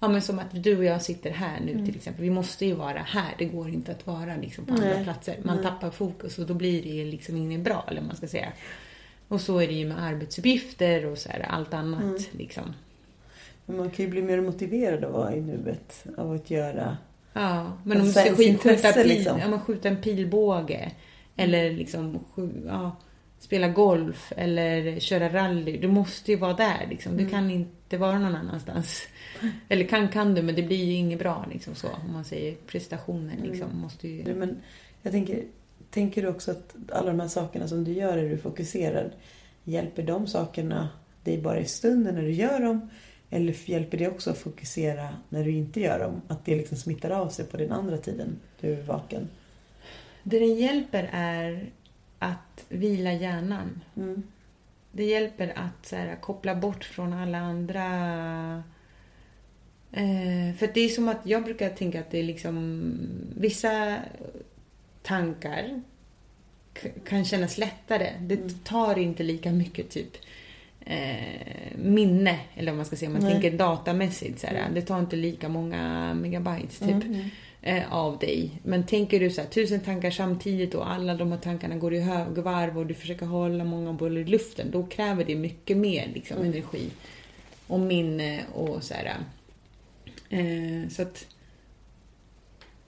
Ja, 0.00 0.08
men 0.08 0.22
som 0.22 0.38
att 0.38 0.62
du 0.62 0.78
och 0.78 0.84
jag 0.84 1.02
sitter 1.02 1.30
här 1.30 1.60
nu 1.60 1.86
till 1.86 1.96
exempel. 1.96 2.22
Vi 2.22 2.30
måste 2.30 2.66
ju 2.66 2.74
vara 2.74 2.98
här. 2.98 3.34
Det 3.38 3.44
går 3.44 3.68
inte 3.68 3.92
att 3.92 4.06
vara 4.06 4.36
liksom, 4.36 4.66
på 4.66 4.74
andra 4.74 4.94
Nej. 4.94 5.04
platser. 5.04 5.36
Man 5.42 5.62
tappar 5.62 5.90
fokus 5.90 6.38
och 6.38 6.46
då 6.46 6.54
blir 6.54 6.82
det 6.82 7.10
liksom 7.10 7.36
inget 7.36 7.60
bra, 7.60 7.84
eller 7.88 8.02
man 8.02 8.16
ska 8.16 8.26
säga. 8.26 8.52
Och 9.28 9.40
så 9.40 9.58
är 9.58 9.66
det 9.66 9.72
ju 9.72 9.88
med 9.88 10.04
arbetsuppgifter 10.04 11.06
och 11.06 11.18
så 11.18 11.28
här, 11.28 11.46
allt 11.48 11.74
annat. 11.74 12.28
Liksom. 12.32 12.74
Men 13.66 13.76
man 13.76 13.90
kan 13.90 14.04
ju 14.04 14.10
bli 14.10 14.22
mer 14.22 14.40
motiverad 14.40 15.04
att 15.04 15.12
vara 15.12 15.34
i 15.34 15.40
nuet. 15.40 16.04
Av 16.16 16.32
att 16.32 16.50
göra... 16.50 16.96
Ja, 17.32 17.72
men 17.84 18.00
om 18.00 18.06
du 18.06 18.12
ska 18.12 18.36
skjuta, 18.36 18.92
pil, 18.92 19.08
liksom. 19.08 19.38
ja, 19.38 19.58
skjuta 19.58 19.88
en 19.88 19.96
pilbåge 19.96 20.92
eller 21.36 21.72
liksom 21.72 22.24
ja, 22.66 22.96
spela 23.38 23.68
golf 23.68 24.32
eller 24.36 25.00
köra 25.00 25.28
rally. 25.28 25.78
Du 25.78 25.88
måste 25.88 26.30
ju 26.30 26.36
vara 26.36 26.52
där 26.52 26.86
liksom. 26.90 27.16
Du 27.16 27.28
kan 27.28 27.50
inte 27.50 27.98
vara 27.98 28.18
någon 28.18 28.34
annanstans. 28.34 29.02
Eller 29.68 29.84
kan 29.84 30.08
kan 30.08 30.34
du, 30.34 30.42
men 30.42 30.54
det 30.54 30.62
blir 30.62 30.84
ju 30.84 30.92
inget 30.92 31.18
bra 31.18 31.46
liksom 31.52 31.74
så. 31.74 31.88
Om 31.88 32.12
man 32.12 32.24
säger 32.24 32.54
prestationen 32.66 33.36
liksom. 33.42 33.80
Måste 33.80 34.08
ju... 34.08 34.34
Men 34.34 34.62
jag 35.02 35.12
tänker, 35.12 35.44
tänker 35.90 36.22
du 36.22 36.28
också 36.28 36.50
att 36.50 36.74
alla 36.92 37.10
de 37.10 37.20
här 37.20 37.28
sakerna 37.28 37.68
som 37.68 37.84
du 37.84 37.92
gör, 37.92 38.18
är 38.18 38.30
du 38.30 38.38
fokuserad, 38.38 39.10
hjälper 39.64 40.02
de 40.02 40.26
sakerna 40.26 40.88
dig 41.24 41.42
bara 41.42 41.60
i 41.60 41.64
stunden 41.64 42.14
när 42.14 42.22
du 42.22 42.32
gör 42.32 42.60
dem? 42.60 42.90
Eller 43.30 43.70
hjälper 43.70 43.98
det 43.98 44.08
också 44.08 44.30
att 44.30 44.38
fokusera 44.38 45.08
när 45.28 45.44
du 45.44 45.50
inte 45.50 45.80
gör 45.80 45.98
dem? 45.98 46.22
Att 46.28 46.44
det 46.44 46.56
liksom 46.56 46.76
smittar 46.76 47.10
av 47.10 47.28
sig 47.28 47.44
på 47.44 47.56
den 47.56 47.72
andra 47.72 47.98
tiden 47.98 48.38
du 48.60 48.72
är 48.72 48.82
vaken? 48.82 49.28
Det 50.22 50.38
den 50.38 50.54
hjälper 50.54 51.10
är 51.12 51.70
att 52.18 52.64
vila 52.68 53.12
hjärnan. 53.12 53.80
Mm. 53.96 54.22
Det 54.92 55.04
hjälper 55.04 55.52
att 55.58 55.86
så 55.86 55.96
här, 55.96 56.16
koppla 56.16 56.54
bort 56.54 56.84
från 56.84 57.12
alla 57.12 57.38
andra... 57.38 57.84
Eh, 59.92 60.54
för 60.56 60.70
det 60.74 60.80
är 60.80 60.88
som 60.88 61.08
att 61.08 61.20
jag 61.26 61.44
brukar 61.44 61.70
tänka 61.70 62.00
att 62.00 62.10
det 62.10 62.18
är 62.18 62.22
liksom 62.22 62.92
vissa 63.36 63.96
tankar 65.02 65.82
kan 67.06 67.24
kännas 67.24 67.58
lättare. 67.58 68.12
Det 68.20 68.64
tar 68.64 68.98
inte 68.98 69.22
lika 69.22 69.52
mycket 69.52 69.90
typ 69.90 70.16
eh, 70.80 71.76
minne, 71.76 72.40
eller 72.54 72.72
vad 72.72 72.76
man 72.76 72.86
ska 72.86 72.96
säga, 72.96 73.08
om 73.08 73.12
man 73.12 73.22
Nej. 73.22 73.32
tänker 73.32 73.58
datamässigt. 73.58 74.40
Så 74.40 74.46
här, 74.46 74.68
Det 74.74 74.82
tar 74.82 74.98
inte 74.98 75.16
lika 75.16 75.48
många 75.48 76.14
megabytes 76.14 76.78
typ 76.78 77.04
eh, 77.62 77.92
av 77.92 78.18
dig. 78.18 78.60
Men 78.62 78.86
tänker 78.86 79.20
du 79.20 79.30
så 79.30 79.40
här, 79.40 79.48
tusen 79.48 79.80
tankar 79.80 80.10
samtidigt 80.10 80.74
och 80.74 80.90
alla 80.90 81.14
de 81.14 81.32
här 81.32 81.38
tankarna 81.38 81.76
går 81.76 81.94
i 81.94 82.00
högvarv 82.00 82.78
och 82.78 82.86
du 82.86 82.94
försöker 82.94 83.26
hålla 83.26 83.64
många 83.64 83.92
bollar 83.92 84.20
i 84.20 84.24
luften, 84.24 84.70
då 84.70 84.86
kräver 84.86 85.24
det 85.24 85.34
mycket 85.34 85.76
mer 85.76 86.10
liksom, 86.14 86.42
energi 86.42 86.90
och 87.66 87.80
minne 87.80 88.44
och 88.54 88.82
så 88.82 88.94
här. 88.94 89.16
Eh, 90.28 90.88
så 90.88 91.02
att 91.02 91.26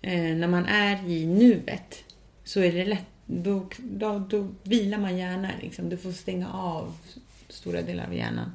eh, 0.03 0.37
när 0.37 0.49
man 0.49 0.67
är 0.67 1.09
i 1.09 1.27
nuet 1.27 2.05
så 2.45 2.61
är 2.61 2.73
det 2.73 2.85
lätt, 2.85 3.07
då, 3.27 3.69
då, 3.79 4.19
då 4.19 4.49
vilar 4.63 4.99
man 4.99 5.17
gärna. 5.17 5.51
Liksom. 5.63 5.89
Du 5.89 5.97
får 5.97 6.13
stänga 6.13 6.53
av 6.53 6.97
stora 7.49 7.83
delar 7.83 8.07
av 8.07 8.15
hjärnan. 8.15 8.51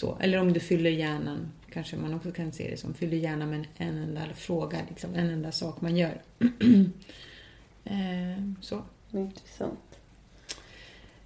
Så. 0.00 0.16
Eller 0.20 0.38
om 0.40 0.52
du 0.52 0.60
fyller 0.60 0.90
hjärnan, 0.90 1.52
kanske 1.72 1.96
man 1.96 2.14
också 2.14 2.32
kan 2.32 2.52
se 2.52 2.70
det 2.70 2.76
som, 2.76 2.94
fyller 2.94 3.16
hjärnan 3.16 3.50
med 3.50 3.66
en 3.76 3.98
enda 3.98 4.20
fråga, 4.34 4.78
liksom, 4.88 5.14
en 5.14 5.30
enda 5.30 5.52
sak 5.52 5.80
man 5.80 5.96
gör. 5.96 6.22
eh, 7.84 8.42
så. 8.60 8.82
Intressant. 9.12 9.78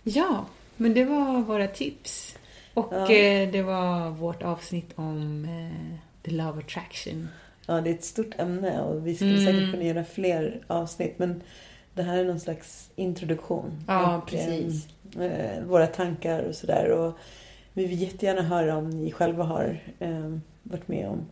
Ja, 0.03 0.47
men 0.77 0.94
det 0.94 1.05
var 1.05 1.40
våra 1.43 1.66
tips. 1.69 2.36
Och 2.74 2.89
Ja. 2.93 3.12
eh, 3.12 3.51
det 3.53 3.62
var 3.62 4.11
vårt 4.11 4.43
avsnitt 4.43 4.90
om 4.94 5.44
eh, 5.44 5.99
the 6.23 6.31
love 6.31 6.59
attraction. 6.59 7.28
Ja, 7.66 7.81
det 7.81 7.90
är 7.90 7.94
ett 7.94 8.05
stort 8.05 8.35
ämne 8.39 8.81
och 8.82 9.07
vi 9.07 9.15
skulle 9.15 9.47
säkert 9.47 9.70
kunna 9.73 9.85
göra 9.85 10.05
fler 10.05 10.61
avsnitt. 10.66 11.19
Men 11.19 11.43
det 11.94 12.03
här 12.03 12.19
är 12.19 12.24
någon 12.24 12.40
slags 12.40 12.90
introduktion. 12.97 13.85
Ja, 13.89 14.16
Och, 14.16 14.27
precis. 14.28 14.89
eh, 15.20 15.65
våra 15.65 15.86
tankar 15.86 16.43
och 16.43 16.55
sådär. 16.55 16.89
Och 16.90 17.19
vi 17.74 17.86
vill 17.86 18.03
jättegärna 18.03 18.43
höra 18.43 18.77
om 18.77 18.90
ni 18.90 19.12
själva 19.12 19.44
har 19.44 19.81
eh, 19.99 20.36
varit 20.62 20.89
med 20.89 21.09
om 21.09 21.27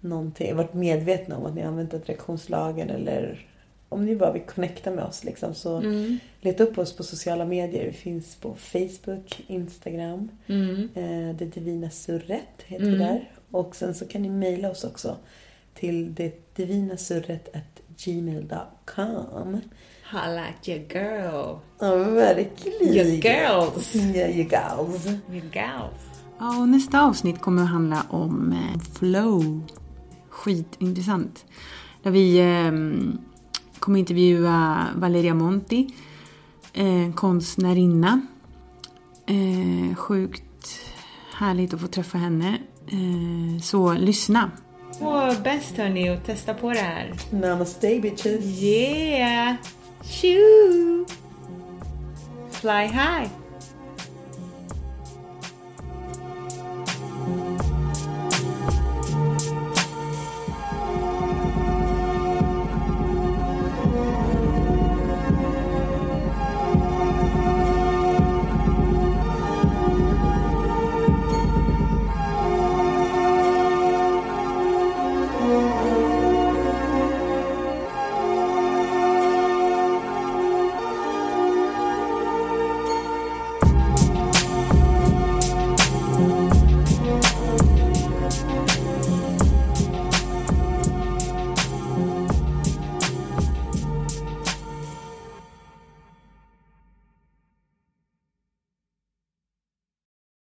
någonting, 0.00 0.56
varit 0.56 0.74
medvetna 0.74 1.36
om 1.36 1.46
att 1.46 1.54
ni 1.54 1.60
har 1.60 1.68
använt 1.68 1.94
attraktionslagen 1.94 2.90
eller 2.90 3.46
om 3.88 4.04
ni 4.06 4.16
bara 4.16 4.32
vill 4.32 4.42
connecta 4.42 4.90
med 4.90 5.04
oss 5.04 5.24
liksom, 5.24 5.54
så 5.54 5.76
Mm. 5.76 6.18
leta 6.40 6.62
upp 6.64 6.78
oss 6.78 6.96
på 6.96 7.02
sociala 7.02 7.44
medier. 7.44 7.84
Vi 7.86 7.92
finns 7.92 8.36
på 8.36 8.54
Facebook, 8.54 9.40
Instagram. 9.46 10.28
Mm. 10.46 10.88
Eh, 10.94 11.36
det 11.36 11.44
divina 11.44 11.90
surret 11.90 12.62
heter 12.66 12.84
Mm. 12.86 12.98
vi 12.98 13.04
där. 13.04 13.30
Och 13.50 13.76
sen 13.76 13.94
så 13.94 14.06
kan 14.06 14.22
ni 14.22 14.28
mejla 14.30 14.70
oss 14.70 14.84
också 14.84 15.16
till 15.74 16.14
det 16.14 16.56
divina 16.56 16.96
surret 16.96 17.48
at 17.56 17.82
gmail.com. 18.04 19.60
Holla 20.10 20.40
at 20.40 20.68
your 20.68 20.78
girl. 20.78 21.58
Ja, 21.80 21.96
verkligen. 21.96 22.94
Your 22.94 23.22
girls. 23.22 23.94
Ja, 23.94 24.26
you 24.28 24.48
girls. 24.48 25.06
Your 25.06 25.50
gals. 25.52 26.00
Ja, 26.38 26.58
och 26.60 26.68
nästa 26.68 27.02
avsnitt 27.02 27.40
kommer 27.40 27.62
att 27.62 27.68
handla 27.68 28.02
om 28.10 28.52
eh, 28.52 28.80
flow. 28.98 29.62
Skitintressant. 30.28 31.44
Där 32.02 32.10
vi 32.10 32.38
eh, 32.38 32.72
kommer 33.78 33.98
intervjua 33.98 34.86
Valeria 34.96 35.34
Monti, 35.34 35.94
eh, 36.72 37.14
konstnärinna. 37.14 38.20
Eh, 39.26 39.96
sjukt 39.96 40.80
härligt 41.34 41.74
att 41.74 41.80
få 41.80 41.86
träffa 41.86 42.18
henne. 42.18 42.58
Eh, 42.86 43.60
så 43.62 43.92
lyssna. 43.92 44.50
Och 45.00 45.42
bäst 45.44 45.76
hörni 45.76 46.08
att 46.08 46.24
testa 46.26 46.54
på 46.54 46.72
det 46.72 46.78
här. 46.78 47.12
Namaste 47.30 48.00
bitches. 48.00 48.62
Yeah! 48.62 49.54
Shoo! 50.08 51.06
Fly 52.50 52.86
high! 52.86 53.30